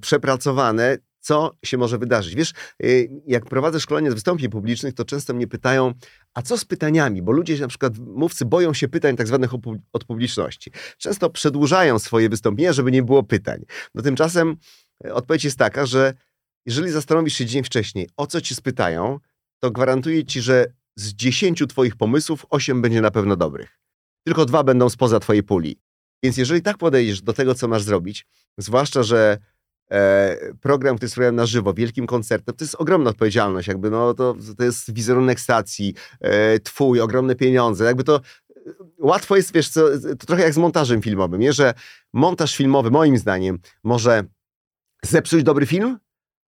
przepracowane, 0.00 0.98
co 1.20 1.56
się 1.64 1.78
może 1.78 1.98
wydarzyć. 1.98 2.34
Wiesz, 2.34 2.52
y, 2.84 3.10
jak 3.26 3.44
prowadzę 3.44 3.80
szkolenia 3.80 4.10
z 4.10 4.14
wystąpień 4.14 4.50
publicznych, 4.50 4.94
to 4.94 5.04
często 5.04 5.34
mnie 5.34 5.46
pytają, 5.46 5.94
a 6.34 6.42
co 6.42 6.58
z 6.58 6.64
pytaniami? 6.64 7.22
Bo 7.22 7.32
ludzie, 7.32 7.58
na 7.58 7.68
przykład 7.68 7.98
mówcy, 7.98 8.44
boją 8.44 8.74
się 8.74 8.88
pytań 8.88 9.16
tak 9.16 9.26
zwanych 9.26 9.50
od 9.92 10.04
publiczności. 10.04 10.70
Często 10.98 11.30
przedłużają 11.30 11.98
swoje 11.98 12.28
wystąpienia, 12.28 12.72
żeby 12.72 12.90
nie 12.90 13.02
było 13.02 13.22
pytań. 13.22 13.64
No 13.94 14.02
tymczasem 14.02 14.56
e, 15.04 15.14
odpowiedź 15.14 15.44
jest 15.44 15.58
taka, 15.58 15.86
że 15.86 16.14
jeżeli 16.66 16.90
zastanowisz 16.90 17.34
się 17.34 17.46
dzień 17.46 17.64
wcześniej, 17.64 18.08
o 18.16 18.26
co 18.26 18.40
ci 18.40 18.54
spytają, 18.54 19.18
to 19.60 19.70
gwarantuję 19.70 20.24
ci, 20.24 20.40
że 20.40 20.66
z 20.96 21.12
10 21.14 21.62
twoich 21.68 21.96
pomysłów 21.96 22.46
8 22.50 22.82
będzie 22.82 23.00
na 23.00 23.10
pewno 23.10 23.36
dobrych. 23.36 23.78
Tylko 24.26 24.44
dwa 24.44 24.64
będą 24.64 24.88
spoza 24.88 25.20
twojej 25.20 25.42
puli. 25.42 25.80
Więc 26.22 26.36
jeżeli 26.36 26.62
tak 26.62 26.78
podejdziesz 26.78 27.22
do 27.22 27.32
tego, 27.32 27.54
co 27.54 27.68
masz 27.68 27.82
zrobić, 27.82 28.26
zwłaszcza, 28.58 29.02
że 29.02 29.38
program, 30.60 30.96
który 30.96 31.10
programem 31.10 31.36
na 31.36 31.46
żywo, 31.46 31.74
wielkim 31.74 32.06
koncertem, 32.06 32.54
to 32.54 32.64
jest 32.64 32.74
ogromna 32.74 33.10
odpowiedzialność, 33.10 33.68
jakby 33.68 33.90
no 33.90 34.14
to, 34.14 34.36
to 34.58 34.64
jest 34.64 34.94
wizerunek 34.94 35.40
stacji, 35.40 35.94
e, 36.20 36.60
twój, 36.60 37.00
ogromne 37.00 37.34
pieniądze, 37.34 37.84
jakby 37.84 38.04
to 38.04 38.16
e, 38.16 38.72
łatwo 38.98 39.36
jest, 39.36 39.52
wiesz 39.52 39.68
co, 39.68 39.88
to 40.18 40.26
trochę 40.26 40.42
jak 40.42 40.54
z 40.54 40.58
montażem 40.58 41.02
filmowym, 41.02 41.40
nie, 41.40 41.52
że 41.52 41.74
montaż 42.12 42.56
filmowy, 42.56 42.90
moim 42.90 43.18
zdaniem, 43.18 43.58
może 43.84 44.24
zepsuć 45.02 45.42
dobry 45.42 45.66
film 45.66 45.98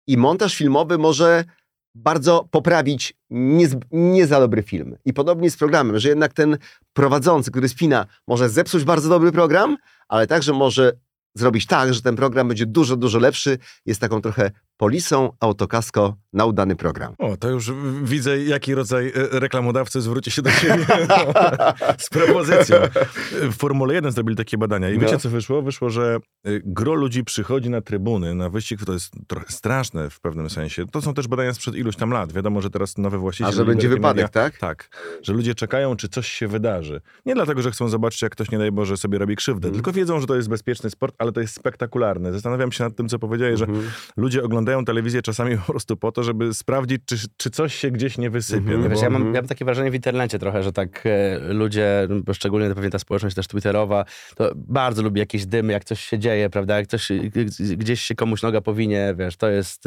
i 0.08 0.18
montaż 0.18 0.56
filmowy 0.56 0.98
może 0.98 1.44
bardzo 1.96 2.48
poprawić 2.52 3.14
nie, 3.30 3.68
nie 3.92 4.28
za 4.28 4.40
dobry 4.40 4.64
film. 4.64 4.96
I 5.06 5.14
podobnie 5.14 5.52
z 5.52 5.58
programem, 5.58 6.00
że 6.00 6.10
jednak 6.10 6.34
ten 6.34 6.58
prowadzący, 6.94 7.52
który 7.52 7.70
spina, 7.70 8.06
może 8.28 8.50
zepsuć 8.50 8.84
bardzo 8.84 9.10
dobry 9.10 9.32
program, 9.32 9.78
ale 10.08 10.28
także 10.28 10.54
może 10.54 10.94
zrobić 11.36 11.66
tak, 11.66 11.94
że 11.94 12.02
ten 12.02 12.16
program 12.16 12.48
będzie 12.48 12.66
dużo, 12.66 12.96
dużo 12.96 13.20
lepszy. 13.20 13.58
Jest 13.86 14.02
taką 14.02 14.22
trochę 14.22 14.52
polisą 14.78 15.32
autokasko 15.40 16.16
na 16.34 16.46
udany 16.46 16.76
program. 16.76 17.14
O, 17.18 17.38
to 17.38 17.50
już 17.50 17.72
widzę, 18.04 18.44
jaki 18.44 18.76
rodzaj 18.76 19.08
e, 19.08 19.12
reklamodawcy 19.40 20.02
zwróci 20.02 20.32
się 20.32 20.42
do 20.42 20.52
ciebie 20.52 20.86
z 22.06 22.10
propozycją. 22.10 22.78
W 23.32 23.56
Formule 23.58 23.94
1 23.94 24.12
zrobili 24.12 24.36
takie 24.38 24.58
badania 24.58 24.90
i 24.90 24.94
No. 24.94 25.00
wiecie, 25.00 25.18
co 25.20 25.30
wyszło? 25.30 25.62
Wyszło, 25.62 25.90
że 25.90 26.18
y, 26.48 26.62
gro 26.66 26.94
ludzi 26.94 27.24
przychodzi 27.24 27.70
na 27.70 27.82
trybuny, 27.82 28.36
na 28.36 28.50
wyścig, 28.50 28.86
to 28.86 28.94
jest 28.94 29.14
trochę 29.28 29.46
straszne 29.50 30.10
w 30.10 30.20
pewnym 30.20 30.50
sensie. 30.50 30.86
To 30.88 31.02
są 31.02 31.14
też 31.14 31.28
badania 31.28 31.54
sprzed 31.54 31.76
iluś 31.76 31.96
tam 31.96 32.10
lat. 32.12 32.34
Wiadomo, 32.34 32.62
że 32.62 32.70
teraz 32.70 32.98
nowe 32.98 33.18
właściciele... 33.18 33.50
A 33.50 33.52
że 33.56 33.66
będzie 33.66 33.90
wypadek, 33.90 34.26
media- 34.26 34.30
tak? 34.34 34.58
Tak, 34.58 34.90
że 35.22 35.34
ludzie 35.34 35.56
czekają, 35.56 35.96
czy 35.96 36.10
coś 36.10 36.28
się 36.28 36.48
wydarzy. 36.48 37.02
Nie 37.26 37.34
dlatego, 37.36 37.62
że 37.62 37.72
chcą 37.72 37.88
zobaczyć, 37.90 38.22
jak 38.22 38.32
ktoś, 38.32 38.52
nie 38.52 38.58
daj 38.58 38.72
Boże, 38.72 38.98
sobie 38.98 39.18
robi 39.18 39.36
krzywdę, 39.36 39.68
Mhm. 39.68 39.74
tylko 39.84 39.92
wiedzą, 40.00 40.20
że 40.20 40.28
to 40.28 40.36
jest 40.36 40.50
bezpieczny 40.50 40.90
sport, 40.90 41.16
ale 41.18 41.32
to 41.32 41.42
jest 41.42 41.54
spektakularne. 41.56 42.34
Zastanawiam 42.34 42.72
się 42.72 42.84
nad 42.84 42.96
tym, 42.96 43.10
co 43.10 43.20
powiedziałeś, 43.20 43.60
że 43.60 43.66
Mhm. 43.66 43.86
ludzie 44.18 44.44
oglądają 44.44 44.65
oglądają 44.66 44.86
telewizję 44.86 45.22
czasami 45.22 45.58
po 45.58 45.72
prostu 45.72 45.98
po 45.98 46.12
to, 46.12 46.24
żeby 46.24 46.54
sprawdzić, 46.54 47.02
czy, 47.06 47.16
czy 47.38 47.50
coś 47.50 47.76
się 47.76 47.92
gdzieś 47.92 48.18
nie 48.18 48.30
wysypie. 48.30 48.58
Mhm. 48.60 48.82
No 48.82 48.90
Wiesz, 48.90 49.02
ja, 49.02 49.10
mam, 49.10 49.26
ja 49.26 49.42
mam 49.42 49.48
takie 49.48 49.66
wrażenie 49.66 49.92
w 49.92 49.96
internecie 49.96 50.40
trochę, 50.40 50.64
że 50.64 50.72
tak 50.72 51.04
e, 51.06 51.40
ludzie, 51.54 52.08
no, 52.10 52.34
szczególnie 52.34 52.76
pewnie 52.76 52.90
ta 52.90 53.00
społeczność 53.00 53.36
też 53.36 53.48
twitterowa, 53.48 54.06
to 54.36 54.52
bardzo 54.56 55.02
lubi 55.04 55.20
jakieś 55.20 55.46
dymy, 55.46 55.74
jak 55.74 55.84
coś 55.86 56.00
się 56.02 56.20
dzieje, 56.20 56.50
prawda, 56.50 56.78
jak 56.78 56.88
coś, 56.88 57.12
gdzieś 57.78 58.02
się 58.02 58.16
komuś 58.16 58.42
noga 58.42 58.62
powinie, 58.62 59.14
wiesz, 59.18 59.38
to 59.38 59.50
jest, 59.50 59.86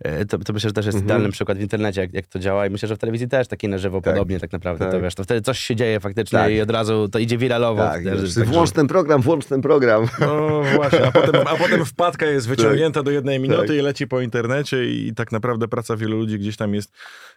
e, 0.00 0.24
to, 0.26 0.38
to 0.38 0.52
myślę, 0.52 0.70
że 0.70 0.74
też 0.74 0.86
jest 0.86 0.96
Mhm. 0.98 1.06
idealny 1.06 1.32
przykład 1.32 1.58
w 1.58 1.60
internecie, 1.60 2.00
jak, 2.00 2.14
jak 2.14 2.26
to 2.26 2.38
działa 2.38 2.66
i 2.66 2.70
myślę, 2.70 2.88
że 2.88 2.96
w 2.96 2.98
telewizji 2.98 3.28
też 3.28 3.48
taki 3.48 3.68
na 3.68 3.78
żywo 3.78 4.00
Tak. 4.00 4.14
podobnie 4.14 4.40
tak 4.40 4.52
naprawdę, 4.52 4.84
Tak. 4.84 4.94
to 4.94 5.00
wiesz, 5.00 5.14
to 5.14 5.24
wtedy 5.24 5.40
coś 5.40 5.58
się 5.58 5.76
dzieje 5.76 6.00
faktycznie 6.00 6.38
Tak. 6.38 6.52
i 6.52 6.60
od 6.60 6.70
razu 6.70 7.08
to 7.08 7.18
idzie 7.18 7.38
wiralowo. 7.38 7.82
Tak, 7.82 8.04
Też, 8.04 8.34
także- 8.34 8.44
włącz 8.44 8.70
ten 8.70 8.86
program, 8.86 9.22
włącz 9.22 9.46
ten 9.46 9.60
program. 9.62 10.06
No 10.20 10.62
właśnie, 10.76 11.06
a 11.06 11.12
potem, 11.12 11.34
a 11.46 11.56
potem 11.56 11.84
wpadka 11.84 12.26
jest 12.26 12.48
wyciągnięta 12.48 13.02
do 13.02 13.10
jednej 13.10 13.40
minuty 13.40 13.66
Tak. 13.66 13.76
i 13.76 13.80
leci 13.80 14.06
po 14.08 14.20
internecie 14.20 14.90
i 14.90 15.14
tak 15.14 15.32
naprawdę 15.32 15.68
praca 15.68 15.96
wielu 15.96 16.18
ludzi 16.18 16.38
gdzieś 16.38 16.56
tam 16.56 16.74
jest, 16.74 16.92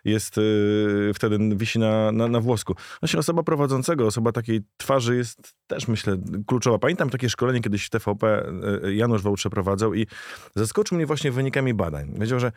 jest 0.05 0.37
yy, 0.37 1.11
wtedy 1.15 1.37
wisi 1.55 1.79
na, 1.79 2.11
na, 2.11 2.27
na 2.27 2.39
włosku. 2.39 2.75
Właśnie 3.01 3.19
osoba 3.19 3.43
prowadzącego, 3.43 4.07
osoba 4.07 4.31
takiej 4.31 4.61
twarzy 4.77 5.15
jest 5.15 5.53
też 5.67 5.87
myślę 5.87 6.17
kluczowa. 6.47 6.79
Pamiętam 6.79 7.09
takie 7.09 7.29
szkolenie 7.29 7.61
kiedyś 7.61 7.85
w 7.85 7.89
TVP 7.89 8.51
yy, 8.83 8.95
Janusz 8.95 9.21
Woł 9.21 9.35
przeprowadzał 9.35 9.93
i 9.93 10.07
zaskoczył 10.55 10.95
mnie 10.97 11.05
właśnie 11.05 11.31
wynikami 11.31 11.73
badań. 11.73 12.13
Powiedział, 12.13 12.39
że 12.39 12.51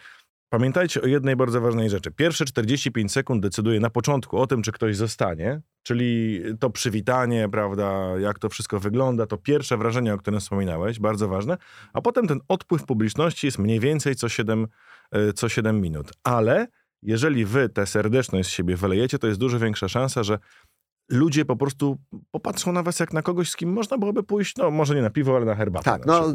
Pamiętajcie 0.55 1.03
o 1.03 1.07
jednej 1.07 1.37
bardzo 1.37 1.61
ważnej 1.61 1.91
rzeczy. 1.91 2.11
Pierwsze 2.11 2.45
45 2.45 3.13
sekund 3.13 3.43
decyduje 3.43 3.81
na 3.81 3.91
początku 3.91 4.39
o 4.39 4.47
tym, 4.47 4.63
czy 4.63 4.73
ktoś 4.73 4.97
zostanie, 4.97 5.61
czyli 5.83 6.41
to 6.61 6.71
przywitanie, 6.71 7.49
prawda, 7.53 8.19
jak 8.19 8.39
to 8.39 8.49
wszystko 8.49 8.81
wygląda, 8.81 9.27
to 9.27 9.37
pierwsze 9.37 9.77
wrażenie, 9.77 10.15
o 10.15 10.19
którym 10.19 10.41
wspominałeś, 10.41 11.01
bardzo 11.01 11.29
ważne, 11.29 11.57
a 11.93 12.01
potem 12.01 12.27
ten 12.27 12.41
odpływ 12.49 12.85
publiczności 12.85 13.47
jest 13.47 13.59
mniej 13.59 13.81
więcej 13.81 14.15
co 14.15 14.29
7, 14.29 14.67
e, 15.11 15.33
co 15.33 15.49
7 15.49 15.81
minut. 15.81 16.13
Ale 16.25 16.67
jeżeli 17.03 17.45
wy 17.45 17.69
tę 17.69 17.87
serdeczność 17.87 18.49
z 18.49 18.53
siebie 18.53 18.77
wylejecie, 18.77 19.19
to 19.19 19.27
jest 19.27 19.41
dużo 19.41 19.59
większa 19.59 19.89
szansa, 19.89 20.23
że 20.23 20.39
ludzie 21.09 21.45
po 21.45 21.57
prostu 21.57 21.99
popatrzą 22.31 22.73
na 22.73 22.83
was 22.83 23.01
jak 23.01 23.13
na 23.13 23.23
kogoś, 23.23 23.51
z 23.51 23.57
kim 23.57 23.73
można 23.73 23.99
byłoby 23.99 24.23
pójść, 24.23 24.57
no 24.57 24.71
może 24.71 24.95
nie 24.95 25.03
na 25.03 25.11
piwo, 25.11 25.37
ale 25.37 25.47
na 25.47 25.55
herbatę. 25.55 25.85
Tak, 25.85 26.07
no 26.07 26.35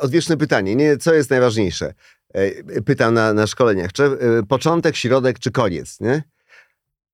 odwieczne 0.00 0.36
pytanie, 0.36 0.76
nie? 0.76 0.96
Co 0.96 1.14
jest 1.14 1.30
najważniejsze? 1.30 1.94
E, 2.36 2.82
Pytam 2.82 3.14
na, 3.14 3.32
na 3.32 3.46
szkoleniach, 3.46 3.92
czy 3.92 4.04
e, 4.04 4.42
początek, 4.48 4.96
środek, 4.96 5.38
czy 5.38 5.50
koniec, 5.50 6.00
nie? 6.00 6.22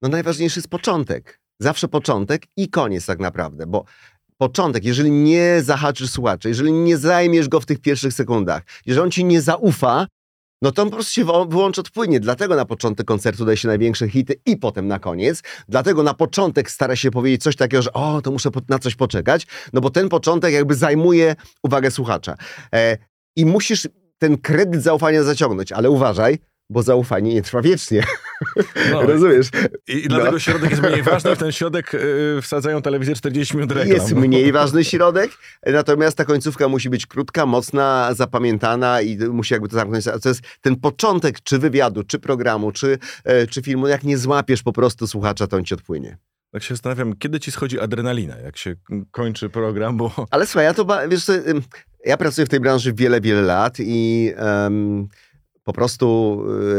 No 0.03 0.09
najważniejszy 0.09 0.59
jest 0.59 0.69
początek. 0.69 1.41
Zawsze 1.59 1.89
początek 1.89 2.43
i 2.57 2.69
koniec 2.69 3.07
tak 3.07 3.19
naprawdę, 3.19 3.67
bo 3.67 3.85
początek, 4.39 4.85
jeżeli 4.85 5.11
nie 5.11 5.63
zahaczysz 5.63 6.11
słuchacza, 6.11 6.49
jeżeli 6.49 6.73
nie 6.73 6.97
zajmiesz 6.97 7.49
go 7.49 7.61
w 7.61 7.67
tych 7.67 7.79
pierwszych 7.79 8.13
sekundach, 8.13 8.63
jeżeli 8.87 9.03
on 9.03 9.11
ci 9.11 9.25
nie 9.25 9.41
zaufa, 9.41 10.07
no 10.63 10.73
to 10.73 10.83
on 10.83 10.89
po 10.89 10.97
prostu 10.97 11.13
się 11.13 11.25
wyłączy 11.25 11.81
odpłynie. 11.81 12.21
Dlatego 12.21 12.57
na 12.57 12.65
początek 12.65 13.07
koncertu 13.07 13.45
daje 13.45 13.57
się 13.57 13.69
największe 13.69 14.09
hity 14.09 14.35
i 14.47 14.57
potem 14.57 14.89
na 14.89 14.99
koniec. 14.99 15.43
Dlatego 15.69 16.03
na 16.03 16.15
początek 16.15 16.71
stara 16.71 16.97
się 16.97 17.11
powiedzieć 17.11 17.43
coś 17.43 17.57
takiego, 17.57 17.83
że 17.83 17.93
o, 17.93 18.23
to 18.23 18.31
muszę 18.31 18.51
na 18.69 18.79
coś 18.79 18.95
poczekać, 18.95 19.47
no 19.73 19.81
bo 19.81 19.91
ten 19.91 20.09
początek 20.09 20.53
jakby 20.53 20.75
zajmuje 20.75 21.37
uwagę 21.63 21.91
słuchacza. 21.91 22.37
E, 22.75 22.99
I 23.37 23.47
musisz 23.47 23.89
ten 24.23 24.39
kredyt 24.39 24.83
zaufania 24.83 25.23
zaciągnąć, 25.23 25.73
ale 25.73 25.91
uważaj, 25.91 26.39
bo 26.71 26.83
zaufanie 26.83 27.35
nie 27.35 27.43
trwa 27.43 27.63
wiecznie. 27.63 28.03
No, 28.91 29.03
Rozumiesz? 29.13 29.47
I, 29.89 29.93
I 29.93 30.09
dlatego 30.09 30.33
No. 30.33 30.39
środek 30.39 30.71
jest 30.71 30.83
mniej 30.83 31.03
ważny, 31.03 31.37
w 31.37 31.39
ten 31.39 31.53
środek 31.59 31.93
yy, 31.93 32.43
wsadzają 32.43 32.83
telewizję 32.83 33.15
40 33.15 33.57
minut 33.57 33.73
reklam. 33.73 33.97
Jest 33.97 34.15
mniej 34.15 34.53
ważny 34.61 34.85
środek, 34.85 35.31
natomiast 35.67 36.17
ta 36.17 36.25
końcówka 36.25 36.69
musi 36.69 36.91
być 36.91 37.07
krótka, 37.07 37.47
mocna, 37.47 38.11
zapamiętana 38.15 39.01
i 39.01 39.17
musi 39.19 39.55
jakby 39.55 39.69
to 39.69 39.77
zamknąć. 39.77 40.09
A 40.09 40.19
To 40.19 40.29
jest 40.29 40.41
ten 40.61 40.77
początek 40.77 41.41
czy 41.41 41.59
wywiadu, 41.59 42.03
czy 42.05 42.19
programu, 42.19 42.73
czy, 42.73 42.99
e, 43.25 43.47
czy 43.47 43.63
filmu. 43.63 43.87
Jak 43.87 44.03
nie 44.05 44.19
złapiesz 44.19 44.63
po 44.63 44.73
prostu 44.73 45.07
słuchacza, 45.07 45.47
to 45.47 45.57
on 45.57 45.65
ci 45.65 45.75
odpłynie. 45.75 46.17
Tak 46.53 46.63
się 46.63 46.75
zastanawiam, 46.75 47.17
kiedy 47.17 47.41
ci 47.41 47.53
schodzi 47.53 47.81
adrenalina, 47.81 48.39
jak 48.39 48.57
się 48.57 48.75
kończy 49.11 49.51
program, 49.51 49.97
bo 49.97 50.27
Ale 50.31 50.47
słuchaj, 50.47 50.65
ja 50.65 50.75
to, 50.75 50.87
wiesz 51.09 51.27
ja 52.05 52.17
pracuję 52.17 52.47
w 52.47 52.49
tej 52.49 52.61
branży 52.61 52.93
wiele, 52.93 53.21
wiele 53.21 53.43
lat 53.43 53.77
i 53.81 54.33
em, 54.37 55.09
po 55.65 55.73
prostu 55.73 56.39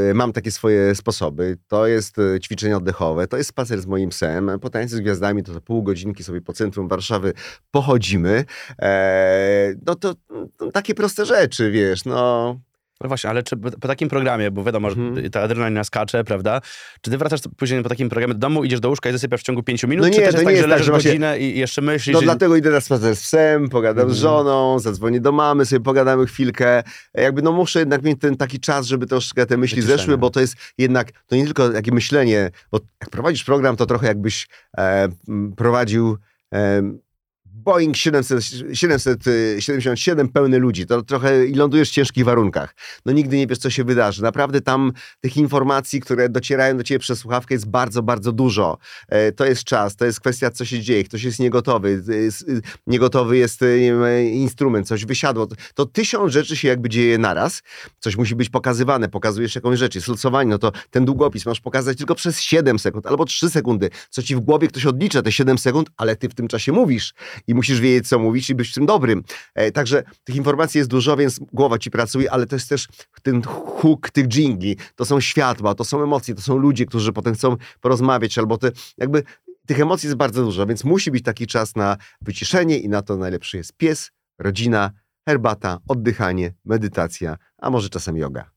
y, 0.09 0.13
mam 0.13 0.33
takie 0.33 0.51
swoje 0.51 0.95
sposoby. 0.95 1.57
To 1.67 1.87
jest 1.87 2.17
y, 2.17 2.39
ćwiczenie 2.39 2.77
oddechowe, 2.77 3.27
to 3.27 3.37
jest 3.37 3.49
spacer 3.49 3.81
z 3.81 3.85
moim 3.85 4.09
psem. 4.09 4.51
Po 4.61 4.69
tańcu 4.69 4.95
z 4.95 4.99
gwiazdami 4.99 5.43
to, 5.43 5.53
to 5.53 5.61
pół 5.61 5.83
godzinki 5.83 6.23
sobie 6.23 6.41
po 6.41 6.53
centrum 6.53 6.87
Warszawy 6.87 7.33
pochodzimy. 7.71 8.45
E, 8.81 9.75
no 9.85 9.95
to, 9.95 10.13
to 10.57 10.71
takie 10.71 10.95
proste 10.95 11.25
rzeczy, 11.25 11.71
wiesz, 11.71 12.05
no... 12.05 12.59
No 13.01 13.07
właśnie, 13.07 13.29
ale 13.29 13.43
czy 13.43 13.57
po, 13.57 13.71
takim 13.71 14.09
programie, 14.09 14.51
bo 14.51 14.63
wiadomo, 14.63 14.89
że 14.89 14.95
Mhm. 14.95 15.29
ta 15.31 15.41
adrenalina 15.41 15.83
skacze, 15.83 16.23
prawda? 16.23 16.61
Czy 17.01 17.11
ty 17.11 17.17
wracasz 17.17 17.39
później 17.57 17.83
po 17.83 17.89
takim 17.89 18.09
programie 18.09 18.33
do 18.33 18.39
domu, 18.39 18.63
idziesz 18.63 18.79
do 18.79 18.89
łóżka 18.89 19.09
i 19.09 19.11
zasypiasz 19.11 19.41
w 19.41 19.43
ciągu 19.43 19.63
pięciu 19.63 19.87
minut? 19.87 20.05
No 20.05 20.11
czy 20.13 20.19
nie, 20.19 20.25
też 20.25 20.35
to 20.35 20.41
nie 20.41 20.45
tak, 20.45 20.55
że 20.55 20.57
jest 20.57 20.63
tak, 20.63 20.71
leżysz 20.71 20.85
że 20.85 20.91
właśnie- 20.91 21.09
godzinę 21.11 21.39
i 21.39 21.43
i 21.55 21.59
jeszcze 21.59 21.81
myślisz? 21.81 22.13
No 22.13 22.21
i... 22.21 22.23
dlatego 22.23 22.55
idę 22.55 22.69
na 22.69 22.81
spacer 22.81 23.15
z 23.15 23.21
psem, 23.21 23.69
pogadam 23.69 24.01
Mhm. 24.01 24.17
z 24.17 24.21
żoną, 24.21 24.79
zadzwonię 24.79 25.21
do 25.21 25.31
mamy, 25.31 25.65
sobie 25.65 25.79
pogadamy 25.79 26.25
chwilę. 26.25 26.51
Jakby 27.13 27.41
no 27.41 27.51
muszę 27.51 27.79
jednak 27.79 28.03
mieć 28.03 28.21
ten 28.21 28.37
taki 28.37 28.59
czas, 28.59 28.85
żeby 28.85 29.05
troszkę 29.07 29.45
te 29.45 29.57
myśli 29.57 29.75
Wyciszenie. 29.75 29.97
zeszły, 29.97 30.17
bo 30.17 30.29
to 30.29 30.39
jest 30.39 30.55
jednak, 30.77 31.11
to 31.27 31.35
nie 31.35 31.45
tylko 31.45 31.69
takie 31.69 31.91
myślenie, 31.91 32.51
bo 32.71 32.79
jak 33.01 33.09
prowadzisz 33.09 33.43
program, 33.43 33.75
to 33.75 33.85
trochę 33.85 34.07
jakbyś 34.07 34.47
e, 34.77 35.07
prowadził 35.57 36.17
e, 36.53 36.81
Boeing 37.63 37.97
700, 37.97 38.43
777 38.73 40.29
pełny 40.29 40.59
ludzi, 40.59 40.85
to 40.85 41.01
trochę 41.01 41.47
lądujesz 41.55 41.89
w 41.89 41.93
ciężkich 41.93 42.25
warunkach. 42.25 42.75
No 43.05 43.13
nigdy 43.13 43.37
nie 43.37 43.47
wiesz, 43.47 43.57
co 43.57 43.69
się 43.69 43.83
wydarzy. 43.83 44.23
Naprawdę 44.23 44.61
tam 44.61 44.91
tych 45.21 45.37
informacji, 45.37 45.99
które 45.99 46.29
docierają 46.29 46.77
do 46.77 46.83
ciebie 46.83 46.99
przez 46.99 47.19
słuchawkę 47.19 47.55
jest 47.55 47.69
bardzo, 47.69 48.03
bardzo 48.03 48.31
dużo. 48.31 48.77
E, 49.09 49.31
to 49.31 49.45
jest 49.45 49.63
czas, 49.63 49.95
to 49.95 50.05
jest 50.05 50.19
kwestia, 50.19 50.51
co 50.51 50.65
się 50.65 50.79
dzieje, 50.79 51.03
ktoś 51.03 51.23
jest 51.23 51.39
niegotowy, 51.39 52.03
y, 52.09 52.51
y, 52.51 52.61
niegotowy 52.87 53.37
jest 53.37 53.61
y, 53.61 53.93
wiem, 53.93 54.03
e, 54.03 54.23
instrument, 54.23 54.87
coś 54.87 55.05
wysiadło. 55.05 55.47
To, 55.47 55.55
to 55.75 55.85
tysiąc 55.85 56.33
rzeczy 56.33 56.57
się 56.57 56.67
jakby 56.67 56.89
dzieje 56.89 57.17
naraz, 57.17 57.61
coś 57.99 58.17
musi 58.17 58.35
być 58.35 58.49
pokazywane, 58.49 59.09
pokazujesz 59.09 59.55
jakąś 59.55 59.79
rzecz, 59.79 59.95
jest 59.95 60.07
losowanie, 60.07 60.49
no 60.49 60.57
to 60.57 60.71
ten 60.89 61.05
długopis 61.05 61.45
masz 61.45 61.61
pokazać 61.61 61.97
tylko 61.97 62.15
przez 62.15 62.41
7 62.41 62.79
sekund 62.79 63.07
albo 63.07 63.25
3 63.25 63.49
sekundy, 63.49 63.89
co 64.09 64.23
ci 64.23 64.35
w 64.35 64.39
głowie 64.39 64.67
ktoś 64.67 64.85
odlicza 64.85 65.21
te 65.21 65.31
7 65.31 65.57
sekund, 65.57 65.89
ale 65.97 66.15
ty 66.15 66.29
w 66.29 66.35
tym 66.35 66.47
czasie 66.47 66.71
mówisz 66.71 67.13
i 67.47 67.52
musisz 67.53 67.79
wiedzieć, 67.79 68.07
co 68.07 68.19
mówisz 68.19 68.49
i 68.49 68.55
być 68.55 68.69
w 68.69 68.73
tym 68.73 68.85
dobrym. 68.85 69.23
E, 69.55 69.71
także 69.71 70.03
tych 70.23 70.35
informacji 70.35 70.77
jest 70.77 70.89
dużo, 70.89 71.17
więc 71.17 71.39
głowa 71.39 71.77
ci 71.77 71.91
pracuje, 71.91 72.31
ale 72.31 72.45
to 72.45 72.55
jest 72.55 72.69
też 72.69 72.87
ten 73.23 73.41
huk 73.43 74.09
tych 74.09 74.27
dżingli, 74.27 74.77
to 74.95 75.05
są 75.05 75.19
światła, 75.19 75.75
to 75.75 75.83
są 75.83 76.03
emocje, 76.03 76.35
to 76.35 76.41
są 76.41 76.57
ludzie, 76.57 76.85
którzy 76.85 77.13
potem 77.13 77.33
chcą 77.33 77.57
porozmawiać, 77.81 78.37
albo 78.37 78.57
te 78.57 78.71
jakby 78.97 79.23
tych 79.67 79.79
emocji 79.79 80.07
jest 80.07 80.17
bardzo 80.17 80.43
dużo, 80.43 80.65
więc 80.65 80.83
musi 80.83 81.11
być 81.11 81.23
taki 81.23 81.47
czas 81.47 81.75
na 81.75 81.97
wyciszenie 82.21 82.79
i 82.79 82.89
na 82.89 83.01
to 83.01 83.17
najlepszy 83.17 83.57
jest 83.57 83.77
pies, 83.77 84.11
rodzina, 84.39 84.91
herbata, 85.27 85.77
oddychanie, 85.87 86.53
medytacja, 86.65 87.37
a 87.57 87.69
może 87.69 87.89
czasem 87.89 88.17
yoga. 88.17 88.52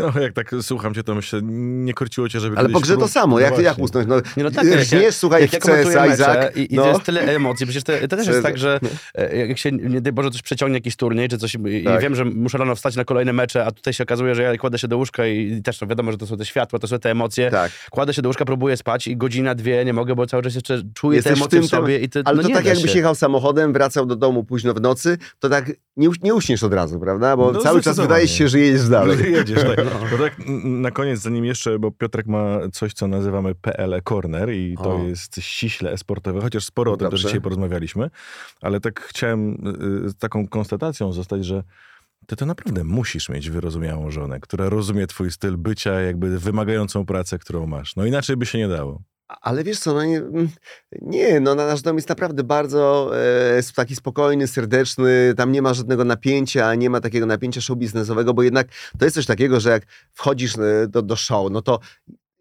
No, 0.00 0.20
jak 0.20 0.32
tak 0.32 0.50
słucham 0.62 0.94
cię, 0.94 1.02
to 1.02 1.14
myślę, 1.14 1.40
nie 1.42 1.94
korciło 1.94 2.28
cię, 2.28 2.40
żeby 2.40 2.56
Ale 2.58 2.68
po 2.68 2.80
grze 2.80 2.96
to 2.96 3.08
samo, 3.08 3.36
no 3.36 3.40
jak, 3.40 3.50
jak 3.52 3.62
właśnie. 3.62 3.84
usnąć? 3.84 4.08
No, 4.08 4.16
Nie, 4.36 4.44
no 4.44 4.50
tak, 4.50 4.64
jak 4.64 4.80
rżniesz, 4.80 5.02
ja- 5.02 5.12
słuchaj, 5.12 5.42
jak 5.42 5.50
w 5.50 5.52
ja 5.52 5.60
komentuję 5.60 5.96
CS, 5.96 6.14
Isaac, 6.14 6.56
i, 6.56 6.74
i 6.74 6.76
no. 6.76 6.82
to 6.82 6.88
jest 6.88 7.02
tyle 7.02 7.20
emocji, 7.22 7.66
przecież 7.66 7.84
to, 7.84 7.92
to 8.08 8.16
też 8.16 8.26
jest 8.26 8.42
tak, 8.42 8.58
że 8.58 8.80
e, 9.14 9.46
jak 9.46 9.58
się, 9.58 9.72
nie 9.72 10.00
daj 10.00 10.12
Boże, 10.12 10.30
coś 10.30 10.42
przeciągnie 10.42 10.76
jakiś 10.76 10.96
turniej, 10.96 11.28
czy 11.28 11.38
coś 11.38 11.54
i 11.54 11.84
Tak. 11.84 12.02
wiem, 12.02 12.14
że 12.14 12.24
muszę 12.24 12.58
rano 12.58 12.74
wstać 12.74 12.96
na 12.96 13.04
kolejne 13.04 13.32
mecze, 13.32 13.64
a 13.64 13.70
tutaj 13.70 13.92
się 13.92 14.04
okazuje, 14.04 14.34
że 14.34 14.42
ja 14.42 14.56
kładę 14.56 14.78
się 14.78 14.88
do 14.88 14.96
łóżka 14.96 15.26
i 15.26 15.62
też 15.62 15.80
no 15.80 15.86
wiadomo, 15.86 16.12
że 16.12 16.18
to 16.18 16.26
są 16.26 16.36
te 16.36 16.44
światła, 16.44 16.78
to 16.78 16.88
są 16.88 16.98
te 16.98 17.10
emocje. 17.10 17.50
Tak. 17.50 17.72
Kładę 17.90 18.14
się 18.14 18.22
do 18.22 18.28
łóżka, 18.28 18.44
próbuję 18.44 18.76
spać 18.76 19.06
i 19.06 19.16
godzina, 19.16 19.54
dwie 19.54 19.84
nie 19.84 19.92
mogę, 19.92 20.14
bo 20.14 20.26
cały 20.26 20.42
czas 20.42 20.54
jeszcze 20.54 20.82
czuję 20.94 21.16
Jesteś 21.16 21.32
te 21.32 21.36
w 21.36 21.38
emocje 21.38 21.58
w, 21.58 21.62
tym 21.62 21.68
sobie 21.68 21.98
i 21.98 22.08
to, 22.08 22.20
Ale 22.24 22.36
no 22.36 22.42
to 22.42 22.48
nie 22.48 22.54
tak 22.54 22.64
jakbyś 22.64 22.94
jechał 22.94 23.14
samochodem, 23.14 23.72
wracał 23.72 24.06
do 24.06 24.16
domu 24.16 24.44
późno 24.44 24.74
w 24.74 24.80
nocy, 24.80 25.18
to 25.38 25.48
tak 25.48 25.72
nie, 25.96 26.08
nie 26.22 26.34
uśniesz 26.34 26.62
od 26.62 26.74
razu, 26.74 27.00
prawda? 27.00 27.36
Bo 27.36 27.52
No, 27.52 27.60
cały 27.60 27.82
czas 27.82 27.96
wydaje 27.96 28.28
się, 28.28 28.48
że 28.48 28.60
jedziesz 28.60 28.88
dalej. 28.88 29.16
No, 29.20 29.26
jedziesz, 29.38 29.64
tak. 29.64 29.77
No 29.84 30.18
tak 30.18 30.36
na 30.64 30.90
koniec, 30.90 31.20
zanim 31.20 31.44
jeszcze, 31.44 31.78
bo 31.78 31.90
Piotrek 31.90 32.26
ma 32.26 32.58
coś, 32.72 32.92
co 32.92 33.08
nazywamy 33.08 33.54
PL 33.54 34.02
Corner 34.08 34.52
i 34.52 34.76
to 34.76 34.94
O. 34.94 35.02
jest 35.02 35.36
ściśle 35.40 35.92
esportowe, 35.92 36.40
chociaż 36.40 36.64
sporo 36.64 36.92
o 36.92 36.96
tym 36.96 37.10
też 37.10 37.22
dzisiaj 37.22 37.40
porozmawialiśmy, 37.40 38.10
ale 38.60 38.80
tak 38.80 39.00
chciałem 39.00 39.52
y, 40.06 40.08
z 40.08 40.16
taką 40.16 40.48
konstatacją 40.48 41.12
zostać, 41.12 41.44
że 41.44 41.62
ty 42.26 42.36
to 42.36 42.46
naprawdę 42.46 42.84
musisz 42.84 43.28
mieć 43.28 43.50
wyrozumiałą 43.50 44.10
żonę, 44.10 44.40
która 44.40 44.68
rozumie 44.68 45.06
twój 45.06 45.30
styl 45.30 45.56
bycia, 45.56 46.00
jakby 46.00 46.38
wymagającą 46.38 47.06
pracę, 47.06 47.38
którą 47.38 47.66
masz. 47.66 47.96
No 47.96 48.06
inaczej 48.06 48.36
by 48.36 48.46
się 48.46 48.58
nie 48.58 48.68
dało. 48.68 49.02
Ale 49.28 49.64
wiesz 49.64 49.78
co, 49.78 49.94
no 49.94 50.04
nie, 50.04 50.18
mm, 50.18 50.48
nie, 51.02 51.40
no 51.40 51.54
nasz 51.54 51.82
dom 51.82 51.96
jest 51.96 52.08
naprawdę 52.08 52.44
bardzo 52.44 53.10
e, 53.58 53.62
taki 53.76 53.96
spokojny, 53.96 54.46
serdeczny, 54.46 55.34
tam 55.36 55.52
nie 55.52 55.62
ma 55.62 55.74
żadnego 55.74 56.04
napięcia, 56.04 56.74
nie 56.74 56.90
ma 56.90 57.00
takiego 57.00 57.26
napięcia 57.26 57.60
show 57.60 57.78
biznesowego, 57.78 58.34
bo 58.34 58.42
jednak 58.42 58.68
to 58.98 59.04
jest 59.04 59.14
coś 59.14 59.26
takiego, 59.26 59.60
że 59.60 59.70
jak 59.70 59.82
wchodzisz 60.12 60.58
e, 60.58 60.86
do, 60.88 61.02
do 61.02 61.16
show, 61.16 61.50
no 61.50 61.62
to 61.62 61.80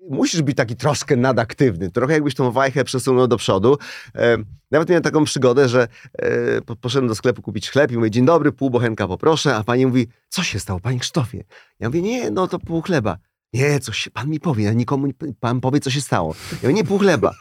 musisz 0.09 0.41
być 0.41 0.57
taki 0.57 0.75
troszkę 0.75 1.15
nadaktywny, 1.15 1.91
trochę 1.91 2.13
jakbyś 2.13 2.35
tą 2.35 2.51
wajchę 2.51 2.83
przesunął 2.83 3.27
do 3.27 3.37
przodu. 3.37 3.77
E, 4.15 4.37
nawet 4.71 4.89
miałem 4.89 5.03
taką 5.03 5.23
przygodę, 5.23 5.69
że 5.69 5.87
e, 6.13 6.61
po- 6.61 6.75
poszedłem 6.75 7.07
do 7.07 7.15
sklepu 7.15 7.41
kupić 7.41 7.69
chleb 7.69 7.91
i 7.91 7.97
mówię, 7.97 8.11
dzień 8.11 8.25
dobry, 8.25 8.51
pół 8.51 8.69
bochenka 8.69 9.07
poproszę, 9.07 9.55
a 9.55 9.63
pani 9.63 9.85
mówi, 9.85 10.07
co 10.29 10.43
się 10.43 10.59
stało, 10.59 10.79
panie 10.79 10.99
Krzysztofie? 10.99 11.43
Ja 11.79 11.87
mówię, 11.87 12.01
nie, 12.01 12.31
no 12.31 12.47
to 12.47 12.59
pół 12.59 12.81
chleba. 12.81 13.17
Nie, 13.53 13.79
coś 13.79 14.09
pan 14.13 14.29
mi 14.29 14.39
powie, 14.39 14.75
nikomu 14.75 15.07
pan 15.39 15.61
powie, 15.61 15.79
co 15.79 15.89
się 15.89 16.01
stało. 16.01 16.35
Ja 16.51 16.57
mówię, 16.61 16.73
nie 16.73 16.83
pół 16.83 16.99
chleba. 16.99 17.33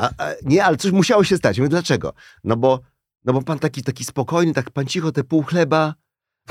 A, 0.00 0.10
a, 0.18 0.32
nie, 0.42 0.64
ale 0.64 0.76
coś 0.76 0.92
musiało 0.92 1.24
się 1.24 1.36
stać. 1.36 1.56
Ja 1.56 1.62
mówię, 1.62 1.70
dlaczego? 1.70 2.12
No 2.44 2.56
bo, 2.56 2.80
no 3.24 3.32
bo 3.32 3.42
pan 3.42 3.58
taki, 3.58 3.82
taki 3.82 4.04
spokojny, 4.04 4.52
tak 4.52 4.70
pan 4.70 4.86
cicho 4.86 5.12
te 5.12 5.24
pół 5.24 5.42
chleba... 5.42 5.94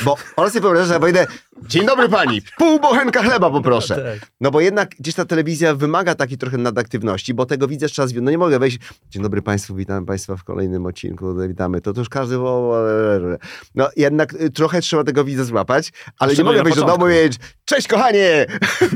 Bo 0.04 0.18
ona 0.36 0.50
sobie 0.50 0.62
wyobraża, 0.62 0.86
że 0.86 0.94
ja 0.94 1.00
powiedział, 1.00 1.26
dzień 1.68 1.86
dobry 1.86 2.10
pani, 2.10 2.42
pół 2.58 2.80
bochenka 2.80 3.24
chleba 3.24 3.50
poproszę. 3.50 4.18
Tak. 4.20 4.32
No 4.42 4.52
bo 4.52 4.62
jednak 4.62 4.90
gdzieś 5.00 5.16
ta 5.16 5.26
telewizja 5.26 5.76
wymaga 5.76 6.16
takiej 6.16 6.38
trochę 6.38 6.58
nadaktywności, 6.58 7.34
bo 7.34 7.46
tego 7.46 7.68
widzę 7.68 7.90
czas. 7.90 8.12
No 8.22 8.32
nie 8.32 8.38
mogę 8.38 8.60
wejść. 8.60 8.80
Dzień 9.10 9.24
dobry 9.24 9.42
Państwu, 9.42 9.76
witam 9.76 10.06
Państwa 10.06 10.36
w 10.36 10.44
kolejnym 10.44 10.86
odcinku. 10.86 11.36
Witamy. 11.48 11.82
To, 11.82 11.94
to 11.94 12.02
już 12.02 12.10
każdy. 12.10 12.36
No 13.76 13.90
jednak 13.96 14.34
y, 14.34 14.50
trochę 14.50 14.82
trzeba 14.82 15.04
tego 15.04 15.24
widza 15.24 15.44
złapać, 15.44 15.92
ale 16.20 16.34
nie 16.34 16.44
mogę 16.44 16.64
wejść 16.64 16.80
do 16.80 16.86
domu 16.86 17.08
i 17.08 17.10
powiedzieć: 17.10 17.40
Cześć 17.66 17.88
kochanie! 17.88 18.46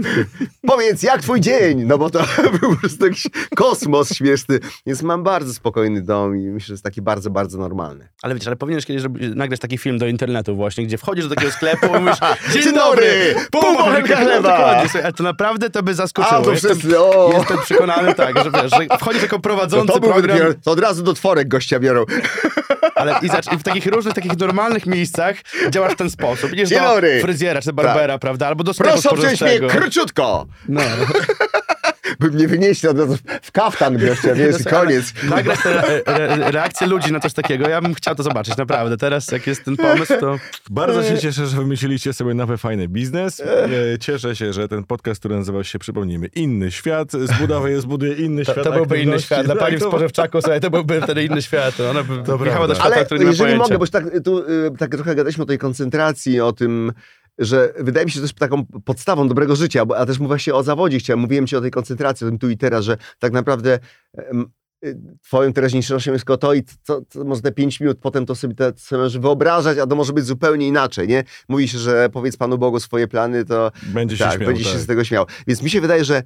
Powiedz, 0.68 1.04
jak 1.04 1.22
twój 1.22 1.41
dzień? 1.41 1.84
No 1.84 1.98
bo 1.98 2.10
to 2.10 2.20
był 2.62 2.70
po 2.70 2.76
prostu 2.76 3.06
jakiś 3.06 3.28
kosmos 3.56 4.14
śmieszny. 4.14 4.60
Więc 4.86 5.02
mam 5.02 5.24
bardzo 5.24 5.54
spokojny 5.54 6.02
dom 6.02 6.38
i 6.38 6.50
myślę, 6.50 6.68
że 6.68 6.74
jest 6.74 6.84
taki 6.84 7.02
bardzo, 7.02 7.30
bardzo 7.30 7.58
normalny. 7.58 8.08
Ale 8.22 8.36
wiesz, 8.36 8.48
ale 8.48 8.56
powinieneś 8.56 8.86
kiedyś 8.86 9.04
nagrać 9.36 9.60
taki 9.60 9.78
film 9.78 9.98
do 9.98 10.08
internetu 10.08 10.56
właśnie, 10.56 10.84
gdzie 10.88 10.97
wchodzisz 10.97 11.27
do 11.27 11.36
takiego 11.36 11.53
sklepu 11.53 11.86
i 11.86 11.99
mówisz 11.99 12.19
Dzień 12.53 12.63
Dzień 12.63 12.73
dobry, 12.73 13.36
pół 13.51 13.61
bochenka 13.61 14.15
chleba!" 14.15 14.83
Ale 15.03 15.13
to 15.13 15.23
naprawdę 15.23 15.69
to 15.69 15.83
by 15.83 15.93
zaskoczyło. 15.93 16.41
A, 16.41 16.43
to 16.43 16.51
jestem, 16.51 16.79
wszyscy, 16.79 16.99
o! 16.99 17.33
jestem 17.38 17.57
przekonany 17.57 18.13
tak, 18.13 18.43
że 18.43 18.51
wiesz, 18.51 18.71
że 18.71 18.97
wchodzisz 18.99 19.21
jako 19.21 19.39
prowadzący 19.39 19.93
to, 19.93 19.99
program, 19.99 20.39
to 20.63 20.71
od 20.71 20.79
razu 20.79 21.03
do 21.03 21.13
tworek 21.13 21.47
gościa 21.47 21.79
biorą. 21.79 22.05
ale 22.95 23.15
i, 23.21 23.29
zacz, 23.29 23.53
i 23.53 23.57
w 23.57 23.63
takich 23.63 23.86
różnych, 23.86 24.13
takich 24.13 24.38
normalnych 24.39 24.86
miejscach 24.86 25.36
działasz 25.69 25.93
w 25.93 25.95
ten 25.95 26.09
sposób. 26.09 26.53
Idziesz 26.53 26.69
Dzień 26.69 26.79
do 26.79 26.86
dobry. 26.86 27.21
fryzjera 27.21 27.61
czy 27.61 27.73
barbera, 27.73 28.17
prawda? 28.17 28.47
Albo 28.47 28.63
do 28.63 28.73
sklepu 28.73 29.01
Proszę 29.01 29.09
obciąć 29.09 29.41
mnie 29.41 29.59
króciutko! 29.59 30.45
No. 30.69 30.81
by 32.20 32.32
mnie 32.32 32.47
wynieśli 32.47 32.89
od 32.89 32.99
razu 32.99 33.18
w 33.41 33.51
kaftan 33.51 33.97
gościa, 33.97 34.34
wiesz, 34.36 34.61
i 34.61 34.63
koniec. 34.63 35.13
Nagrać 35.30 35.59
te 35.63 35.70
re, 35.70 36.01
re, 36.05 36.51
reakcje 36.51 36.88
ludzi 36.88 37.11
na 37.11 37.20
coś 37.20 37.34
takiego, 37.34 37.70
ja 37.70 37.82
bym 37.82 37.93
chciał 37.93 38.16
to 38.16 38.24
zobaczyć, 38.24 38.57
naprawdę. 38.57 38.97
Teraz 38.97 39.32
jak 39.32 39.47
jest 39.47 39.66
ten 39.66 39.78
pomysł, 39.78 40.13
to... 40.20 40.36
Bardzo 40.70 41.03
się 41.03 41.18
cieszę, 41.20 41.45
że 41.47 41.57
wymyśliliście 41.57 42.13
sobie 42.13 42.34
nowy, 42.34 42.57
fajny 42.57 42.88
biznes. 42.88 43.39
E, 43.39 43.68
Cieszę 43.99 44.36
się, 44.36 44.53
że 44.53 44.68
ten 44.68 44.84
podcast, 44.84 45.20
który 45.20 45.36
nazywał 45.36 45.63
się, 45.63 45.80
przypomnijmy, 45.80 46.28
Inny 46.36 46.72
Świat, 46.72 47.11
zbudowuje, 47.11 47.82
zbuduje 47.82 48.13
inny 48.13 48.45
To, 48.45 48.51
świat 48.51 48.63
to 48.66 48.72
byłby 48.72 49.01
inny 49.01 49.20
świat. 49.20 49.45
Dla 49.45 49.55
Tak, 49.55 49.63
pani 49.63 49.78
w 49.78 49.80
to- 49.80 49.88
spożywczaku, 49.89 50.41
słuchaj, 50.41 50.61
to 50.61 50.70
byłby 50.70 51.01
wtedy 51.01 51.24
inny 51.24 51.41
świat. 51.41 51.80
Ona 51.80 52.03
by 52.03 52.24
To 52.24 52.38
wjechała 52.38 52.68
do 52.68 52.76
świata, 52.76 52.95
Ale 52.95 53.05
który 53.05 53.20
nie 53.20 53.26
ma 53.26 53.32
jeżeli 53.32 53.43
pojęcia. 53.49 53.63
mogę, 53.63 53.78
bo 53.78 53.84
już 53.84 53.89
tak, 53.89 54.03
tu, 54.24 54.39
y, 54.39 54.72
tak 54.78 54.91
trochę 54.91 55.16
gadaliśmy 55.16 55.43
o 55.43 55.47
tej 55.47 55.57
koncentracji, 55.57 56.41
o 56.41 56.53
tym, 56.53 56.91
że 57.38 57.73
wydaje 57.79 58.05
mi 58.05 58.11
się, 58.11 58.15
że 58.15 58.21
to 58.21 58.25
jest 58.25 58.36
taką 58.36 58.65
podstawą 58.65 59.27
dobrego 59.27 59.55
życia, 59.55 59.86
bo, 59.86 59.97
a 59.97 60.05
też 60.05 60.19
mówię 60.19 60.39
się 60.39 60.53
o 60.53 60.63
zawodzie, 60.63 60.99
chciałem, 60.99 61.19
mówiłem 61.19 61.47
ci 61.47 61.55
o 61.55 61.61
tej 61.61 61.71
koncentracji, 61.71 62.27
o 62.27 62.29
tym 62.29 62.39
tu 62.39 62.49
i 62.49 62.57
teraz, 62.57 62.86
że 62.86 62.97
tak 63.19 63.33
naprawdę 63.33 63.79
em, 64.13 64.45
y, 64.86 64.97
twoją 65.23 65.53
teraźniejszością 65.53 66.11
jest 66.11 66.25
tylko 66.25 66.38
to 66.38 66.53
i 66.53 66.63
co, 66.83 67.01
co, 67.09 67.23
może 67.23 67.41
te 67.41 67.51
pięć 67.51 67.79
minut 67.79 67.97
potem 68.01 68.25
to 68.25 68.36
sobie, 68.36 68.55
sobie 68.75 69.01
możesz 69.01 69.19
wyobrażać, 69.19 69.77
a 69.77 69.88
to 69.88 69.95
może 69.95 70.13
być 70.13 70.25
zupełnie 70.25 70.67
inaczej, 70.67 71.07
nie? 71.07 71.23
Mówi 71.49 71.67
się, 71.67 71.77
że 71.77 72.09
powiedz 72.09 72.38
Panu 72.38 72.57
Bogu 72.57 72.79
swoje 72.79 73.07
plany, 73.07 73.45
to 73.45 73.71
Będzie 73.83 74.17
się 74.17 74.23
tak, 74.23 74.36
śmiał, 74.36 74.47
będzie 74.47 74.63
tak. 74.63 74.73
się 74.73 74.79
z 74.79 74.88
tego 74.88 75.03
śmiał. 75.03 75.25
Więc 75.47 75.61
mi 75.61 75.69
się 75.69 75.81
wydaje, 75.81 76.05
że 76.05 76.23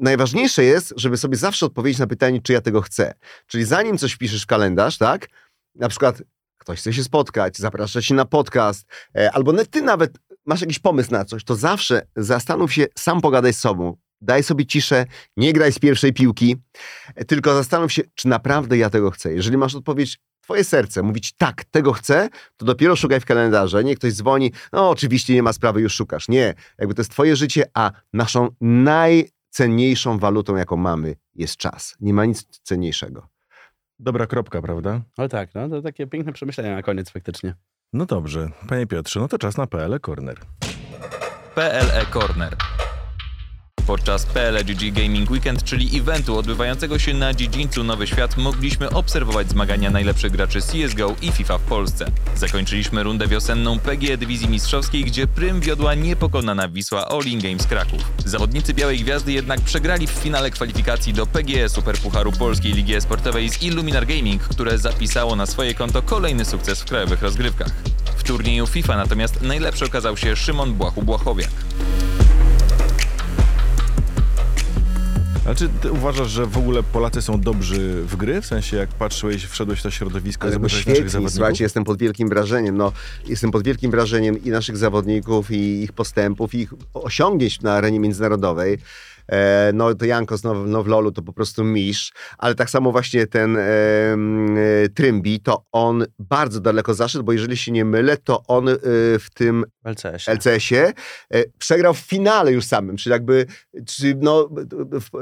najważniejsze 0.00 0.64
jest, 0.64 0.94
żeby 0.96 1.16
sobie 1.16 1.36
zawsze 1.36 1.66
odpowiedzieć 1.66 1.98
na 1.98 2.06
pytanie, 2.06 2.40
czy 2.42 2.52
ja 2.52 2.60
tego 2.60 2.80
chcę. 2.80 3.14
Czyli 3.46 3.64
zanim 3.64 3.98
coś 3.98 4.12
wpiszesz 4.12 4.42
w 4.42 4.46
kalendarz, 4.46 4.98
tak? 4.98 5.28
Na 5.74 5.88
przykład 5.88 6.22
ktoś 6.58 6.78
chce 6.78 6.92
się 6.92 7.04
spotkać, 7.04 7.58
zaprasza 7.58 8.02
się 8.02 8.14
na 8.14 8.24
podcast, 8.24 8.86
e, 9.16 9.32
albo 9.32 9.64
ty 9.64 9.82
nawet 9.82 10.18
masz 10.46 10.60
jakiś 10.60 10.78
pomysł 10.78 11.12
na 11.12 11.24
coś, 11.24 11.44
to 11.44 11.56
zawsze 11.56 12.06
zastanów 12.16 12.72
się, 12.72 12.86
sam 12.98 13.20
pogadaj 13.20 13.52
z 13.52 13.58
sobą. 13.58 13.96
Daj 14.20 14.42
sobie 14.42 14.66
ciszę, 14.66 15.06
nie 15.36 15.52
graj 15.52 15.72
z 15.72 15.78
pierwszej 15.78 16.12
piłki, 16.12 16.56
e, 17.14 17.24
tylko 17.24 17.54
zastanów 17.54 17.92
się, 17.92 18.02
czy 18.14 18.28
naprawdę 18.28 18.78
ja 18.78 18.90
tego 18.90 19.10
chcę. 19.10 19.34
Jeżeli 19.34 19.56
masz 19.56 19.74
odpowiedź, 19.74 20.18
twoje 20.40 20.64
serce 20.64 21.02
mówić 21.02 21.32
tak, 21.32 21.64
tego 21.64 21.92
chcę, 21.92 22.28
to 22.56 22.66
dopiero 22.66 22.96
szukaj 22.96 23.20
w 23.20 23.24
kalendarze. 23.24 23.84
Nie 23.84 23.96
ktoś 23.96 24.12
dzwoni, 24.12 24.52
no 24.72 24.90
oczywiście 24.90 25.34
nie 25.34 25.42
ma 25.42 25.52
sprawy, 25.52 25.80
już 25.80 25.94
szukasz. 25.94 26.28
Nie, 26.28 26.54
jakby 26.78 26.94
to 26.94 27.00
jest 27.00 27.10
twoje 27.10 27.36
życie, 27.36 27.64
a 27.74 27.90
naszą 28.12 28.48
najcenniejszą 28.60 30.18
walutą, 30.18 30.56
jaką 30.56 30.76
mamy, 30.76 31.16
jest 31.34 31.56
czas. 31.56 31.96
Nie 32.00 32.14
ma 32.14 32.24
nic 32.24 32.46
cenniejszego. 32.62 33.28
Dobra 33.98 34.26
kropka, 34.26 34.62
prawda? 34.62 35.00
Ale 35.16 35.28
tak, 35.28 35.54
no 35.54 35.68
to 35.68 35.82
takie 35.82 36.06
piękne 36.06 36.32
przemyślenia 36.32 36.74
na 36.74 36.82
koniec 36.82 37.10
faktycznie. 37.10 37.54
No 37.94 38.06
dobrze, 38.06 38.50
panie 38.68 38.86
Piotrze, 38.86 39.20
no 39.20 39.28
to 39.28 39.38
czas 39.38 39.56
na 39.56 39.66
PL 39.66 40.00
Corner. 40.00 40.40
PLE 41.54 42.06
Corner. 42.10 42.56
Podczas 43.86 44.26
PLE 44.26 44.64
GG 44.64 44.92
Gaming 44.92 45.30
Weekend, 45.30 45.64
czyli 45.64 45.98
eventu 45.98 46.38
odbywającego 46.38 46.98
się 46.98 47.14
na 47.14 47.34
dziedzińcu 47.34 47.84
Nowy 47.84 48.06
Świat, 48.06 48.36
mogliśmy 48.36 48.90
obserwować 48.90 49.50
zmagania 49.50 49.90
najlepszych 49.90 50.32
graczy 50.32 50.60
CSGO 50.60 51.14
i 51.22 51.32
FIFA 51.32 51.58
w 51.58 51.62
Polsce. 51.62 52.06
Zakończyliśmy 52.36 53.02
rundę 53.02 53.26
wiosenną 53.26 53.78
PGE 53.78 54.16
Dywizji 54.16 54.48
Mistrzowskiej, 54.48 55.04
gdzie 55.04 55.26
prym 55.26 55.60
wiodła 55.60 55.94
niepokonana 55.94 56.68
Wisła 56.68 57.08
All 57.08 57.24
In 57.24 57.40
Games 57.40 57.66
Kraków. 57.66 58.00
Zawodnicy 58.24 58.74
Białej 58.74 58.98
Gwiazdy 58.98 59.32
jednak 59.32 59.60
przegrali 59.60 60.06
w 60.06 60.10
finale 60.10 60.50
kwalifikacji 60.50 61.12
do 61.12 61.26
PGE 61.26 61.68
Superpucharu 61.68 62.32
Polskiej 62.32 62.72
Ligi 62.72 62.94
Esportowej 62.94 63.50
z 63.50 63.62
Illuminar 63.62 64.06
Gaming, 64.06 64.42
które 64.42 64.78
zapisało 64.78 65.36
na 65.36 65.46
swoje 65.46 65.74
konto 65.74 66.02
kolejny 66.02 66.44
sukces 66.44 66.80
w 66.80 66.84
krajowych 66.84 67.22
rozgrywkach. 67.22 67.70
W 68.16 68.22
turnieju 68.22 68.66
FIFA 68.66 68.96
natomiast 68.96 69.42
najlepszy 69.42 69.84
okazał 69.84 70.16
się 70.16 70.36
Szymon 70.36 70.74
Błachu-Błachowiak. 70.74 71.50
A 75.52 75.54
czy 75.54 75.68
ty 75.68 75.92
uważasz, 75.92 76.30
że 76.30 76.46
w 76.46 76.58
ogóle 76.58 76.82
Polacy 76.82 77.22
są 77.22 77.40
dobrzy 77.40 78.02
w 78.02 78.16
gry? 78.16 78.40
W 78.40 78.46
sensie, 78.46 78.76
jak 78.76 78.88
patrzyłeś, 78.88 79.44
wszedłeś 79.44 79.80
w 79.80 79.82
to 79.82 79.90
środowisko 79.90 80.48
i 80.48 80.52
zobaczyłeś 80.52 80.86
naszych 80.86 81.10
zawodników? 81.10 81.34
słuchajcie, 81.34 81.64
jestem 81.64 81.84
pod 81.84 81.98
wielkim 81.98 82.28
wrażeniem. 82.28 82.76
No, 82.76 82.92
jestem 83.26 83.50
pod 83.50 83.64
wielkim 83.64 83.90
wrażeniem 83.90 84.44
i 84.44 84.50
naszych 84.50 84.76
zawodników, 84.76 85.50
i 85.50 85.82
ich 85.82 85.92
postępów, 85.92 86.54
i 86.54 86.58
ich 86.58 86.74
osiągnięć 86.94 87.60
na 87.60 87.72
arenie 87.72 88.00
międzynarodowej. 88.00 88.78
E, 89.28 89.70
no 89.74 89.94
to 89.94 90.04
Janko 90.04 90.36
znowu 90.36 90.64
no, 90.66 90.82
w 90.82 90.86
LoLu 90.86 91.12
to 91.12 91.22
po 91.22 91.32
prostu 91.32 91.64
mistrz, 91.64 92.12
ale 92.38 92.54
tak 92.54 92.70
samo 92.70 92.92
właśnie 92.92 93.26
ten 93.26 93.56
e, 93.56 93.62
Trymbi, 94.94 95.40
to 95.40 95.64
on 95.72 96.04
bardzo 96.18 96.60
daleko 96.60 96.94
zaszedł, 96.94 97.24
bo 97.24 97.32
jeżeli 97.32 97.56
się 97.56 97.72
nie 97.72 97.84
mylę, 97.84 98.16
to 98.16 98.42
on 98.48 98.68
e, 98.68 98.74
w 99.18 99.26
tym 99.34 99.64
W 99.84 99.88
LCS. 99.88 100.28
LCS-ie 100.28 100.92
e, 101.34 101.44
przegrał 101.58 101.94
w 101.94 101.98
finale 101.98 102.52
już 102.52 102.64
samym, 102.64 102.96
czyli 102.96 103.12
jakby, 103.12 103.46
czy 103.86 104.14
no, 104.20 104.48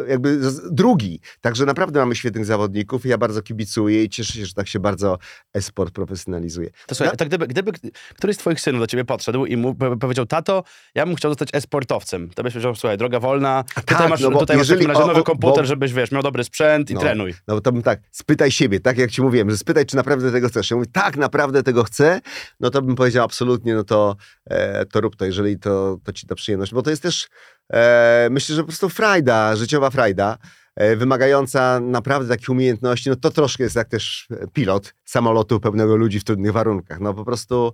jakby 0.08 0.50
z- 0.50 0.74
drugi. 0.74 1.20
Także 1.40 1.66
naprawdę 1.66 2.00
mamy 2.00 2.16
świetnych 2.16 2.44
zawodników 2.44 3.06
i 3.06 3.08
ja 3.08 3.18
bardzo 3.18 3.42
kibicuję 3.42 4.04
i 4.04 4.08
cieszę 4.08 4.32
się, 4.32 4.46
że 4.46 4.54
tak 4.54 4.68
się 4.68 4.78
bardzo 4.80 5.18
e-sport 5.54 5.94
profesjonalizuje. 5.94 6.70
To 6.86 6.94
słuchaj, 6.94 7.16
to 7.16 7.26
gdyby, 7.26 7.46
gdyby 7.46 7.72
któryś 8.16 8.36
z 8.36 8.38
twoich 8.38 8.60
synów 8.60 8.80
do 8.80 8.86
ciebie 8.86 9.04
podszedł 9.04 9.44
i 9.46 9.56
mu 9.56 9.74
po- 9.74 9.96
powiedział, 9.96 10.26
tato, 10.26 10.64
ja 10.94 11.06
bym 11.06 11.14
chciał 11.16 11.30
zostać 11.30 11.48
e-sportowcem, 11.52 12.28
to 12.34 12.42
byś 12.42 12.52
powiedział, 12.52 12.74
słuchaj, 12.74 12.98
droga 12.98 13.20
wolna, 13.20 13.64
tutaj 13.94 14.04
tak, 14.04 14.10
masz, 14.10 14.20
no 14.20 14.30
bo 14.30 14.40
tutaj 14.40 14.56
masz 14.56 14.68
jeżeli 14.68 14.86
razie 14.86 15.02
o- 15.02 15.06
nowy 15.06 15.22
komputer, 15.22 15.62
bo- 15.62 15.68
żebyś, 15.68 15.92
wiesz, 15.92 16.10
miał 16.12 16.22
dobry 16.22 16.44
sprzęt 16.44 16.90
i 16.90 16.94
No. 16.94 17.00
trenuj. 17.00 17.34
No 17.48 17.60
to 17.60 17.72
bym 17.72 17.82
tak, 17.82 18.00
spytaj 18.10 18.50
siebie, 18.50 18.80
tak 18.80 18.98
jak 18.98 19.10
ci 19.10 19.22
mówiłem, 19.22 19.50
że 19.50 19.56
spytaj, 19.58 19.86
czy 19.86 19.96
naprawdę 19.96 20.32
tego 20.32 20.48
chcesz. 20.48 20.70
Ja 20.70 20.76
mówię, 20.76 20.88
tak, 20.92 21.16
naprawdę 21.16 21.62
tego 21.62 21.84
chcę, 21.84 22.20
no 22.60 22.70
to 22.70 22.82
bym 22.82 22.94
powiedział 22.96 23.24
absolutnie, 23.24 23.74
no 23.74 23.84
to, 23.84 24.16
e, 24.50 24.86
to 24.86 25.00
rób 25.00 25.16
to, 25.16 25.24
jeżeli 25.24 25.58
to, 25.58 25.96
to 26.04 26.12
ci 26.12 26.26
da 26.26 26.34
przyjemność. 26.34 26.74
Bo 26.74 26.82
to 26.82 26.90
jest 26.90 27.02
też, 27.02 27.28
e, 27.72 28.28
myślę, 28.30 28.54
że 28.56 28.62
po 28.62 28.66
prostu 28.66 28.88
frajda, 28.88 29.56
życiowa 29.56 29.90
frajda, 29.90 30.38
e, 30.76 30.96
wymagająca 30.96 31.80
naprawdę 31.80 32.28
takich 32.28 32.48
umiejętności. 32.48 33.10
No 33.10 33.16
to 33.16 33.30
troszkę 33.30 33.64
jest 33.64 33.76
jak 33.76 33.88
też 33.88 34.28
pilot 34.52 34.94
samolotu 35.04 35.60
pełnego 35.60 35.96
ludzi 35.96 36.20
w 36.20 36.24
trudnych 36.24 36.52
warunkach. 36.52 37.00
No 37.00 37.14
po 37.14 37.24
prostu 37.24 37.72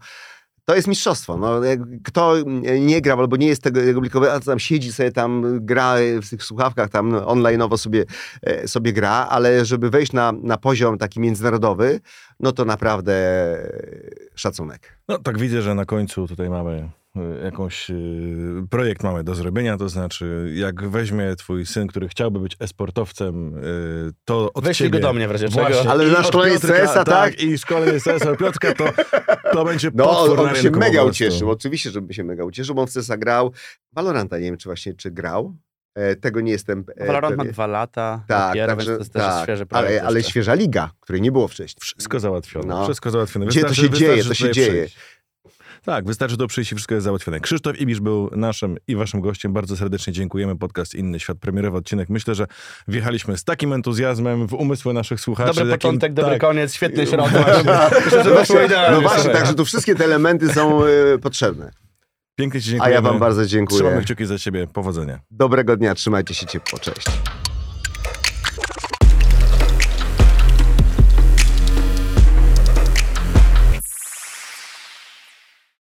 to 0.66 0.74
jest 0.74 0.88
mistrzostwo. 0.88 1.36
No, 1.36 1.60
kto 2.04 2.34
nie 2.80 3.00
gra 3.00 3.16
albo 3.16 3.36
nie 3.36 3.46
jest 3.46 3.62
tego 3.62 3.80
jego 3.80 4.00
blikowy, 4.00 4.32
a 4.32 4.40
tam 4.40 4.58
siedzi 4.58 4.92
sobie 4.92 5.12
tam, 5.12 5.58
gra 5.60 5.94
w 6.22 6.30
tych 6.30 6.44
słuchawkach, 6.44 6.90
tam 6.90 7.12
online'owo 7.12 7.76
sobie, 7.76 8.04
e, 8.42 8.68
sobie 8.68 8.92
gra, 8.92 9.26
ale 9.30 9.64
żeby 9.64 9.90
wejść 9.90 10.12
na, 10.12 10.32
na 10.42 10.56
poziom 10.56 10.98
taki 10.98 11.20
międzynarodowy, 11.20 12.00
no 12.40 12.52
to 12.52 12.64
naprawdę 12.64 13.14
szacunek. 14.34 14.98
No 15.08 15.18
tak 15.18 15.38
widzę, 15.38 15.62
że 15.62 15.74
na 15.74 15.84
końcu 15.84 16.28
tutaj 16.28 16.50
mamy 16.50 16.90
jakąś 17.44 17.90
y, 17.90 18.66
projekt 18.70 19.02
mamy 19.02 19.24
do 19.24 19.34
zrobienia, 19.34 19.76
to 19.76 19.88
znaczy 19.88 20.52
jak 20.54 20.88
weźmie 20.88 21.36
twój 21.36 21.66
syn, 21.66 21.86
który 21.86 22.08
chciałby 22.08 22.40
być 22.40 22.56
e-sportowcem, 22.60 23.58
y, 23.64 24.10
to 24.24 24.52
od 24.52 24.64
Wyślij 24.64 24.88
ciebie... 24.88 25.00
go 25.00 25.06
do 25.08 25.12
mnie 25.12 25.28
w 25.28 25.30
razie 25.30 25.48
czego. 25.48 25.60
Właśnie. 25.68 25.90
Ale 25.90 26.06
na 26.06 26.22
szkolenie 26.22 26.58
CS-a, 26.58 27.04
tak? 27.04 27.40
I 27.40 27.58
szkolenie 27.58 28.00
CS-a 28.00 28.36
Piotrka, 28.36 28.72
to, 28.74 28.84
to 29.52 29.64
będzie 29.64 29.90
No, 29.94 30.20
on 30.20 30.46
na 30.46 30.54
się 30.54 30.70
mega 30.70 31.02
ucieszył, 31.04 31.50
oczywiście, 31.50 31.90
żeby 31.90 32.14
się 32.14 32.24
mega 32.24 32.44
ucieszył, 32.44 32.74
bo 32.74 32.82
on 32.82 32.88
w 32.88 32.90
CESa 32.90 33.16
grał. 33.16 33.52
Valoranta 33.92 34.38
nie 34.38 34.44
wiem, 34.44 34.56
czy 34.56 34.68
właśnie, 34.68 34.94
czy 34.94 35.10
grał. 35.10 35.56
E, 35.96 36.16
tego 36.16 36.40
nie 36.40 36.52
jestem 36.52 36.84
e, 36.96 37.06
Valorant 37.06 37.36
ma 37.36 37.42
pewien. 37.42 37.52
dwa 37.52 37.66
lata, 37.66 38.24
Tak, 38.28 38.48
dopiero, 38.48 38.66
także, 38.76 38.86
więc 38.90 38.98
to 38.98 39.02
jest 39.02 39.12
też 39.12 39.22
tak, 39.22 39.42
świeży 39.44 39.66
projekt 39.66 39.90
ale, 39.90 40.02
ale 40.02 40.22
świeża 40.22 40.54
liga, 40.54 40.90
której 41.00 41.22
nie 41.22 41.32
było 41.32 41.48
wcześniej. 41.48 41.80
Wszystko 41.80 42.20
załatwione. 42.20 42.66
No. 42.66 42.84
Wszystko 42.84 43.10
załatwione. 43.10 43.46
Gdzie 43.46 43.64
to 43.64 43.74
się 43.74 43.90
dzieje, 43.90 44.24
to 44.24 44.34
się 44.34 44.50
dzieje. 44.50 44.68
przyjść. 44.86 44.96
Tak, 45.86 46.04
wystarczy 46.06 46.36
to 46.36 46.46
przyjść 46.46 46.72
i 46.72 46.74
wszystko 46.74 46.94
jest 46.94 47.04
załatwione. 47.04 47.40
Krzysztof 47.40 47.80
Ibisz 47.80 48.00
był 48.00 48.30
naszym 48.36 48.76
i 48.88 48.96
waszym 48.96 49.20
gościem. 49.20 49.52
Bardzo 49.52 49.76
serdecznie 49.76 50.12
dziękujemy. 50.12 50.56
Podcast 50.58 50.94
Inny 50.94 51.20
Świat, 51.20 51.38
premierowy 51.38 51.76
odcinek. 51.78 52.08
Myślę, 52.08 52.34
że 52.34 52.46
wjechaliśmy 52.88 53.36
z 53.38 53.44
takim 53.44 53.72
entuzjazmem 53.72 54.46
w 54.46 54.54
umysły 54.54 54.92
naszych 54.94 55.20
słuchaczy. 55.20 55.46
Dobry 55.54 55.70
jakim- 55.70 55.78
początek, 55.78 56.12
dobry 56.12 56.30
tak, 56.32 56.40
koniec, 56.40 56.74
świetny 56.74 57.06
środek. 57.10 57.46
Myślę, 58.04 58.24
że 58.24 58.30
weszło 58.30 58.60
idealnie. 58.62 58.96
No 58.96 59.02
właśnie, 59.08 59.30
także 59.30 59.54
tu 59.54 59.64
wszystkie 59.64 59.94
te 59.94 60.04
elementy 60.04 60.52
są 60.52 60.84
e, 60.84 60.88
potrzebne. 61.22 61.70
Pięknie 62.36 62.60
ci 62.60 62.68
A 62.68 62.70
dziękujemy. 62.70 62.94
ja 62.94 63.02
wam 63.02 63.18
bardzo 63.18 63.46
dziękuję. 63.46 63.80
Trzymamy 63.80 64.02
kciuki 64.04 64.26
za 64.26 64.38
ciebie. 64.38 64.66
Powodzenia. 64.66 65.20
Dobrego 65.30 65.76
dnia, 65.76 65.94
trzymajcie 65.94 66.34
się 66.34 66.46
ciepło, 66.46 66.78
cześć. 66.78 67.06